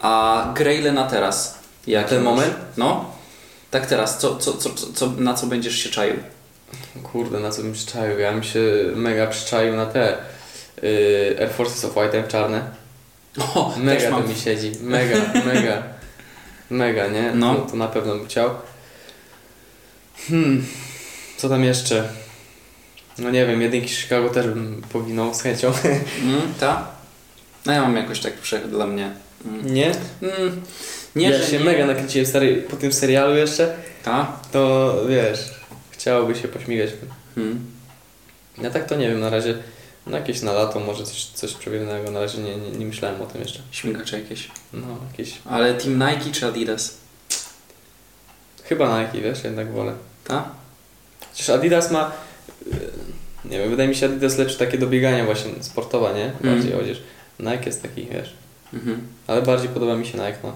a 0.00 0.44
grayle 0.56 0.92
na 0.92 1.06
teraz? 1.06 1.58
Jak 1.86 2.08
ten 2.08 2.22
moment? 2.22 2.54
No. 2.76 3.12
Tak 3.70 3.86
teraz. 3.86 4.18
Co, 4.18 4.36
co, 4.36 4.52
co, 4.52 4.70
co, 4.94 5.06
na 5.06 5.34
co 5.34 5.46
będziesz 5.46 5.76
się 5.76 5.90
czaił? 5.90 6.16
Kurde, 7.02 7.40
na 7.40 7.50
co 7.50 7.62
bym 7.62 7.72
przyczaił? 7.72 8.18
Ja 8.18 8.32
bym 8.32 8.42
się 8.42 8.60
mega 8.94 9.26
przyczaił 9.26 9.76
na 9.76 9.86
te 9.86 10.18
yy, 10.82 11.36
Air 11.40 11.50
Forces 11.50 11.84
of 11.84 11.96
White 11.96 12.28
czarne. 12.28 12.70
O, 13.38 13.74
Mega 13.78 14.10
to 14.10 14.20
mi 14.20 14.34
siedzi. 14.34 14.72
Mega, 14.80 15.16
mega. 15.44 15.82
Mega, 16.70 17.06
nie? 17.06 17.32
No. 17.34 17.54
To, 17.54 17.60
to 17.60 17.76
na 17.76 17.88
pewno 17.88 18.14
bym 18.14 18.26
chciał. 18.26 18.50
Hmm. 20.28 20.66
Co 21.36 21.48
tam 21.48 21.64
jeszcze? 21.64 22.08
No 23.18 23.30
nie 23.30 23.46
wiem, 23.46 23.62
jedynki 23.62 23.88
Chicago 23.88 24.28
też 24.28 24.46
bym 24.46 24.82
powinął 24.92 25.34
z 25.34 25.42
chęcią. 25.42 25.72
Mm, 26.22 26.54
ta? 26.60 26.88
No 27.66 27.72
ja 27.72 27.82
mam 27.82 27.96
jakoś 27.96 28.20
tak 28.20 28.40
wszech 28.40 28.68
dla 28.68 28.86
mnie. 28.86 29.12
Mm. 29.44 29.74
Nie? 29.74 29.92
Mm, 30.22 30.62
nie, 31.16 31.30
ja 31.30 31.38
że 31.38 31.46
się 31.46 31.58
nie. 31.58 31.64
mega 31.64 31.86
nakręciłem 31.86 32.26
stary 32.26 32.56
po 32.70 32.76
tym 32.76 32.92
serialu 32.92 33.36
jeszcze, 33.36 33.76
Ta? 34.04 34.40
to 34.52 34.94
wiesz, 35.08 35.38
chciałoby 35.90 36.34
się 36.34 36.48
pośmigać. 36.48 36.90
Mm. 37.36 37.66
Ja 38.62 38.70
tak 38.70 38.86
to 38.88 38.96
nie 38.96 39.08
wiem, 39.08 39.20
na 39.20 39.30
razie 39.30 39.54
no 40.06 40.16
jakieś 40.16 40.42
na 40.42 40.52
lato, 40.52 40.80
może 40.80 41.04
coś, 41.04 41.24
coś 41.24 41.54
przewiewnego, 41.54 42.10
na 42.10 42.20
razie 42.20 42.38
nie, 42.38 42.56
nie, 42.56 42.70
nie 42.70 42.86
myślałem 42.86 43.22
o 43.22 43.26
tym 43.26 43.40
jeszcze. 43.40 43.60
Śmigacze 43.70 44.20
jakieś. 44.20 44.48
No, 44.72 44.86
jakieś, 45.10 45.34
Ale 45.50 45.74
Team 45.74 45.98
Nike 45.98 46.30
czy 46.32 46.46
Adidas? 46.46 46.94
chyba 48.64 49.00
Nike, 49.02 49.20
wiesz, 49.20 49.44
jednak 49.44 49.72
wolę. 49.72 49.92
Ta? 50.24 50.48
Chociaż 51.30 51.50
Adidas 51.50 51.90
ma, 51.90 52.12
yy, 52.66 52.72
nie 53.44 53.58
wiem, 53.58 53.70
wydaje 53.70 53.88
mi 53.88 53.94
się 53.94 54.06
Adidas 54.06 54.38
lepsze 54.38 54.56
takie 54.58 54.78
do 54.78 54.86
biegania 54.86 55.24
właśnie, 55.24 55.50
sportowa, 55.60 56.12
nie? 56.12 56.32
Bardziej 56.44 56.72
Mm. 56.72 56.84
odzież. 56.84 57.02
Nike 57.40 57.66
jest 57.66 57.82
taki, 57.82 58.06
wiesz, 58.06 58.32
Mhm. 58.72 59.00
ale 59.26 59.42
bardziej 59.42 59.68
podoba 59.68 59.96
mi 59.96 60.06
się 60.06 60.18
Nike, 60.18 60.38
no. 60.42 60.52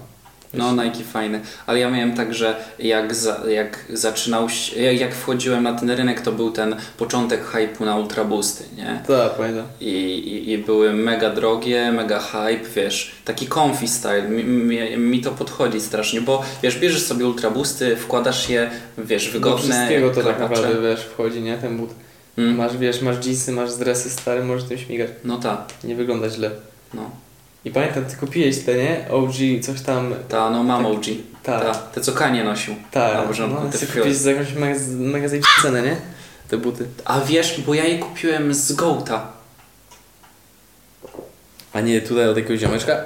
No, 0.57 0.83
Nike 0.83 1.03
fajny. 1.03 1.39
Ale 1.67 1.79
ja 1.79 1.89
miałem 1.91 2.15
tak, 2.15 2.33
że 2.33 2.55
jak, 2.79 3.15
za, 3.15 3.39
jak 3.49 3.85
zaczynał 3.89 4.49
się, 4.49 4.93
jak, 4.93 5.15
wchodziłem 5.15 5.63
na 5.63 5.73
ten 5.73 5.89
rynek, 5.91 6.21
to 6.21 6.31
był 6.31 6.51
ten 6.51 6.75
początek 6.97 7.51
hype'u 7.51 7.85
na 7.85 7.97
Ultra 7.97 8.25
Boosty, 8.25 8.63
nie? 8.77 8.99
Tak, 9.07 9.31
pamiętam. 9.31 9.65
I, 9.81 9.87
i, 9.87 10.51
I 10.51 10.57
były 10.57 10.93
mega 10.93 11.29
drogie, 11.29 11.91
mega 11.91 12.19
hype, 12.19 12.69
wiesz, 12.75 13.11
taki 13.25 13.47
comfy 13.47 13.87
style, 13.87 14.21
mi, 14.29 14.43
mi, 14.43 14.97
mi 14.97 15.21
to 15.21 15.31
podchodzi 15.31 15.81
strasznie, 15.81 16.21
bo 16.21 16.43
wiesz, 16.63 16.79
bierzesz 16.79 17.03
sobie 17.03 17.27
Ultra 17.27 17.51
Boosty, 17.51 17.95
wkładasz 17.95 18.49
je, 18.49 18.69
wiesz, 18.97 19.25
Do 19.25 19.31
wygodne, 19.31 19.59
wszystkiego 19.59 20.09
to 20.09 20.23
tak 20.23 20.39
naprawdę, 20.39 20.81
wiesz, 20.81 21.01
wchodzi, 21.01 21.41
nie? 21.41 21.57
Ten 21.57 21.77
but. 21.77 21.89
Mm. 22.37 22.55
Masz, 22.55 22.77
wiesz, 22.77 23.01
masz 23.01 23.25
jeansy, 23.25 23.51
masz 23.51 23.75
dresy 23.75 24.09
stare, 24.09 24.43
możesz 24.43 24.63
tym 24.63 24.77
śmigać. 24.77 25.09
No 25.23 25.37
tak, 25.37 25.59
Nie 25.83 25.95
wygląda 25.95 26.29
źle. 26.29 26.51
no. 26.93 27.24
I 27.65 27.71
pamiętam, 27.71 28.05
ty 28.05 28.15
kupiłeś 28.15 28.59
te, 28.63 28.75
nie? 28.75 29.05
OG, 29.11 29.33
coś 29.61 29.81
tam, 29.81 30.13
Ta, 30.29 30.49
no 30.49 30.63
mam 30.63 30.83
Tak. 30.83 30.93
OG. 30.93 31.05
tak. 31.43 31.63
Ta, 31.63 31.73
te 31.75 32.01
co 32.01 32.11
Kanie 32.11 32.43
nosił. 32.43 32.75
Tak, 32.91 33.13
Na 33.13 33.21
początku 33.21 33.63
no, 33.63 33.69
ty 33.69 33.87
kupiłeś 33.87 34.15
za 34.15 34.31
jakąś 34.31 34.47
mega 34.97 35.27
zajebistą 35.27 35.61
cenę, 35.61 35.81
nie? 35.81 35.95
Te 36.47 36.57
buty. 36.57 36.85
A 37.05 37.21
wiesz, 37.21 37.61
bo 37.67 37.73
ja 37.73 37.83
je 37.85 37.99
kupiłem 37.99 38.53
z 38.53 38.71
Goata. 38.71 39.27
A 41.73 41.81
nie 41.81 42.01
tutaj 42.01 42.27
od 42.29 42.37
jakiegoś 42.37 42.59
ziomeczka? 42.59 42.97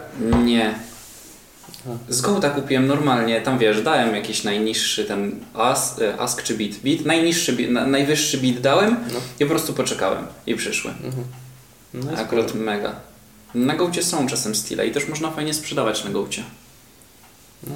Nie. 0.45 0.73
Z 2.09 2.21
Goata 2.21 2.49
kupiłem 2.49 2.87
normalnie, 2.87 3.41
tam 3.41 3.57
wiesz, 3.57 3.81
dałem 3.81 4.15
jakiś 4.15 4.43
najniższy 4.43 5.05
ten 5.05 5.31
ask, 5.53 6.01
e, 6.01 6.19
ask 6.19 6.43
czy 6.43 6.55
bit, 6.55 6.77
bit, 6.79 7.05
najniższy, 7.05 7.53
bit, 7.53 7.71
na, 7.71 7.85
najwyższy 7.87 8.37
bit 8.37 8.61
dałem 8.61 8.95
No. 9.13 9.19
i 9.39 9.43
po 9.45 9.49
prostu 9.49 9.73
poczekałem 9.73 10.25
i 10.47 10.55
przyszły. 10.55 10.91
Mhm. 10.91 11.23
No 11.93 12.11
Akurat 12.21 12.55
mega. 12.55 12.95
Na 13.55 13.75
Goacie 13.75 14.03
są 14.03 14.27
czasem 14.27 14.55
stile 14.55 14.87
i 14.87 14.91
też 14.91 15.07
można 15.07 15.31
fajnie 15.31 15.53
sprzedawać 15.53 16.03
na 16.03 16.11
Goacie. 16.11 16.43
No. 17.67 17.73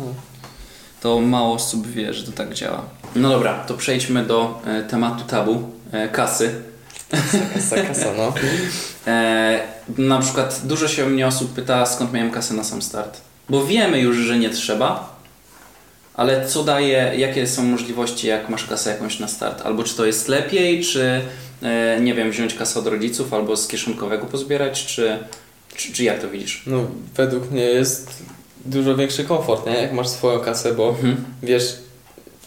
To 1.02 1.20
mało 1.20 1.54
osób 1.54 1.88
wie, 1.88 2.14
że 2.14 2.24
to 2.24 2.32
tak 2.32 2.54
działa. 2.54 2.86
No 3.16 3.30
dobra, 3.30 3.54
to 3.54 3.74
przejdźmy 3.74 4.26
do 4.26 4.62
e, 4.66 4.84
tematu 4.84 5.24
tabu, 5.24 5.70
e, 5.92 6.10
kasy. 6.10 6.62
Kasa, 7.54 7.76
kasa, 7.88 8.14
no. 8.18 8.34
E, 9.08 9.60
na 9.98 10.20
przykład 10.20 10.62
dużo 10.64 10.88
się 10.88 11.06
mnie 11.06 11.28
osób 11.28 11.54
pyta, 11.54 11.86
skąd 11.86 12.14
miałem 12.14 12.32
kasę 12.32 12.54
na 12.54 12.64
sam 12.64 12.82
start. 12.82 13.22
Bo 13.50 13.66
wiemy 13.66 14.00
już, 14.00 14.18
że 14.18 14.38
nie 14.38 14.50
trzeba, 14.50 15.16
ale 16.14 16.48
co 16.48 16.64
daje, 16.64 17.14
jakie 17.18 17.48
są 17.48 17.64
możliwości, 17.64 18.28
jak 18.28 18.50
masz 18.50 18.66
kasę 18.66 18.90
jakąś 18.90 19.20
na 19.20 19.28
start? 19.28 19.62
Albo 19.66 19.84
czy 19.84 19.96
to 19.96 20.06
jest 20.06 20.28
lepiej, 20.28 20.84
czy 20.84 21.22
e, 21.62 22.00
nie 22.02 22.14
wiem, 22.14 22.32
wziąć 22.32 22.54
kasę 22.54 22.80
od 22.80 22.88
rodziców, 22.88 23.34
albo 23.34 23.58
z 23.58 23.68
kieszonkowego 23.68 24.26
pozbierać, 24.26 24.86
czy, 24.86 25.20
czy, 25.76 25.94
czy 25.94 26.04
jak 26.04 26.22
to 26.22 26.30
widzisz? 26.30 26.64
No, 26.68 26.78
według 27.16 27.52
mnie 27.52 27.64
jest 27.66 28.10
dużo 28.66 28.96
większy 28.96 29.24
komfort, 29.24 29.66
nie? 29.68 29.74
Jak 29.82 29.94
masz 29.94 30.08
swoją 30.08 30.40
kasę, 30.40 30.74
bo 30.74 30.90
Mhm. 30.90 31.16
wiesz, 31.44 31.76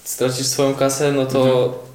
stracisz 0.05 0.47
swoją 0.47 0.75
kasę, 0.75 1.13
no 1.13 1.27
to 1.27 1.87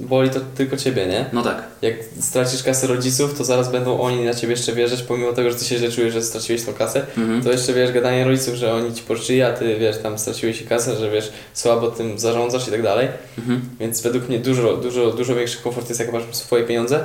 boli 0.00 0.30
to 0.30 0.40
tylko 0.54 0.76
ciebie, 0.76 1.06
nie? 1.06 1.24
No 1.32 1.42
tak. 1.42 1.62
Jak 1.82 1.94
stracisz 2.20 2.62
kasę 2.62 2.86
rodziców, 2.86 3.38
to 3.38 3.44
zaraz 3.44 3.72
będą 3.72 4.00
oni 4.00 4.24
na 4.24 4.34
ciebie 4.34 4.50
jeszcze 4.52 4.72
wierzyć, 4.72 5.02
pomimo 5.02 5.32
tego, 5.32 5.50
że 5.50 5.56
ty 5.56 5.64
się 5.64 5.78
źle 5.78 5.90
czujesz, 5.92 6.12
że 6.12 6.22
straciłeś 6.22 6.62
tą 6.64 6.72
kasę, 6.74 7.06
Mhm. 7.16 7.42
to 7.42 7.52
jeszcze 7.52 7.74
wiesz, 7.74 7.92
gadanie 7.92 8.24
rodziców, 8.24 8.54
że 8.54 8.74
oni 8.74 8.94
ci 8.94 9.02
pożyczyli, 9.02 9.42
a 9.42 9.52
ty 9.52 9.76
wiesz, 9.78 9.98
tam 9.98 10.18
straciłeś 10.18 10.62
kasę, 10.62 10.96
że 10.96 11.10
wiesz, 11.10 11.32
słabo 11.54 11.90
tym 11.90 12.18
zarządzasz 12.18 12.68
i 12.68 12.70
tak 12.70 12.82
dalej. 12.82 13.08
Mhm. 13.38 13.60
Więc 13.80 14.00
według 14.00 14.28
mnie 14.28 14.38
dużo, 14.38 14.76
dużo, 14.76 15.10
dużo 15.12 15.34
większy 15.34 15.58
komfort 15.58 15.88
jest, 15.88 16.00
jak 16.00 16.12
masz 16.12 16.22
swoje 16.32 16.64
pieniądze. 16.64 17.04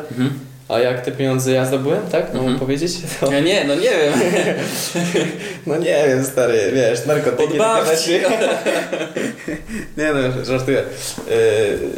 Mhm. 0.69 0.69
A 0.69 0.80
jak 0.80 1.06
te 1.06 1.12
pieniądze 1.12 1.52
ja 1.52 1.65
zdobyłem, 1.65 1.99
tak? 2.12 2.34
No 2.34 2.39
Mhm. 2.39 2.60
powiedzieć? 2.60 2.91
To, 3.19 3.32
Ja 3.34 3.39
nie, 3.39 3.63
no 3.63 3.76
nie 3.76 3.82
wiem. 3.82 4.13
no 5.67 5.78
nie 5.78 6.04
wiem, 6.08 6.23
stary, 6.26 6.71
wiesz, 6.73 7.06
narkotyki, 7.06 7.58
rzeczy. 7.89 8.21
nie 9.97 10.12
no, 10.13 10.45
żartuję. 10.45 10.84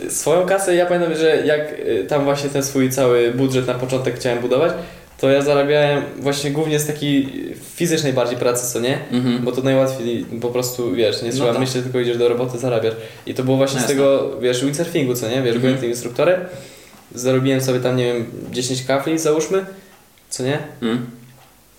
Yy, 0.04 0.12
swoją 0.12 0.46
kasę, 0.46 0.76
ja 0.76 0.86
pamiętam, 0.86 1.16
że 1.18 1.38
jak 1.46 1.80
yy, 1.80 2.04
tam 2.04 2.24
właśnie 2.24 2.50
ten 2.50 2.64
swój 2.64 2.90
cały 2.90 3.32
budżet 3.32 3.68
na 3.68 3.74
początek 3.74 4.16
chciałem 4.16 4.40
budować, 4.40 4.72
to 5.20 5.30
ja 5.30 5.42
zarabiałem 5.42 6.04
właśnie 6.20 6.52
głównie 6.52 6.80
z 6.80 6.88
takiej 6.88 7.30
fizycznej 7.76 8.14
bardziej 8.14 8.38
pracy, 8.38 8.74
co 8.74 8.80
nie? 8.80 8.98
Mhm. 9.12 9.44
Bo 9.44 9.52
to 9.52 9.62
najłatwiej 9.62 10.26
po 10.42 10.50
prostu, 10.50 10.94
wiesz, 10.94 11.22
nie 11.22 11.30
No 11.30 11.36
trzeba 11.36 11.52
tak. 11.52 11.60
myśleć, 11.60 11.84
tylko 11.84 12.00
idziesz 12.00 12.18
do 12.18 12.30
roboty, 12.30 12.58
zarabiasz. 12.60 12.94
I 13.26 13.34
to 13.34 13.44
było 13.44 13.58
właśnie 13.58 13.80
z 13.80 13.82
Jasne. 13.82 13.96
tego, 13.96 14.32
wiesz, 14.42 14.66
windsurfingu, 14.66 15.14
co 15.14 15.26
nie? 15.30 15.36
Wiesz, 15.36 15.56
Mhm. 15.56 15.62
byłem 15.62 15.78
tym 15.78 15.90
instruktorem, 15.90 16.42
zarobiłem 17.16 17.62
sobie 17.62 17.80
tam, 17.80 17.96
nie 17.98 18.14
wiem, 18.14 18.26
10 18.52 18.84
kafli, 18.84 19.20
załóżmy, 19.20 19.66
co 20.30 20.44
nie? 20.44 20.60
Mhm. 20.82 21.06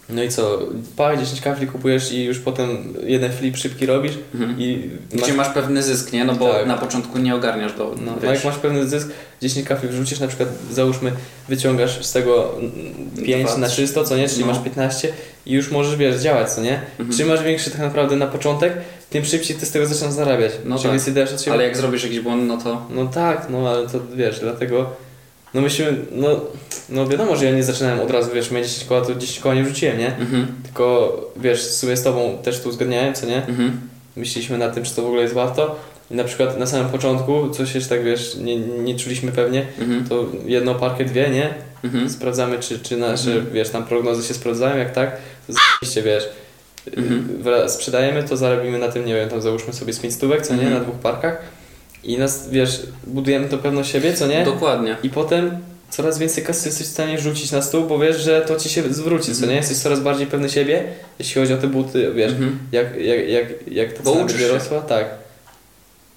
No 0.08 0.22
i 0.22 0.28
co, 0.28 0.58
pach, 0.96 1.18
10 1.20 1.40
kafli 1.40 1.66
kupujesz 1.66 2.12
i 2.12 2.24
już 2.24 2.38
potem 2.38 2.94
jeden 3.06 3.32
flip 3.32 3.56
szybki 3.56 3.86
robisz 3.86 4.12
Mhm. 4.34 4.60
i 4.60 4.90
Gdzie 5.12 5.34
masz 5.34 5.48
pewny 5.48 5.82
zysk, 5.82 6.12
nie? 6.12 6.24
No 6.24 6.34
bo 6.34 6.52
Tak. 6.52 6.66
na 6.66 6.76
początku 6.78 7.18
nie 7.18 7.34
ogarniasz 7.34 7.72
do. 7.72 7.94
no, 8.04 8.12
no 8.22 8.32
jak 8.32 8.44
masz 8.44 8.56
pewny 8.56 8.88
zysk, 8.88 9.08
10 9.42 9.66
kafli 9.68 9.88
wrzucisz, 9.88 10.20
na 10.20 10.28
przykład 10.28 10.48
załóżmy 10.72 11.12
wyciągasz 11.48 12.06
z 12.06 12.12
tego 12.12 12.54
5 13.24 13.48
Dwa, 13.48 13.56
na 13.58 13.66
trzy. 13.66 13.76
300, 13.76 14.04
co 14.04 14.16
nie? 14.16 14.28
Czyli 14.28 14.40
No. 14.40 14.46
masz 14.46 14.58
15 14.64 15.12
i 15.46 15.52
już 15.52 15.70
możesz, 15.70 15.96
wiesz, 15.96 16.16
działać, 16.20 16.50
co 16.52 16.60
nie? 16.62 16.80
Mhm. 16.98 17.18
Czym 17.18 17.28
masz 17.28 17.42
większy 17.42 17.70
tak 17.70 17.80
naprawdę 17.80 18.16
na 18.16 18.26
początek, 18.26 18.72
tym 19.10 19.24
szybciej 19.24 19.56
ty 19.56 19.66
z 19.66 19.70
tego 19.70 19.86
zaczynasz 19.86 20.12
zarabiać. 20.12 20.52
No 20.64 20.76
Czym 20.76 20.82
tak. 20.82 20.92
więcej 20.92 21.14
dajesz 21.14 21.32
od 21.32 21.40
siebie. 21.42 21.52
Ale 21.54 21.64
jak 21.64 21.76
zrobisz 21.76 22.02
jakiś 22.04 22.20
błąd, 22.20 22.42
no 22.48 22.56
to. 22.58 22.86
No 22.90 23.06
tak, 23.06 23.46
no 23.50 23.68
ale 23.70 23.88
to 23.88 23.98
wiesz, 24.16 24.40
dlatego 24.40 24.90
no 25.54 25.60
myśmy, 25.60 25.96
no, 26.12 26.40
no 26.88 27.06
wiadomo, 27.08 27.36
że 27.36 27.44
ja 27.44 27.50
nie 27.52 27.62
zaczynałem 27.62 28.00
od 28.00 28.10
razu, 28.10 28.30
wiesz, 28.34 28.50
mieć 28.50 28.66
10 28.68 28.84
koła, 28.88 29.00
to 29.00 29.14
10 29.14 29.40
koła 29.40 29.54
nie 29.54 29.62
wrzuciłem, 29.64 29.98
nie? 29.98 30.16
Mhm. 30.16 30.46
Tylko 30.64 31.16
wiesz, 31.36 31.60
w 31.66 31.72
sumie 31.72 31.96
z 31.96 32.02
tobą 32.02 32.38
też 32.42 32.60
tu 32.60 32.68
uzgadniałem, 32.68 33.14
co 33.14 33.26
nie? 33.26 33.36
Mhm. 33.46 33.80
Myśleliśmy 34.16 34.58
nad 34.58 34.74
tym, 34.74 34.84
czy 34.84 34.94
to 34.94 35.02
w 35.02 35.06
ogóle 35.06 35.22
jest 35.22 35.34
warto. 35.34 35.76
I 36.10 36.14
na 36.14 36.24
przykład 36.24 36.58
na 36.58 36.66
samym 36.66 36.88
początku, 36.88 37.50
coś 37.50 37.74
jeszcze 37.74 37.90
tak 37.90 38.04
wiesz, 38.04 38.36
nie, 38.36 38.56
nie 38.58 38.96
czuliśmy 38.98 39.32
pewnie, 39.32 39.66
Mhm. 39.80 40.08
to 40.08 40.26
jedną 40.46 40.74
parkę, 40.74 41.04
dwie, 41.04 41.28
nie? 41.30 41.54
Mhm. 41.84 42.10
Sprawdzamy, 42.10 42.58
czy, 42.58 42.78
czy 42.78 42.96
nasze, 42.96 43.30
Mhm. 43.32 43.52
wiesz, 43.54 43.68
tam 43.70 43.84
prognozy 43.84 44.28
się 44.28 44.34
sprawdzają, 44.34 44.76
jak 44.76 44.92
tak, 44.92 45.16
to 45.46 45.52
zajebiście, 45.52 46.02
wiesz, 46.02 46.28
Mhm. 46.96 47.68
sprzedajemy, 47.68 48.22
to 48.24 48.36
zarobimy 48.36 48.78
na 48.78 48.88
tym, 48.88 49.06
nie 49.06 49.14
wiem, 49.14 49.28
tam 49.28 49.40
załóżmy 49.40 49.72
sobie 49.72 49.92
z 49.92 49.98
5 50.00 50.14
stówek, 50.14 50.46
co 50.46 50.54
nie, 50.54 50.70
na 50.70 50.80
dwóch 50.80 50.94
parkach 50.96 51.38
i 52.06 52.18
nas, 52.18 52.48
wiesz, 52.50 52.82
budujemy 53.06 53.48
to 53.48 53.58
pewność 53.58 53.90
siebie, 53.92 54.14
co 54.14 54.26
nie? 54.26 54.44
Dokładnie. 54.44 54.96
I 55.02 55.10
potem 55.10 55.58
coraz 55.90 56.18
więcej 56.18 56.44
kasy 56.44 56.68
jesteś 56.68 56.86
w 56.86 56.90
stanie 56.90 57.18
rzucić 57.18 57.52
na 57.52 57.62
stół, 57.62 57.84
bo 57.86 57.98
wiesz, 57.98 58.16
że 58.16 58.40
to 58.40 58.56
ci 58.56 58.68
się 58.68 58.82
zwróci, 58.94 59.34
co 59.34 59.46
nie? 59.46 59.54
Jesteś 59.54 59.78
coraz 59.78 60.00
bardziej 60.00 60.26
pewny 60.26 60.48
siebie, 60.48 60.84
jeśli 61.18 61.40
chodzi 61.40 61.54
o 61.54 61.56
te 61.56 61.66
buty, 61.66 62.12
wiesz, 62.14 62.32
Mhm. 62.32 62.58
jak, 62.72 62.96
jak, 63.00 63.28
jak, 63.28 63.46
jak 63.72 63.92
ta 63.92 64.02
Bo 64.02 64.12
cena 64.12 64.24
będzie 64.24 64.38
się. 64.46 64.48
rosła, 64.52 64.80
tak. 64.80 65.04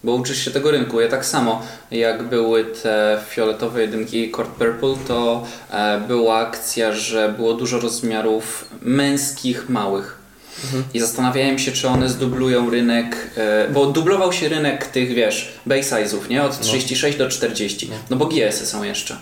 Bo 0.03 0.13
uczysz 0.13 0.45
się 0.45 0.51
tego 0.51 0.71
rynku. 0.71 1.01
Ja 1.01 1.07
tak 1.07 1.25
samo, 1.25 1.61
jak 1.91 2.23
były 2.23 2.65
te 2.65 3.19
fioletowe 3.29 3.81
jedynki 3.81 4.31
Cord 4.31 4.49
Purple, 4.49 4.95
to 5.07 5.45
e, 5.71 6.01
była 6.07 6.37
akcja, 6.37 6.93
że 6.93 7.33
było 7.37 7.53
dużo 7.53 7.79
rozmiarów 7.79 8.65
męskich, 8.81 9.69
małych. 9.69 10.18
Mhm. 10.63 10.83
I 10.93 10.99
zastanawiałem 10.99 11.59
się, 11.59 11.71
czy 11.71 11.87
one 11.87 12.09
zdublują 12.09 12.69
rynek, 12.69 13.17
e, 13.37 13.67
bo 13.73 13.85
dublował 13.85 14.33
się 14.33 14.49
rynek 14.49 14.87
tych, 14.87 15.13
wiesz, 15.13 15.53
base 15.65 15.95
size'ów, 15.95 16.29
nie? 16.29 16.43
Od 16.43 16.51
No. 16.51 16.63
36 16.65 17.17
do 17.17 17.29
40. 17.29 17.87
No. 17.89 17.95
No 18.09 18.17
bo 18.17 18.25
GS-y 18.25 18.65
są 18.65 18.83
jeszcze. 18.83 19.17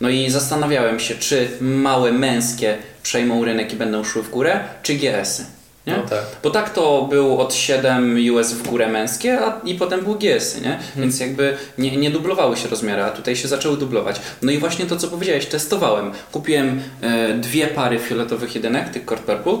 No 0.00 0.08
i 0.08 0.30
zastanawiałem 0.30 1.00
się, 1.00 1.14
czy 1.14 1.48
małe 1.60 2.12
męskie 2.12 2.76
przejmą 3.02 3.44
rynek 3.44 3.72
i 3.72 3.76
będą 3.76 4.04
szły 4.04 4.22
w 4.22 4.30
górę, 4.30 4.60
czy 4.82 4.94
GS-y. 4.94 5.44
Nie? 5.86 5.96
No 5.96 6.02
tak. 6.02 6.22
Bo 6.42 6.50
tak 6.50 6.70
to 6.70 7.06
był 7.10 7.40
od 7.40 7.54
7 7.54 8.18
US 8.32 8.52
w 8.52 8.68
górę 8.68 8.88
męskie, 8.88 9.40
a 9.40 9.60
i 9.64 9.74
potem 9.74 10.00
był 10.00 10.14
GS, 10.14 10.60
nie? 10.60 10.78
Więc 10.96 11.20
jakby 11.20 11.56
nie, 11.78 11.96
nie 11.96 12.10
dublowały 12.10 12.56
się 12.56 12.68
rozmiary, 12.68 13.02
a 13.02 13.10
tutaj 13.10 13.36
się 13.36 13.48
zaczęły 13.48 13.76
dublować. 13.76 14.20
No 14.42 14.52
i 14.52 14.58
właśnie 14.58 14.86
to, 14.86 14.96
co 14.96 15.08
powiedziałeś, 15.08 15.46
testowałem. 15.46 16.10
Kupiłem 16.32 16.80
e, 17.00 17.34
dwie 17.34 17.66
pary 17.66 17.98
fioletowych 17.98 18.54
jedynek, 18.54 18.88
tych 18.88 19.04
Cord 19.04 19.22
Purple, 19.22 19.58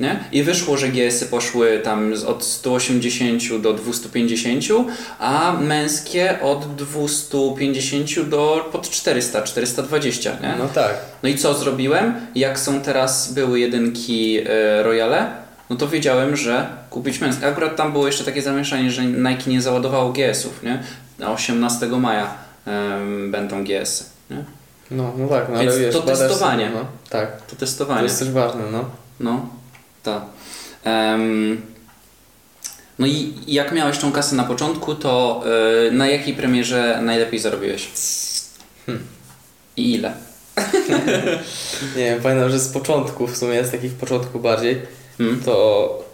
nie? 0.00 0.20
I 0.32 0.42
wyszło, 0.42 0.76
że 0.76 0.88
GS-y 0.88 1.26
poszły 1.26 1.80
tam 1.84 2.14
od 2.26 2.44
180 2.44 3.62
do 3.62 3.72
250, 3.72 4.64
a 5.18 5.56
męskie 5.60 6.38
od 6.42 6.76
250 6.76 8.28
do 8.28 8.68
pod 8.72 8.90
400, 8.90 9.42
420, 9.42 10.36
nie? 10.42 10.54
No 10.58 10.68
tak. 10.68 10.94
No 11.22 11.28
i 11.28 11.38
co 11.38 11.54
zrobiłem? 11.54 12.14
Jak 12.34 12.58
są 12.58 12.80
teraz, 12.80 13.32
były 13.32 13.60
jedynki 13.60 14.38
e, 14.38 14.82
Royale, 14.82 15.47
no 15.70 15.76
to 15.76 15.88
wiedziałem, 15.88 16.36
że 16.36 16.66
kupić 16.90 17.20
męskie. 17.20 17.46
Akurat 17.46 17.76
tam 17.76 17.92
było 17.92 18.06
jeszcze 18.06 18.24
takie 18.24 18.42
zamieszanie, 18.42 18.90
że 18.90 19.04
Nike 19.04 19.50
nie 19.50 19.62
załadowało 19.62 20.12
GS-ów, 20.12 20.62
nie? 20.62 20.82
Na 21.18 21.32
18 21.32 21.86
maja 21.86 22.34
em, 22.66 23.30
będą 23.30 23.64
GS-y, 23.64 24.04
nie? 24.34 24.44
No, 24.90 25.12
no 25.18 25.28
tak, 25.28 25.48
no 25.48 25.58
Więc 25.58 25.72
ale 25.72 25.80
wiesz, 25.80 25.94
to 25.94 26.02
testowanie. 26.02 26.66
Sobie, 26.66 26.78
no. 26.78 26.86
Tak, 27.10 27.42
To 27.42 27.50
to 27.50 27.56
testowanie. 27.56 28.02
jest 28.02 28.18
też 28.18 28.30
ważne, 28.30 28.62
no. 28.72 28.84
No, 29.20 29.48
tak. 30.02 30.22
Em, 30.84 31.62
no 32.98 33.06
i 33.06 33.34
jak 33.46 33.72
miałeś 33.72 33.98
tą 33.98 34.12
kasę 34.12 34.36
na 34.36 34.44
początku, 34.44 34.94
to 34.94 35.42
e, 35.88 35.90
na 35.90 36.06
jakiej 36.06 36.34
premierze 36.34 37.00
najlepiej 37.02 37.40
zarobiłeś? 37.40 37.88
Hmm. 38.86 39.04
I 39.76 39.94
ile? 39.94 40.12
Nie 41.96 42.04
wiem, 42.04 42.20
pamiętam, 42.22 42.50
że 42.50 42.58
z 42.58 42.68
początku, 42.68 43.26
w 43.26 43.36
sumie 43.36 43.64
z 43.64 43.70
takich 43.70 43.92
początków 43.94 44.42
bardziej, 44.42 44.82
Hmm? 45.18 45.40
to 45.44 46.04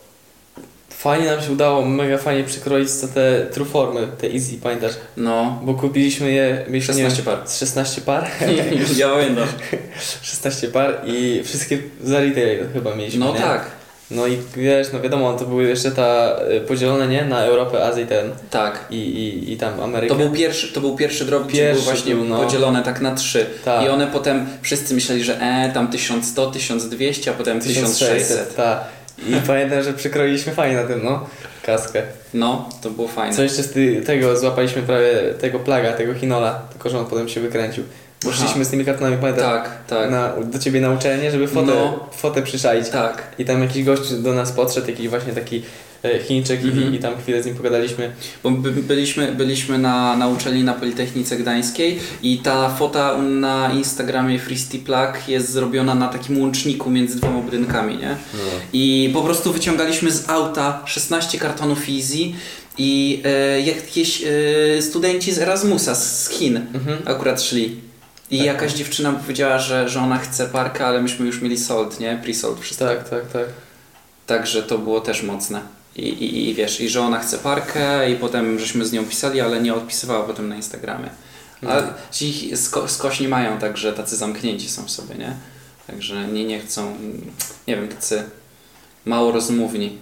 fajnie 0.91 1.27
nam 1.27 1.41
się 1.43 1.53
udało, 1.53 1.85
mega 1.85 2.19
fajnie 2.19 2.45
przykroić 2.45 2.89
te 3.15 3.47
truformy, 3.53 4.09
te 4.19 4.27
easy, 4.33 4.57
pamiętasz? 4.63 4.93
No, 5.17 5.61
Bo 5.65 5.75
kupiliśmy 5.75 6.33
je, 6.33 6.65
mieliśmy 6.69 6.95
16 6.95 7.23
par. 7.23 7.39
z 7.49 7.59
16 7.59 8.01
par, 8.01 8.31
ja 8.97 9.09
pamiętam. 9.11 9.49
16 10.23 10.69
par 10.69 11.01
i 11.07 11.43
wszystkie 11.45 11.79
za 12.03 12.21
retail 12.21 12.67
chyba 12.73 12.95
mieliśmy, 12.97 13.21
No 13.21 13.33
nie? 13.33 13.41
tak, 13.41 13.71
No 14.11 14.27
i 14.27 14.39
wiesz, 14.57 14.89
no 14.93 15.01
wiadomo, 15.01 15.33
to 15.33 15.45
były 15.45 15.65
jeszcze 15.65 15.91
ta 15.91 16.37
y, 16.57 16.61
podzielone, 16.61 17.09
nie? 17.09 17.25
Na 17.25 17.45
Europę, 17.45 17.85
Azję 17.85 18.05
i 18.05 18.07
ten 18.07 18.31
tak. 18.51 18.85
i, 18.91 18.97
i, 18.97 19.53
i 19.53 19.57
tam 19.57 19.81
Amerykę. 19.81 20.15
To 20.15 20.21
był 20.21 20.33
pierwszy, 20.33 20.73
to 20.73 20.81
był 20.81 20.97
pierwszy 20.97 21.25
drop, 21.25 21.47
gdzie 21.47 21.63
Pierwszy 21.63 21.85
właśnie 21.85 22.15
był, 22.15 22.25
no. 22.25 22.39
podzielone 22.45 22.83
tak 22.83 23.01
na 23.01 23.15
trzy. 23.15 23.47
Tak. 23.65 23.85
I 23.85 23.89
one 23.89 24.07
potem 24.07 24.47
wszyscy 24.63 24.95
myśleli, 24.95 25.25
że 25.25 25.41
e, 25.41 25.71
tam 25.75 25.89
1100, 25.89 26.51
1200, 26.51 27.31
a 27.31 27.35
potem 27.35 27.61
1600. 27.61 28.57
tak. 28.57 28.85
I 29.19 29.33
pamiętam, 29.47 29.83
że 29.83 29.93
przykroiliśmy 29.93 30.53
fajnie 30.53 30.77
na 30.77 30.85
tym, 30.85 31.01
no, 31.05 31.27
kaskę. 31.63 32.03
No, 32.35 32.69
to 32.83 32.91
było 32.91 33.09
fajne. 33.09 33.37
Co 33.37 33.43
jeszcze 33.43 33.63
z 33.63 34.07
tego, 34.07 34.37
złapaliśmy 34.37 34.83
prawie 34.83 35.35
tego 35.41 35.59
plaga, 35.59 35.93
tego 35.93 36.15
Hinola, 36.15 36.63
tylko 36.71 36.91
że 36.91 36.99
on 36.99 37.07
potem 37.07 37.29
się 37.29 37.41
wykręcił. 37.41 37.85
Bo 38.25 38.31
Aha. 38.31 38.45
szliśmy 38.45 38.65
z 38.65 38.69
tymi 38.69 38.85
kartonami, 38.85 39.17
pamiętam, 39.21 39.45
Tak, 39.51 39.71
tak. 39.87 40.11
na, 40.11 40.33
do 40.53 40.59
ciebie 40.59 40.81
na 40.81 40.91
uczelnię, 40.91 41.31
żeby 41.31 41.49
fotę, 41.49 41.67
No. 41.75 42.09
fotę 42.13 42.43
przyczaić. 42.43 42.89
Tak. 42.89 43.23
I 43.39 43.45
tam 43.45 43.63
jakiś 43.63 43.85
gość 43.85 44.13
do 44.15 44.33
nas 44.35 44.53
podszedł, 44.53 44.87
jakiś 44.91 45.09
właśnie 45.09 45.33
taki 45.33 45.63
e, 46.05 46.19
Chińczyk 46.19 46.65
Mhm. 46.65 46.93
i, 46.93 46.97
i 46.97 46.99
tam 46.99 47.15
chwilę 47.23 47.43
z 47.43 47.47
nim 47.47 47.55
pogadaliśmy. 47.55 48.11
Bo 48.43 48.51
by, 48.51 48.71
byliśmy, 48.73 49.33
byliśmy 49.33 49.79
na, 49.79 50.17
na 50.17 50.29
uczelni 50.29 50.65
na 50.65 50.73
Politechnice 50.73 51.37
Gdańskiej 51.37 51.99
i 52.23 52.39
ta 52.39 52.69
fota 52.69 53.19
na 53.19 53.73
Instagramie 53.73 54.39
Fristy 54.39 54.79
Plug 54.79 55.29
jest 55.29 55.51
zrobiona 55.51 55.95
na 55.95 56.09
takim 56.09 56.41
łączniku 56.41 56.91
między 56.91 57.17
dwoma 57.17 57.41
budynkami, 57.41 57.97
nie? 57.97 58.17
I 58.73 59.11
po 59.15 59.23
prostu 59.23 59.53
wyciągaliśmy 59.53 60.11
z 60.11 60.29
auta 60.31 60.83
16 60.87 61.39
kartonów 61.39 61.79
Easy 61.89 62.19
i 62.79 63.23
e, 63.25 63.61
jakieś 63.61 64.23
e, 64.79 64.83
studenci 64.83 65.33
z 65.33 65.39
Erasmusa 65.39 65.95
z, 65.95 66.29
Chin 66.29 66.57
Mhm. 66.75 66.99
akurat 67.05 67.43
szli. 67.43 67.77
I 68.31 68.39
Tak. 68.39 68.47
jakaś 68.47 68.73
dziewczyna 68.73 69.13
powiedziała, 69.13 69.59
że, 69.59 69.89
że 69.89 70.01
ona 70.01 70.19
chce 70.19 70.47
parkę, 70.47 70.87
ale 70.87 71.03
myśmy 71.03 71.27
już 71.27 71.41
mieli 71.41 71.59
sold, 71.59 72.01
nie? 72.01 72.21
Pre-sold 72.25 72.61
wszystko. 72.61 72.87
Tak, 72.87 73.09
tak, 73.09 73.27
tak. 73.33 73.47
Także 74.27 74.63
to 74.63 74.79
było 74.79 75.01
też 75.01 75.23
mocne. 75.23 75.61
I, 75.97 76.03
i, 76.09 76.49
I 76.51 76.55
wiesz, 76.55 76.81
i 76.81 76.89
że 76.89 77.01
ona 77.01 77.19
chce 77.21 77.39
parkę 77.39 78.11
i 78.11 78.17
potem 78.17 78.59
żeśmy 78.59 78.85
z 78.87 78.93
nią 78.93 79.05
pisali, 79.05 79.41
ale 79.41 79.61
nie 79.63 79.75
odpisywała 79.75 80.25
potem 80.27 80.49
na 80.49 80.57
Instagramie. 80.57 81.11
A 81.63 81.67
Mhm. 81.77 81.95
ci 82.11 82.51
sko- 82.57 82.89
skośni 82.89 83.29
mają 83.29 83.59
także 83.59 83.93
tacy 83.93 84.17
zamknięci 84.17 84.69
są 84.71 84.85
w 84.85 84.91
sobie, 84.91 85.15
nie? 85.15 85.37
Także 85.87 86.29
nie, 86.29 86.45
nie 86.45 86.61
chcą, 86.61 86.97
nie 87.69 87.77
wiem, 87.77 87.89
tacy 87.89 88.23
mało 89.05 89.33
rozmówni. 89.33 89.99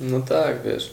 No 0.00 0.20
tak, 0.20 0.62
wiesz. 0.64 0.90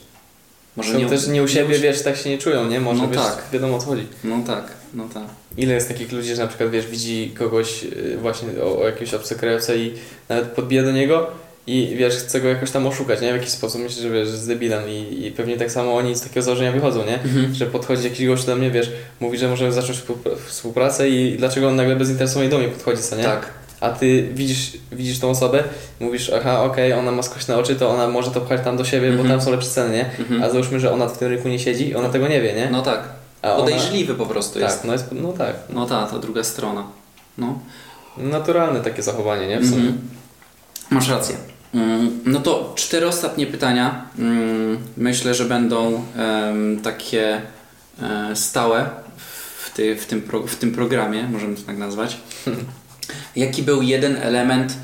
Może 0.76 0.93
nie, 0.97 1.05
też 1.05 1.28
nie 1.28 1.43
u 1.43 1.47
siebie, 1.47 1.76
nie 1.76 1.80
wiesz, 1.84 2.01
tak 2.03 2.17
się 2.17 2.30
nie 2.30 2.38
czują, 2.38 2.67
nie? 2.67 2.80
Może, 2.80 3.01
No 3.01 3.07
wiesz, 3.07 3.17
tak. 3.22 3.43
wiadomo 3.53 3.76
o 3.76 3.80
co 3.80 3.86
chodzi. 3.86 4.07
No 4.24 4.36
tak, 4.47 4.63
no 4.94 5.04
tak. 5.14 5.24
Ile 5.58 5.74
jest 5.74 5.88
takich 5.88 6.12
ludzi, 6.12 6.36
że 6.36 6.42
na 6.42 6.48
przykład, 6.48 6.70
wiesz, 6.70 6.88
widzi 6.88 7.32
kogoś 7.38 7.84
y, 7.84 8.18
właśnie 8.22 8.48
o, 8.64 8.82
o 8.82 8.86
jakimś 8.86 9.14
obcokrajowca 9.14 9.76
i 9.76 9.94
nawet 10.30 10.46
podbija 10.48 10.84
do 10.84 10.92
niego 10.92 11.28
i 11.68 11.96
wiesz, 11.98 12.16
chce 12.16 12.42
go 12.42 12.48
jakoś 12.48 12.72
tam 12.72 12.88
oszukać, 12.88 13.22
nie? 13.22 13.32
W 13.34 13.36
jakiś 13.36 13.50
sposób 13.50 13.82
myślę, 13.82 14.02
że 14.04 14.10
wiesz, 14.10 14.28
że 14.28 14.38
z 14.38 14.48
debilem 14.48 14.90
i, 14.90 15.26
i 15.26 15.32
pewnie 15.32 15.58
tak 15.58 15.72
samo 15.72 15.96
oni 15.96 16.16
z 16.16 16.22
takiego 16.22 16.42
założenia 16.42 16.72
wychodzą, 16.72 17.06
nie? 17.06 17.14
Mhm. 17.22 17.54
Że 17.54 17.66
podchodzi 17.66 18.04
jakiś 18.04 18.28
gość 18.28 18.46
do 18.46 18.56
mnie, 18.56 18.72
wiesz, 18.72 18.92
mówi, 19.20 19.38
że 19.38 19.48
możemy 19.48 19.72
zacząć 19.72 20.00
współpra- 20.00 20.36
współpracę 20.48 21.10
i 21.10 21.36
dlaczego 21.38 21.68
on 21.68 21.76
nagle 21.76 21.96
bezinteresownie 21.96 22.50
do 22.50 22.58
mnie 22.58 22.68
podchodzi, 22.68 23.02
co 23.02 23.16
nie? 23.16 23.24
Tak. 23.24 23.50
A 23.80 23.90
ty 23.90 24.30
widzisz, 24.34 24.72
widzisz 24.92 25.20
tą 25.20 25.30
osobę, 25.30 25.64
mówisz, 26.00 26.32
aha, 26.36 26.64
okej, 26.64 26.94
ona 26.94 27.12
ma 27.12 27.24
skośne 27.24 27.58
oczy, 27.58 27.76
to 27.76 27.90
ona 27.90 28.08
może 28.08 28.32
to 28.32 28.42
pchać 28.42 28.62
tam 28.64 28.78
do 28.78 28.86
siebie, 28.86 29.08
Mhm. 29.08 29.28
bo 29.28 29.34
tam 29.34 29.42
są 29.42 29.52
lepsze 29.52 29.70
ceny, 29.70 29.94
nie? 29.96 30.06
Mhm. 30.20 30.44
A 30.44 30.50
załóżmy, 30.50 30.80
że 30.80 30.92
ona 30.92 31.08
w 31.08 31.18
tym 31.18 31.28
rynku 31.30 31.48
nie 31.48 31.60
siedzi 31.60 31.90
i 31.90 31.96
ona 31.96 32.10
tego 32.10 32.28
nie 32.28 32.42
wie, 32.42 32.54
nie? 32.54 32.70
No 32.72 32.82
tak. 32.82 33.18
A 33.42 33.48
ona- 33.54 33.60
Podejrzliwy 33.64 34.16
po 34.16 34.26
prostu 34.26 34.60
jest. 34.60 34.78
Tak, 34.78 34.86
no, 34.88 34.94
jest, 34.94 35.06
no 35.12 35.34
tak. 35.34 35.56
No 35.70 35.86
ta, 35.86 36.08
ta 36.08 36.20
druga 36.20 36.44
strona. 36.44 36.84
No. 37.38 37.60
Naturalne 38.18 38.80
takie 38.82 39.04
zachowanie, 39.04 39.48
nie? 39.48 39.60
W 39.60 39.66
sumie. 39.70 39.82
Mhm. 39.82 39.98
Masz 40.90 41.10
rację. 41.10 41.36
Mm, 41.74 42.20
No 42.26 42.40
to 42.40 42.74
cztery 42.76 43.08
ostatnie 43.08 43.48
pytania. 43.48 44.06
Mm, 44.20 44.78
Myślę, 44.98 45.34
że 45.34 45.46
będą 45.46 46.04
takie 46.84 47.42
e, 48.02 48.36
stałe 48.36 48.90
w, 49.66 49.70
ty, 49.74 49.96
w, 49.96 50.06
tym 50.06 50.22
pro, 50.22 50.48
w 50.48 50.56
tym 50.56 50.72
programie, 50.72 51.24
możemy 51.32 51.56
to 51.56 51.62
tak 51.62 51.78
nazwać. 51.78 52.18
Jaki 53.36 53.64
był 53.64 53.82
jeden 53.82 54.18
element, 54.18 54.78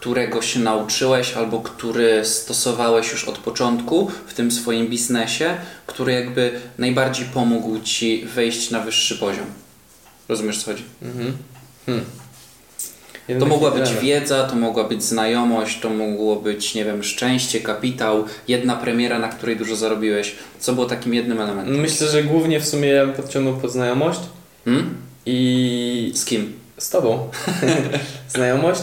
którego 0.00 0.42
się 0.42 0.60
nauczyłeś 0.60 1.34
albo 1.34 1.60
który 1.60 2.24
stosowałeś 2.24 3.12
już 3.12 3.24
od 3.24 3.38
początku 3.38 4.10
w 4.26 4.34
tym 4.34 4.50
swoim 4.50 4.86
biznesie, 4.86 5.54
który 5.86 6.12
jakby 6.12 6.60
najbardziej 6.78 7.26
pomógł 7.26 7.80
Ci 7.80 8.24
wejść 8.24 8.70
na 8.70 8.80
wyższy 8.80 9.18
poziom? 9.18 9.46
Rozumiesz 10.28 10.58
co 10.58 10.70
chodzi? 10.70 10.84
Mhm. 11.02 11.36
Hmm. 11.86 12.04
To 13.40 13.46
mogła 13.46 13.70
być 13.70 13.94
wiedza, 13.94 14.44
to 14.44 14.56
mogła 14.56 14.84
być 14.84 15.04
znajomość, 15.04 15.80
to 15.80 15.90
mogło 15.90 16.36
być, 16.36 16.74
nie 16.74 16.84
wiem, 16.84 17.02
szczęście, 17.02 17.60
kapitał, 17.60 18.24
jedna 18.48 18.76
premiera, 18.76 19.18
na 19.18 19.28
której 19.28 19.56
dużo 19.56 19.76
zarobiłeś. 19.76 20.34
Co 20.60 20.72
było 20.72 20.86
takim 20.86 21.14
jednym 21.14 21.40
elementem? 21.40 21.80
Myślę, 21.80 22.08
że 22.08 22.24
głównie 22.24 22.60
w 22.60 22.68
sumie 22.68 22.88
ja 22.88 23.06
bym 23.06 23.14
podciągnął 23.14 23.56
pod 23.56 23.72
znajomość 23.72 24.20
Hmm? 24.64 24.94
i 25.26 26.12
Z 26.14 26.24
kim? 26.24 26.52
z 26.78 26.90
tobą. 26.90 27.28
znajomość 28.34 28.82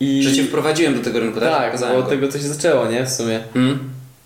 i... 0.00 0.22
Że 0.22 0.32
cię 0.32 0.44
wprowadziłem 0.44 0.94
do 0.94 1.00
tego 1.04 1.20
rynku, 1.20 1.40
tak? 1.40 1.48
Tak, 1.50 1.60
bo 1.60 1.66
Pokazałem 1.66 1.96
od 1.96 2.04
go. 2.04 2.10
tego 2.10 2.30
się 2.32 2.38
zaczęło, 2.38 2.86
nie? 2.86 3.04
W 3.04 3.10
sumie. 3.10 3.40
Hmm? 3.54 3.78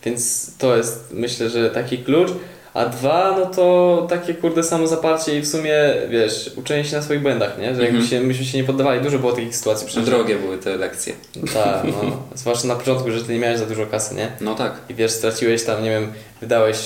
Więc 0.04 0.50
to 0.58 0.76
jest, 0.76 1.08
myślę, 1.12 1.50
że 1.50 1.70
taki 1.70 1.98
klucz. 1.98 2.30
A 2.74 2.86
dwa, 2.86 3.36
no 3.40 3.46
to 3.46 4.06
takie 4.10 4.34
kurde 4.34 4.62
samozaparcie 4.62 5.38
i 5.38 5.40
w 5.40 5.48
sumie, 5.48 5.74
wiesz, 6.10 6.50
uczenie 6.56 6.84
się 6.84 6.96
na 6.96 7.02
swoich 7.02 7.22
błędach, 7.22 7.58
nie? 7.58 7.74
Że 7.74 7.82
jakby 7.82 7.98
Mhm. 7.98 8.06
się, 8.06 8.20
myśmy 8.20 8.44
się 8.44 8.58
nie 8.58 8.64
poddawali. 8.64 9.00
Dużo 9.00 9.18
było 9.18 9.32
takich 9.32 9.56
sytuacji 9.56 9.86
przecież. 9.86 10.04
Drogie 10.04 10.36
były 10.36 10.58
te 10.58 10.76
lekcje. 10.76 11.12
Tak, 11.54 11.82
no. 11.84 12.22
Zwłaszcza 12.34 12.68
na 12.68 12.74
początku, 12.74 13.10
że 13.10 13.24
ty 13.24 13.32
nie 13.32 13.38
miałeś 13.38 13.58
za 13.58 13.66
dużo 13.66 13.86
kasy, 13.86 14.14
nie? 14.14 14.32
No 14.40 14.54
tak. 14.54 14.72
I 14.88 14.94
wiesz, 14.94 15.10
straciłeś 15.10 15.64
tam, 15.64 15.82
nie 15.84 15.90
wiem, 15.90 16.12
wydałeś, 16.40 16.76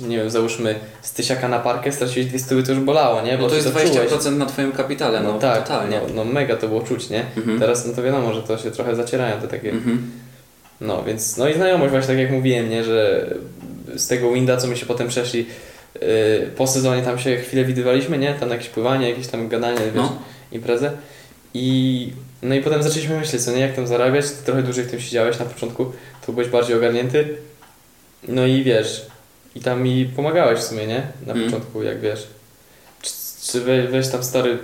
nie 0.00 0.16
wiem, 0.16 0.30
załóżmy 0.30 0.74
z 1.02 1.12
tysiaka 1.12 1.48
na 1.48 1.58
parkę, 1.58 1.92
straciłeś 1.92 2.26
dwie 2.28 2.38
stówy, 2.38 2.62
to 2.62 2.72
już 2.72 2.80
bolało, 2.80 3.22
nie? 3.22 3.38
Bo 3.38 3.44
to 3.44 3.50
ty 3.50 3.56
jest 3.56 3.68
czułeś. 3.68 3.90
20% 3.90 4.36
na 4.36 4.46
twoim 4.46 4.72
kapitale, 4.72 5.20
no, 5.20 5.32
No, 5.32 5.38
tak, 5.38 5.62
totalnie. 5.62 6.00
No, 6.08 6.24
no 6.24 6.32
mega 6.32 6.56
to 6.56 6.68
było 6.68 6.82
czuć, 6.82 7.10
nie? 7.10 7.24
Mhm. 7.36 7.60
Teraz 7.60 7.86
no 7.86 7.92
to 7.92 8.02
wiadomo, 8.02 8.34
że 8.34 8.42
to 8.42 8.58
się 8.58 8.70
trochę 8.70 8.96
zacierają 8.96 9.40
te 9.40 9.48
takie... 9.48 9.70
Mhm. 9.70 10.10
No, 10.80 11.02
więc, 11.04 11.36
no 11.36 11.48
i 11.48 11.54
znajomość 11.54 11.90
właśnie 11.90 12.08
tak 12.08 12.18
jak 12.18 12.30
mówiłem, 12.30 12.70
nie? 12.70 12.84
Że 12.84 13.26
z 13.96 14.06
tego 14.06 14.32
Winda, 14.32 14.56
co 14.56 14.66
my 14.66 14.76
się 14.76 14.86
potem 14.86 15.08
przeszli, 15.08 15.46
yy, 15.94 16.50
po 16.56 16.66
sezonie 16.66 17.02
tam 17.02 17.18
się 17.18 17.36
chwilę 17.36 17.64
widywaliśmy, 17.64 18.18
nie? 18.18 18.34
Tam 18.34 18.50
jakieś 18.50 18.68
pływanie, 18.68 19.10
jakieś 19.10 19.26
tam 19.26 19.48
gadanie, 19.48 19.78
wiesz, 19.84 19.94
No. 19.94 20.18
imprezę. 20.52 20.90
I 21.54 22.12
no 22.42 22.54
i 22.54 22.60
potem 22.60 22.82
zaczęliśmy 22.82 23.18
myśleć, 23.18 23.42
co 23.42 23.52
nie, 23.52 23.60
jak 23.60 23.76
tam 23.76 23.86
zarabiać, 23.86 24.30
ty 24.30 24.44
trochę 24.44 24.62
dłużej 24.62 24.84
w 24.84 24.90
tym 24.90 25.00
siedziałeś 25.00 25.38
na 25.38 25.44
początku, 25.44 25.92
to 26.26 26.32
byłeś 26.32 26.48
bardziej 26.48 26.76
ogarnięty. 26.76 27.36
No 28.28 28.46
i 28.46 28.62
wiesz, 28.62 29.06
i 29.54 29.60
tam 29.60 29.82
mi 29.82 30.06
pomagałeś 30.16 30.60
w 30.60 30.62
sumie, 30.62 30.86
nie? 30.86 31.02
Na 31.26 31.32
Mm. 31.32 31.44
początku, 31.44 31.82
jak 31.82 32.00
wiesz. 32.00 32.26
Czy, 33.02 33.10
czy 33.52 33.60
we, 33.60 33.82
weź 33.88 34.08
tam 34.08 34.24
stary, 34.24 34.58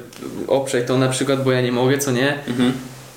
oprzej 0.49 0.87
to 0.87 0.99
na 0.99 1.09
przykład, 1.09 1.45
bo 1.45 1.53
ja 1.53 1.61
nie 1.61 1.73
mogę, 1.73 1.99
co 1.99 2.11
nie? 2.11 2.35
Mhm. 2.49 2.73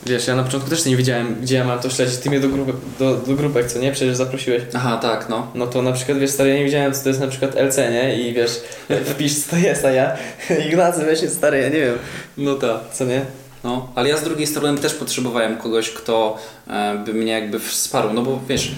Wiesz, 0.05 0.27
ja 0.27 0.35
na 0.35 0.43
początku 0.43 0.69
też 0.69 0.85
nie 0.85 0.97
wiedziałem, 0.97 1.35
gdzie 1.41 1.55
ja 1.55 1.63
mam 1.63 1.79
to 1.79 1.89
śledzić. 1.89 2.17
Ty 2.17 2.29
mnie 2.29 2.39
do, 2.39 2.49
grupy, 2.49 2.73
do, 2.99 3.15
do 3.17 3.33
grupek, 3.35 3.67
co 3.71 3.79
nie? 3.79 3.91
Przecież 3.91 4.15
zaprosiłeś. 4.15 4.61
Aha, 4.73 4.97
tak, 5.01 5.29
no. 5.29 5.47
No 5.55 5.67
to 5.67 5.81
na 5.81 5.91
przykład, 5.91 6.17
wiesz, 6.17 6.29
stary, 6.31 6.49
ja 6.49 6.55
nie 6.55 6.63
wiedziałem, 6.63 6.93
co 6.93 7.03
to 7.03 7.09
jest 7.09 7.21
na 7.21 7.27
przykład 7.27 7.55
LC, 7.55 7.77
nie? 7.91 8.21
I 8.21 8.33
wiesz, 8.33 8.61
wpisz, 9.13 9.35
co 9.39 9.51
to 9.51 9.57
jest, 9.57 9.85
a 9.85 9.91
ja, 9.91 10.17
Ignacy, 10.69 11.05
weź 11.05 11.21
mnie, 11.21 11.29
stary, 11.29 11.59
ja 11.61 11.69
nie 11.69 11.79
wiem. 11.79 11.97
No 12.37 12.55
tak. 12.55 12.77
Co 12.93 13.05
nie? 13.05 13.21
No, 13.63 13.87
ale 13.95 14.09
ja 14.09 14.17
z 14.17 14.23
drugiej 14.23 14.47
strony 14.47 14.77
też 14.77 14.93
potrzebowałem 14.93 15.57
kogoś, 15.57 15.89
kto 15.89 16.37
e, 16.67 16.97
by 17.05 17.13
mnie 17.13 17.31
jakby 17.31 17.59
wsparł, 17.59 18.13
no 18.13 18.21
bo 18.21 18.39
wiesz, 18.47 18.71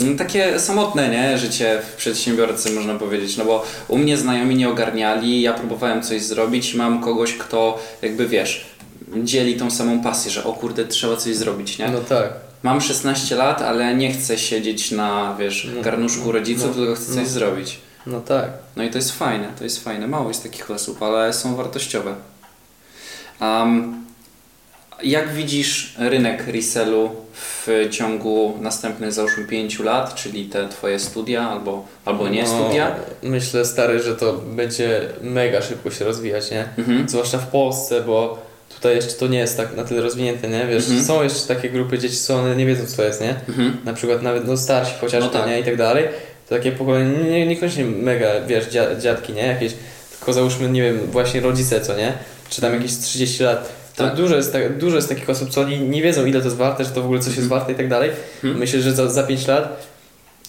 mm, 0.00 0.18
takie 0.18 0.60
samotne, 0.60 1.08
nie, 1.08 1.38
życie 1.38 1.82
w 1.92 1.96
przedsiębiorcy 1.96 2.70
można 2.70 2.94
powiedzieć, 2.94 3.36
no 3.36 3.44
bo 3.44 3.64
u 3.88 3.98
mnie 3.98 4.16
znajomi 4.16 4.54
nie 4.56 4.68
ogarniali, 4.68 5.42
ja 5.42 5.52
próbowałem 5.52 6.02
coś 6.02 6.22
zrobić 6.22 6.74
i 6.74 6.76
mam 6.76 7.02
kogoś, 7.02 7.32
kto 7.34 7.78
jakby 8.02 8.28
wiesz, 8.28 8.66
dzieli 9.16 9.56
tą 9.56 9.70
samą 9.70 10.02
pasję, 10.02 10.30
że 10.30 10.44
o 10.44 10.52
kurde, 10.52 10.84
trzeba 10.84 11.16
coś 11.16 11.36
zrobić, 11.36 11.78
nie? 11.78 11.88
No 11.88 12.00
tak. 12.00 12.28
Mam 12.62 12.80
16 12.80 13.36
lat, 13.36 13.62
ale 13.62 13.94
nie 13.94 14.12
chcę 14.12 14.38
siedzieć 14.38 14.90
na, 14.90 15.36
wiesz, 15.38 15.68
No. 15.76 15.82
garnuszku 15.82 16.32
rodziców, 16.32 16.66
No. 16.68 16.74
tylko 16.74 16.94
chcę 16.94 17.06
coś 17.06 17.16
No. 17.24 17.28
zrobić. 17.30 17.78
No 18.06 18.20
tak. 18.20 18.50
No 18.76 18.82
i 18.82 18.90
to 18.90 18.98
jest 18.98 19.12
fajne, 19.12 19.48
to 19.58 19.64
jest 19.64 19.84
fajne. 19.84 20.08
Mało 20.08 20.28
jest 20.28 20.42
takich 20.42 20.70
osób, 20.70 21.02
ale 21.02 21.32
są 21.32 21.56
wartościowe. 21.56 22.14
Um, 23.40 24.02
jak 25.02 25.32
widzisz 25.34 25.94
rynek 25.98 26.46
resellu 26.46 27.10
w 27.34 27.68
ciągu 27.90 28.58
następnych 28.60 29.12
załóżmy 29.12 29.44
5 29.46 29.78
lat, 29.78 30.14
czyli 30.14 30.44
te 30.44 30.68
twoje 30.68 30.98
studia 30.98 31.48
albo, 31.48 31.84
albo 32.04 32.28
nie 32.28 32.42
No, 32.42 32.48
studia? 32.64 32.94
Myślę, 33.22 33.64
stary, 33.64 34.02
że 34.02 34.16
to 34.16 34.32
będzie 34.32 35.00
mega 35.22 35.62
szybko 35.62 35.90
się 35.90 36.04
rozwijać, 36.04 36.50
nie? 36.50 36.64
Mhm. 36.78 37.08
Zwłaszcza 37.08 37.38
w 37.38 37.46
Polsce, 37.46 38.00
bo 38.00 38.38
tutaj 38.74 38.96
jeszcze 38.96 39.12
to 39.12 39.26
nie 39.26 39.38
jest 39.38 39.56
tak 39.56 39.76
na 39.76 39.84
tyle 39.84 40.00
rozwinięte, 40.02 40.48
nie? 40.48 40.66
Wiesz, 40.66 40.84
Mhm. 40.84 41.04
są 41.04 41.22
jeszcze 41.22 41.54
takie 41.54 41.70
grupy 41.70 41.98
dzieci, 41.98 42.16
co 42.16 42.36
one 42.36 42.56
nie 42.56 42.66
wiedzą, 42.66 42.86
co 42.86 42.96
to 42.96 43.02
jest, 43.04 43.20
nie? 43.20 43.34
Mhm. 43.48 43.76
Na 43.84 43.92
przykład 43.92 44.22
nawet 44.22 44.46
no 44.46 44.56
starsi 44.56 44.92
chociażby, 45.00 45.30
No 45.32 45.38
tak. 45.40 45.46
nie? 45.50 45.60
I 45.60 45.64
tak 45.64 45.76
dalej. 45.76 46.04
To 46.48 46.54
takie 46.56 46.72
pokolenie, 46.72 47.30
nie, 47.30 47.46
niekoniecznie 47.46 47.84
mega, 47.84 48.28
wiesz, 48.46 48.66
dzia, 48.66 48.96
dziadki, 49.00 49.32
nie? 49.32 49.46
Jakieś, 49.46 49.72
tylko 50.18 50.32
załóżmy, 50.32 50.68
nie 50.68 50.82
wiem, 50.82 50.98
właśnie 51.10 51.40
rodzice, 51.40 51.80
co 51.80 51.96
nie? 51.96 52.12
Czy 52.50 52.60
tam 52.60 52.74
jakieś 52.74 52.96
30 52.98 53.42
lat. 53.42 53.81
To 53.96 54.04
Tak. 54.04 54.14
dużo, 54.16 54.36
jest 54.36 54.52
tak, 54.52 54.78
dużo 54.78 54.96
jest 54.96 55.08
takich 55.08 55.30
osób, 55.30 55.50
co 55.50 55.60
oni 55.60 55.80
nie 55.80 56.02
wiedzą, 56.02 56.24
ile 56.26 56.38
to 56.40 56.44
jest 56.44 56.56
warte, 56.56 56.84
że 56.84 56.90
to 56.90 57.02
w 57.02 57.04
ogóle 57.04 57.20
coś 57.20 57.28
jest 57.36 57.42
Mhm. 57.42 57.58
warte 57.60 57.72
i 57.72 57.76
tak 57.76 57.88
dalej. 57.88 58.10
Mhm. 58.44 58.58
Myślę, 58.58 58.80
że 58.80 58.92
za, 58.92 59.08
za 59.08 59.22
5 59.22 59.46
lat 59.46 59.86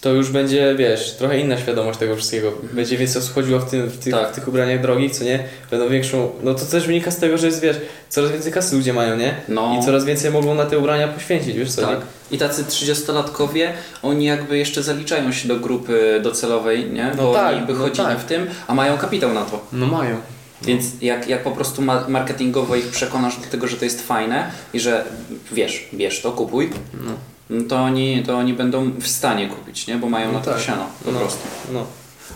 to 0.00 0.12
już 0.12 0.30
będzie, 0.30 0.74
wiesz, 0.78 1.14
trochę 1.18 1.38
inna 1.38 1.58
świadomość 1.58 1.98
tego 1.98 2.16
wszystkiego. 2.16 2.52
Będzie 2.72 2.96
więcej 2.96 3.22
osób 3.22 3.34
chodziło 3.34 3.58
w, 3.60 3.70
tym, 3.70 3.86
w, 3.86 3.98
tych, 3.98 4.12
Tak. 4.14 4.32
w 4.32 4.34
tych 4.34 4.48
ubraniach 4.48 4.80
drogich, 4.80 5.12
co 5.12 5.24
nie? 5.24 5.44
Będą 5.70 5.88
większą. 5.88 6.30
No 6.42 6.54
to 6.54 6.64
też 6.64 6.86
wynika 6.86 7.10
z 7.10 7.16
tego, 7.16 7.38
że 7.38 7.46
jest, 7.46 7.60
wiesz, 7.60 7.76
coraz 8.08 8.30
więcej 8.30 8.52
kasy 8.52 8.76
ludzie 8.76 8.92
mają, 8.92 9.16
nie? 9.16 9.34
No. 9.48 9.78
I 9.80 9.84
coraz 9.84 10.04
więcej 10.04 10.30
mogą 10.30 10.54
na 10.54 10.64
te 10.64 10.78
ubrania 10.78 11.08
poświęcić, 11.08 11.56
wiesz 11.56 11.72
co? 11.72 11.82
Tak. 11.82 11.90
nie? 11.98 12.36
I 12.36 12.38
tacy 12.38 12.64
30-latkowie, 12.64 13.68
oni 14.02 14.24
jakby 14.24 14.58
jeszcze 14.58 14.82
zaliczają 14.82 15.32
się 15.32 15.48
do 15.48 15.56
grupy 15.56 16.20
docelowej, 16.22 16.90
nie? 16.90 17.12
No 17.16 17.22
Bo 17.22 17.34
tak, 17.34 17.56
oni 17.56 17.66
by 17.66 17.72
no 17.72 17.78
chodzili 17.78 18.06
tak. 18.08 18.18
w 18.18 18.24
tym, 18.24 18.46
a 18.66 18.74
mają 18.74 18.98
kapitał 18.98 19.32
na 19.34 19.44
to. 19.44 19.66
No 19.72 19.86
mają. 19.86 20.16
Więc 20.62 20.84
jak, 21.02 21.28
jak 21.28 21.42
po 21.42 21.50
prostu 21.50 21.82
ma- 21.82 22.08
marketingowo 22.08 22.76
ich 22.76 22.86
przekonasz 22.88 23.36
do 23.36 23.46
tego, 23.50 23.66
że 23.66 23.76
to 23.76 23.84
jest 23.84 24.06
fajne 24.06 24.50
i 24.72 24.80
że 24.80 25.04
wiesz, 25.52 25.88
bierz 25.94 26.20
to, 26.22 26.32
kupuj, 26.32 26.70
No. 27.06 27.12
no 27.50 27.62
to 27.68 27.76
oni, 27.76 28.22
to 28.26 28.36
oni 28.38 28.52
będą 28.54 28.90
w 29.00 29.08
stanie 29.08 29.48
kupić, 29.48 29.86
nie? 29.86 29.96
Bo 29.96 30.08
mają 30.08 30.32
na 30.32 30.40
to 30.40 30.50
tak. 30.52 30.60
siano 30.62 30.86
po 31.04 31.12
no, 31.12 31.18
prostu. 31.18 31.40
No. 31.72 31.86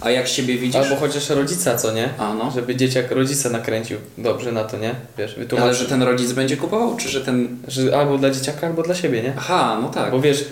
A 0.00 0.10
jak 0.10 0.28
siebie 0.28 0.58
widzisz? 0.58 0.76
Albo 0.80 0.96
chociaż 0.96 1.30
rodzica, 1.30 1.76
co 1.76 1.92
nie? 1.92 2.08
A 2.18 2.34
no. 2.34 2.50
Żeby 2.50 2.76
dzieciak 2.76 3.10
rodzica 3.10 3.50
nakręcił 3.50 3.98
dobrze 4.18 4.52
na 4.52 4.64
to, 4.64 4.76
nie? 4.78 4.94
Wiesz, 5.18 5.36
Ale 5.62 5.74
że 5.74 5.84
ten 5.86 6.02
rodzic 6.02 6.32
będzie 6.32 6.56
kupował, 6.56 6.96
czy 6.96 7.08
że 7.08 7.20
ten... 7.20 7.56
że 7.68 7.96
albo 7.98 8.18
dla 8.18 8.30
dzieciaka, 8.30 8.66
albo 8.66 8.82
dla 8.82 8.94
siebie, 8.94 9.22
nie? 9.22 9.32
Aha, 9.38 9.78
no 9.82 9.88
tak. 9.88 10.10
Bo 10.10 10.20
wiesz, 10.20 10.44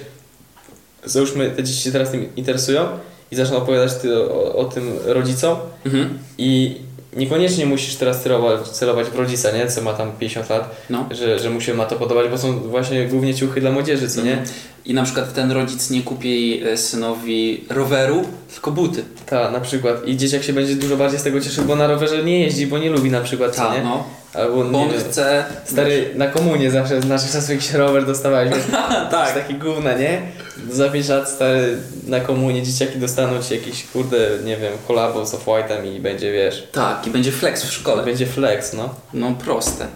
załóżmy, 1.04 1.50
te 1.50 1.64
dzieci 1.64 1.80
się 1.82 1.92
teraz 1.92 2.10
tym 2.10 2.36
interesują 2.36 2.88
i 3.30 3.36
zaczną 3.36 3.56
opowiadać 3.56 3.94
ty 3.94 4.16
o, 4.22 4.54
o 4.54 4.64
tym 4.64 4.90
rodzicom 5.04 5.56
Mhm. 5.86 6.18
i 6.38 6.76
niekoniecznie 7.16 7.66
musisz 7.66 7.96
teraz 7.96 8.22
celować, 8.22 8.68
celować 8.68 9.06
w 9.06 9.14
rodzica, 9.16 9.50
nie? 9.50 9.66
Co 9.66 9.82
ma 9.82 9.92
tam 9.92 10.12
50 10.12 10.50
lat, 10.50 10.76
No. 10.90 11.08
że, 11.10 11.38
że 11.38 11.50
mu 11.50 11.60
się 11.60 11.74
ma 11.74 11.84
to 11.86 11.96
podobać, 11.96 12.30
bo 12.30 12.38
są 12.38 12.58
właśnie 12.60 13.04
głównie 13.06 13.34
ciuchy 13.34 13.60
dla 13.60 13.70
młodzieży, 13.72 14.08
co 14.08 14.22
nie? 14.22 14.30
Mhm. 14.32 14.48
I 14.84 14.94
na 14.94 15.02
przykład 15.02 15.34
ten 15.34 15.50
rodzic 15.52 15.90
nie 15.90 16.02
kupi 16.02 16.62
e, 16.64 16.76
synowi 16.76 17.64
roweru, 17.70 18.24
tylko 18.54 18.72
buty. 18.72 19.04
Ta, 19.26 19.50
na 19.50 19.60
przykład. 19.60 20.08
I 20.08 20.16
dzieciak 20.16 20.42
się 20.42 20.52
będzie 20.52 20.74
dużo 20.74 20.96
bardziej 20.96 21.20
z 21.20 21.22
tego 21.22 21.40
cieszył, 21.40 21.64
bo 21.64 21.76
na 21.76 21.86
rowerze 21.86 22.24
nie 22.24 22.40
jeździ, 22.40 22.66
bo 22.66 22.78
nie 22.78 22.90
lubi 22.90 23.10
na 23.10 23.20
przykład, 23.20 23.54
co 23.56 23.62
Tak, 23.62 23.78
nie? 23.78 23.84
no. 23.84 24.04
Albo 24.36 24.60
on 24.60 24.90
wiem, 24.90 25.00
chce... 25.10 25.44
Stary, 25.64 26.10
na 26.14 26.26
komunie 26.26 26.70
zawsze 26.70 27.00
z 27.02 27.06
naszych 27.06 27.30
czasów 27.30 27.50
jakiś 27.50 27.72
rower 27.72 28.06
dostawałeś, 28.06 28.50
tak. 29.10 29.34
Taki 29.34 29.54
gówna, 29.54 29.92
nie? 29.92 30.22
Za 30.70 30.90
5 30.90 31.08
lat, 31.08 31.28
stary, 31.30 31.78
na 32.06 32.20
komunie 32.20 32.62
dzieciaki 32.62 32.98
dostaną 32.98 33.42
ci 33.42 33.54
jakiś, 33.54 33.84
kurde, 33.84 34.16
nie 34.44 34.56
wiem, 34.56 34.72
kolabo 34.88 35.26
z 35.26 35.34
Off-White'em 35.34 35.94
i 35.96 36.00
będzie, 36.00 36.32
wiesz, 36.32 36.68
Tak, 36.72 37.06
i 37.06 37.10
będzie 37.10 37.32
flex 37.32 37.64
w 37.64 37.72
szkole. 37.72 38.02
będzie 38.04 38.26
flex, 38.26 38.72
no. 38.72 38.94
No 39.14 39.34
proste. 39.44 39.86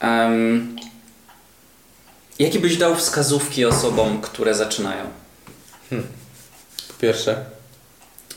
Em, 0.00 0.76
jakie 2.38 2.58
byś 2.60 2.76
dał 2.76 2.96
wskazówki 2.96 3.64
osobom, 3.64 4.20
które 4.20 4.54
zaczynają? 4.54 5.04
Po 6.88 6.94
pierwsze, 7.00 7.44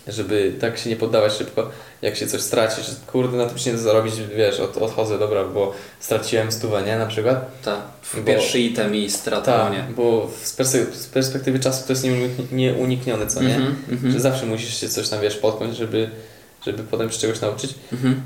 żeby 0.07 0.53
tak 0.61 0.77
się 0.77 0.89
nie 0.89 0.95
poddawać 0.95 1.33
szybko, 1.33 1.69
jak 2.01 2.15
się 2.15 2.27
coś 2.27 2.41
straci, 2.41 2.81
że 2.83 2.91
kurde, 3.11 3.37
na 3.37 3.45
tym 3.45 3.57
się 3.57 3.71
nie 3.71 3.77
da 3.77 3.83
zarobić, 3.83 4.13
wiesz, 4.35 4.59
od, 4.59 4.77
odchodzę, 4.77 5.19
dobra, 5.19 5.43
bo 5.43 5.73
straciłem 5.99 6.51
stówę, 6.51 6.81
nie, 6.83 6.97
na 6.97 7.05
przykład. 7.05 7.61
Tak, 7.61 7.79
pierwszy 8.25 8.59
item 8.59 8.95
i 8.95 9.09
strata, 9.09 9.59
Tak, 9.59 9.71
no 9.71 9.77
nie? 9.77 9.83
bo 9.95 10.29
z, 10.43 10.55
persy- 10.57 10.91
z 10.93 11.07
perspektywy 11.07 11.59
czasu 11.59 11.87
to 11.87 11.93
jest 11.93 12.03
nieunik- 12.03 12.51
nieuniknione, 12.51 13.27
co 13.27 13.43
nie? 13.43 13.55
Mhm, 13.55 13.75
mhm, 13.91 14.13
Że 14.13 14.19
zawsze 14.19 14.45
musisz 14.45 14.77
się 14.81 14.89
coś 14.89 15.09
tam, 15.09 15.21
wiesz, 15.21 15.35
potknąć, 15.37 15.77
żeby, 15.77 16.09
żeby 16.65 16.83
potem 16.83 17.11
się 17.11 17.19
czegoś 17.19 17.41
nauczyć. 17.41 17.75
mhm. 17.93 18.21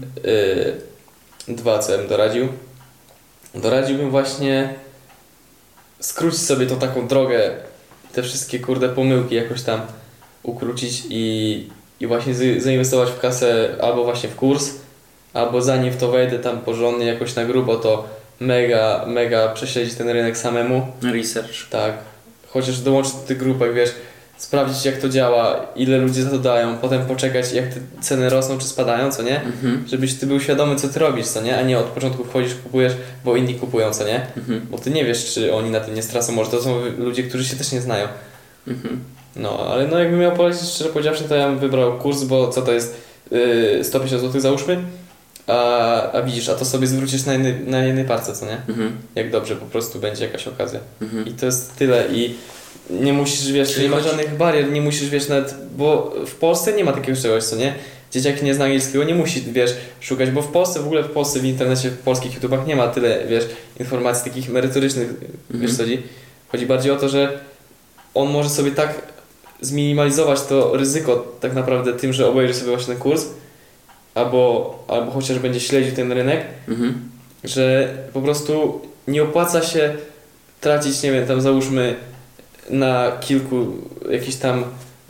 Yy, 1.48 1.56
dwa, 1.56 1.80
co 1.80 1.92
ja 1.92 1.98
bym 1.98 2.08
doradził. 2.08 2.48
Doradziłbym 3.56 4.10
właśnie 4.12 4.74
skrócić 6.00 6.42
sobie 6.42 6.66
tą 6.68 6.80
taką 6.80 7.08
drogę, 7.08 7.52
te 8.14 8.24
wszystkie 8.24 8.60
kurde 8.60 8.90
pomyłki 8.90 9.36
jakoś 9.36 9.62
tam 9.62 9.82
ukrócić 10.44 11.04
i, 11.10 11.68
i 12.00 12.08
właśnie 12.08 12.34
z, 12.34 12.64
zainwestować 12.64 13.10
w 13.10 13.20
kasę 13.20 13.70
albo 13.82 14.04
właśnie 14.04 14.30
w 14.30 14.36
kurs, 14.36 14.70
albo 15.34 15.62
zanim 15.62 15.92
w 15.94 15.98
to 15.98 16.12
wejdę 16.12 16.40
tam 16.40 16.62
porządnie 16.62 17.06
jakoś 17.06 17.36
na 17.36 17.46
grubo, 17.46 17.76
to 17.78 18.08
mega, 18.40 19.06
mega 19.08 19.48
prześledzić 19.50 19.96
ten 19.96 20.10
rynek 20.10 20.38
samemu. 20.38 20.88
Research. 21.04 21.70
Tak. 21.70 21.94
Chociaż 22.48 22.80
dołączyć 22.80 23.14
do 23.14 23.20
tych 23.20 23.38
grupek, 23.38 23.74
wiesz, 23.74 23.90
sprawdzić 24.38 24.86
jak 24.86 24.98
to 24.98 25.10
działa, 25.10 25.66
ile 25.76 25.98
ludzie 25.98 26.24
za 26.24 26.30
to 26.30 26.38
dają, 26.40 26.78
potem 26.78 27.06
poczekać 27.06 27.54
jak 27.54 27.74
te 27.74 27.80
ceny 28.02 28.30
rosną 28.30 28.58
czy 28.58 28.66
spadają, 28.68 29.12
co 29.12 29.24
nie? 29.24 29.42
Mhm, 29.44 29.84
Żebyś 29.88 30.14
ty 30.14 30.28
był 30.28 30.40
świadomy 30.40 30.76
co 30.76 30.88
ty 30.90 31.00
robisz, 31.00 31.28
co 31.28 31.42
nie? 31.42 31.58
A 31.58 31.62
nie 31.62 31.80
od 31.80 31.86
początku 31.86 32.24
wchodzisz, 32.24 32.56
kupujesz, 32.64 32.94
bo 33.26 33.36
inni 33.36 33.56
kupują, 33.56 33.92
co 33.92 34.04
nie? 34.06 34.28
mhm, 34.38 34.62
Bo 34.72 34.78
ty 34.78 34.90
nie 34.90 35.06
wiesz, 35.06 35.34
czy 35.34 35.54
oni 35.54 35.70
na 35.70 35.80
tym 35.80 35.96
nie 35.96 36.04
stracą, 36.04 36.34
może 36.34 36.52
to 36.52 36.62
są 36.62 36.82
ludzie, 36.98 37.24
którzy 37.24 37.46
się 37.46 37.56
też 37.56 37.72
nie 37.72 37.82
znają. 37.82 38.08
mhm. 38.68 39.00
No, 39.38 39.60
ale 39.60 39.88
no 39.88 40.00
jakbym 40.00 40.20
miał 40.20 40.32
polecić, 40.32 40.70
szczerze 40.70 40.90
powiedziawszy, 40.90 41.24
to 41.24 41.36
ja 41.36 41.48
bym 41.50 41.60
wybrał 41.60 41.98
kurs, 42.00 42.24
bo 42.24 42.48
co 42.48 42.62
to 42.62 42.72
jest 42.74 42.96
yy, 43.32 43.84
150 43.84 44.22
zł 44.22 44.42
załóżmy, 44.42 44.78
a, 45.48 46.12
a 46.12 46.22
widzisz, 46.22 46.50
a 46.50 46.56
to 46.56 46.66
sobie 46.66 46.88
zwrócisz 46.88 47.26
na 47.26 47.34
jednej, 47.34 47.54
na 47.60 47.84
jednej 47.84 48.06
parce, 48.06 48.34
co 48.34 48.46
nie? 48.46 48.58
Mhm, 48.70 48.92
Jak 49.16 49.32
dobrze 49.32 49.56
po 49.56 49.66
prostu 49.66 50.00
będzie 50.00 50.26
jakaś 50.26 50.48
okazja. 50.48 50.80
mhm. 51.02 51.28
I 51.28 51.32
to 51.32 51.46
jest 51.46 51.76
tyle 51.76 52.06
i 52.12 52.36
nie 52.90 53.14
musisz, 53.14 53.52
wiesz, 53.52 53.74
Czyli 53.74 53.84
nie 53.84 53.90
ma 53.90 53.96
chodzi- 53.98 54.10
żadnych 54.10 54.38
barier, 54.38 54.72
nie 54.72 54.82
musisz, 54.82 55.10
wiesz, 55.10 55.28
nawet, 55.28 55.56
bo 55.78 56.14
w 56.26 56.36
Polsce 56.36 56.74
nie 56.74 56.84
ma 56.84 56.94
takiego 56.94 57.22
czegoś, 57.22 57.44
co 57.44 57.56
nie? 57.56 57.74
Dzieciak 58.12 58.42
nie 58.44 58.54
zna 58.56 58.66
angielskiego, 58.66 59.04
nie 59.04 59.16
musi, 59.16 59.42
wiesz, 59.42 59.72
szukać, 60.00 60.32
bo 60.32 60.42
w 60.42 60.48
Polsce, 60.48 60.80
w 60.80 60.86
ogóle 60.86 61.04
w 61.04 61.10
Polsce, 61.12 61.40
w 61.40 61.46
internecie, 61.46 61.90
w 61.90 61.98
polskich 61.98 62.34
YouTubach 62.34 62.68
nie 62.68 62.76
ma 62.76 62.88
tyle, 62.88 63.20
wiesz, 63.30 63.44
informacji 63.80 64.32
takich 64.32 64.50
merytorycznych, 64.50 65.08
wiesz 65.50 65.62
Mhm. 65.62 65.72
co 65.72 65.84
chodzi? 65.84 66.04
Chodzi 66.52 66.66
bardziej 66.66 66.92
o 66.92 66.96
to, 66.96 67.10
że 67.10 67.40
on 68.14 68.30
może 68.30 68.50
sobie 68.50 68.72
tak 68.72 69.02
zminimalizować 69.62 70.42
to 70.42 70.78
ryzyko 70.78 71.26
tak 71.40 71.54
naprawdę 71.54 71.94
tym, 71.94 72.14
że 72.14 72.28
obejrzy 72.30 72.54
sobie 72.54 72.72
właśnie 72.72 72.94
ten 72.94 73.04
kurs, 73.04 73.26
albo, 74.16 74.84
albo 74.88 75.12
chociaż 75.12 75.40
będzie 75.40 75.60
śledził 75.60 75.96
ten 75.96 76.12
rynek, 76.12 76.46
Mhm. 76.68 77.10
że 77.44 77.94
po 78.14 78.22
prostu 78.22 78.82
nie 79.08 79.24
opłaca 79.24 79.62
się 79.62 79.96
tracić, 80.62 81.04
nie 81.04 81.12
wiem, 81.12 81.28
tam 81.28 81.42
załóżmy 81.42 81.96
na 82.70 83.12
kilku 83.22 83.66
jakichś 84.12 84.36
tam 84.38 84.64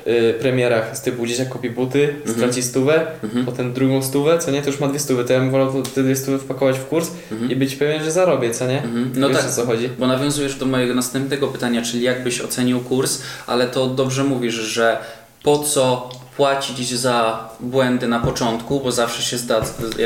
y, 0.07 0.33
premierach 0.39 0.97
z 0.97 1.01
typu 1.01 1.25
dzieciak 1.27 1.49
kupi 1.49 1.69
buty, 1.69 2.03
Mhm. 2.15 2.35
straci 2.37 2.63
stówę, 2.63 3.07
Mhm. 3.23 3.45
potem 3.45 3.73
drugą 3.73 4.01
stówę, 4.01 4.37
co 4.39 4.51
nie, 4.51 4.61
to 4.61 4.67
już 4.69 4.79
ma 4.79 4.87
dwie 4.87 4.99
stówy, 4.99 5.25
to 5.25 5.33
ja 5.33 5.39
bym 5.39 5.51
wolał 5.51 5.83
te 5.83 6.03
dwie 6.03 6.15
stówy 6.15 6.39
wpakować 6.39 6.79
w 6.79 6.85
kurs 6.85 7.09
Mhm. 7.31 7.51
i 7.51 7.55
być 7.55 7.75
pewien, 7.75 8.03
że 8.03 8.11
zarobię, 8.11 8.51
co 8.51 8.67
nie? 8.67 8.83
Mhm. 8.83 9.11
No 9.15 9.29
Wiesz 9.29 9.37
tak, 9.37 9.47
o 9.47 9.51
co 9.53 9.65
chodzi? 9.65 9.89
Bo 9.99 10.07
nawiązujesz 10.07 10.55
do 10.55 10.65
mojego 10.65 10.93
następnego 10.93 11.47
pytania, 11.47 11.81
czyli 11.81 12.03
jak 12.03 12.23
byś 12.23 12.41
ocenił 12.41 12.79
kurs, 12.79 13.21
ale 13.47 13.67
to 13.67 13.87
dobrze 13.87 14.23
mówisz, 14.23 14.53
że 14.55 14.97
po 15.43 15.59
co 15.59 16.09
płacić 16.37 16.89
za 16.99 17.49
błędy 17.59 18.07
na 18.07 18.19
początku, 18.19 18.79
bo 18.79 18.91
zawsze 18.91 19.21
się 19.23 19.37
zda. 19.37 19.61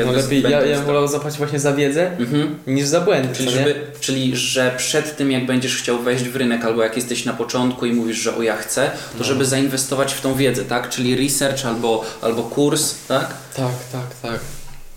No 0.06 0.12
lepiej, 0.12 0.42
ja, 0.42 0.62
ja 0.66 0.80
wolał 0.80 1.08
zapłacić 1.08 1.38
właśnie 1.38 1.60
za 1.60 1.72
wiedzę 1.72 2.10
Mhm. 2.18 2.58
niż 2.66 2.86
za 2.86 3.00
błędy, 3.00 3.34
Czyli, 3.36 3.50
żeby, 3.50 3.74
czyli, 4.00 4.36
że 4.36 4.74
przed 4.76 5.16
tym, 5.16 5.30
jak 5.32 5.46
będziesz 5.46 5.76
chciał 5.76 5.98
wejść 5.98 6.24
w 6.24 6.36
rynek, 6.36 6.64
albo 6.64 6.82
jak 6.82 6.96
jesteś 6.96 7.24
na 7.24 7.32
początku 7.32 7.86
i 7.86 7.92
mówisz, 7.92 8.16
że 8.16 8.36
o 8.36 8.42
ja 8.42 8.56
chcę, 8.56 8.90
to 9.12 9.18
No. 9.18 9.24
żeby 9.24 9.44
zainwestować 9.44 10.12
w 10.14 10.20
tą 10.20 10.34
wiedzę, 10.34 10.64
tak? 10.64 10.88
Czyli 10.88 11.16
research 11.16 11.66
albo, 11.66 12.04
albo 12.22 12.42
kurs, 12.42 12.94
tak? 13.08 13.26
Tak, 13.56 13.72
tak, 13.92 14.30
tak. 14.32 14.40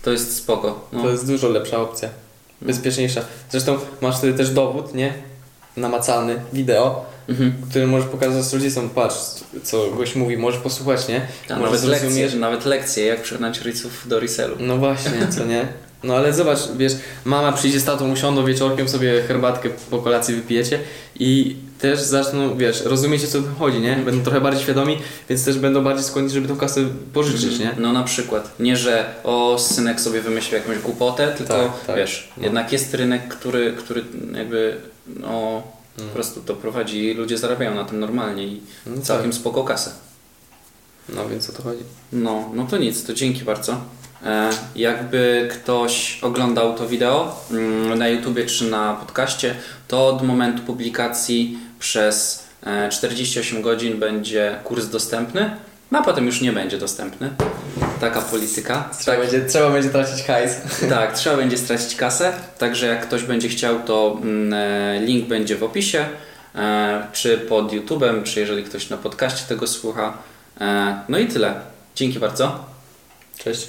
To 0.02 0.10
jest 0.12 0.36
spoko. 0.36 0.88
No. 0.92 1.02
To 1.02 1.10
jest 1.10 1.26
dużo 1.26 1.48
lepsza 1.48 1.78
opcja. 1.78 2.08
Bezpieczniejsza. 2.62 3.20
Zresztą 3.50 3.78
masz 4.00 4.18
wtedy 4.18 4.34
też 4.38 4.50
dowód, 4.50 4.94
nie? 4.94 5.12
Namacalny, 5.76 6.40
wideo, 6.52 7.04
Mhm. 7.28 7.52
który 7.70 7.86
możesz 7.86 8.08
pokazać 8.08 8.52
rodzicom, 8.52 8.90
patrz, 8.90 9.16
co 9.62 9.90
gość 9.90 10.14
mówi, 10.14 10.36
możesz 10.36 10.60
posłuchać, 10.60 11.08
nie? 11.08 11.20
A 11.50 11.56
Może 11.58 11.72
nawet, 11.72 11.84
lekcje, 11.84 12.30
nawet 12.36 12.64
lekcje, 12.64 13.06
jak 13.06 13.22
przekonać 13.22 13.60
rodziców 13.60 14.08
do 14.08 14.20
resellu. 14.20 14.56
No 14.60 14.76
właśnie, 14.76 15.26
co 15.36 15.44
nie? 15.44 15.66
No 16.04 16.16
ale 16.16 16.32
zobacz, 16.32 16.58
wiesz, 16.76 16.92
mama 17.24 17.52
przyjdzie 17.52 17.80
z 17.80 17.84
tatą, 17.84 18.12
usiądą 18.12 18.44
wieczorkiem, 18.44 18.88
sobie 18.88 19.22
herbatkę 19.22 19.68
po 19.90 19.98
kolacji 19.98 20.34
wypijecie 20.34 20.80
i 21.20 21.56
też 21.78 22.00
zaczną, 22.00 22.56
wiesz, 22.56 22.82
rozumiecie 22.84 23.26
co 23.26 23.38
tu 23.42 23.48
chodzi, 23.58 23.78
nie? 23.80 23.96
Będą 23.96 24.22
trochę 24.24 24.40
bardziej 24.40 24.62
świadomi, 24.62 24.98
więc 25.28 25.44
też 25.44 25.58
będą 25.58 25.84
bardziej 25.84 26.04
skłonni, 26.04 26.30
żeby 26.30 26.48
tą 26.48 26.56
kasę 26.56 26.80
pożyczyć, 27.12 27.58
nie? 27.58 27.74
No 27.78 27.92
na 27.92 28.02
przykład. 28.02 28.60
Nie, 28.60 28.76
że 28.76 29.14
o 29.24 29.58
synek 29.58 30.00
sobie 30.00 30.20
wymyślił 30.20 30.58
jakąś 30.60 30.78
głupotę, 30.78 31.34
tylko 31.38 31.54
Tak, 31.54 31.84
tak. 31.86 31.96
wiesz, 31.96 32.32
No. 32.36 32.44
jednak 32.44 32.72
jest 32.72 32.94
rynek, 32.94 33.28
który, 33.28 33.72
który 33.78 34.04
jakby 34.34 34.76
no, 35.06 35.62
po 35.96 36.02
Mm. 36.02 36.14
prostu 36.14 36.40
to 36.40 36.54
prowadzi 36.54 37.04
i 37.10 37.14
ludzie 37.14 37.38
zarabiają 37.38 37.74
na 37.74 37.84
tym 37.84 38.00
normalnie 38.00 38.46
i 38.46 38.60
No 38.86 39.02
całkiem 39.02 39.30
tak. 39.30 39.40
spoko 39.40 39.64
kasę. 39.64 39.90
No 41.08 41.28
więc 41.28 41.50
o 41.50 41.52
to 41.52 41.62
chodzi. 41.62 41.82
No, 42.12 42.50
no 42.54 42.66
to 42.66 42.76
nic, 42.78 43.04
to 43.04 43.14
dzięki 43.14 43.44
bardzo. 43.44 43.80
E, 44.24 44.50
jakby 44.76 45.48
ktoś 45.52 46.18
oglądał 46.22 46.74
to 46.74 46.88
wideo 46.88 47.44
mm, 47.50 47.98
na 47.98 48.08
YouTubie 48.08 48.46
czy 48.46 48.70
na 48.70 48.94
podcaście, 48.94 49.54
to 49.88 50.06
od 50.06 50.22
momentu 50.22 50.62
publikacji 50.62 51.58
przez 51.78 52.46
e, 52.66 52.88
48 52.88 53.62
godzin 53.62 53.98
będzie 53.98 54.58
kurs 54.64 54.88
dostępny, 54.88 55.56
no 55.90 55.98
a 55.98 56.02
potem 56.02 56.26
już 56.26 56.40
nie 56.40 56.52
będzie 56.52 56.78
dostępny. 56.78 57.30
Taka 58.00 58.20
polityka. 58.20 58.90
Trzeba, 59.00 59.18
będzie, 59.18 59.44
trzeba 59.44 59.70
będzie 59.70 59.88
tracić 59.90 60.24
hajs. 60.24 60.56
Tak, 60.90 61.14
trzeba 61.14 61.36
będzie 61.36 61.58
stracić 61.58 61.96
kasę, 61.96 62.32
także 62.58 62.86
jak 62.86 63.06
ktoś 63.06 63.22
będzie 63.22 63.48
chciał, 63.48 63.82
to 63.82 64.18
mm, 64.22 64.52
e, 64.54 65.00
link 65.00 65.28
będzie 65.28 65.56
w 65.56 65.64
opisie, 65.64 66.06
e, 66.54 67.06
czy 67.12 67.38
pod 67.38 67.72
YouTubem, 67.72 68.24
czy 68.24 68.40
jeżeli 68.40 68.64
ktoś 68.64 68.90
na 68.90 68.96
podcaście 68.96 69.44
tego 69.48 69.66
słucha. 69.66 70.18
E, 70.60 70.98
No 71.08 71.18
i 71.18 71.26
tyle. 71.26 71.54
Dzięki 71.94 72.18
bardzo. 72.18 72.64
Cześć. 73.38 73.68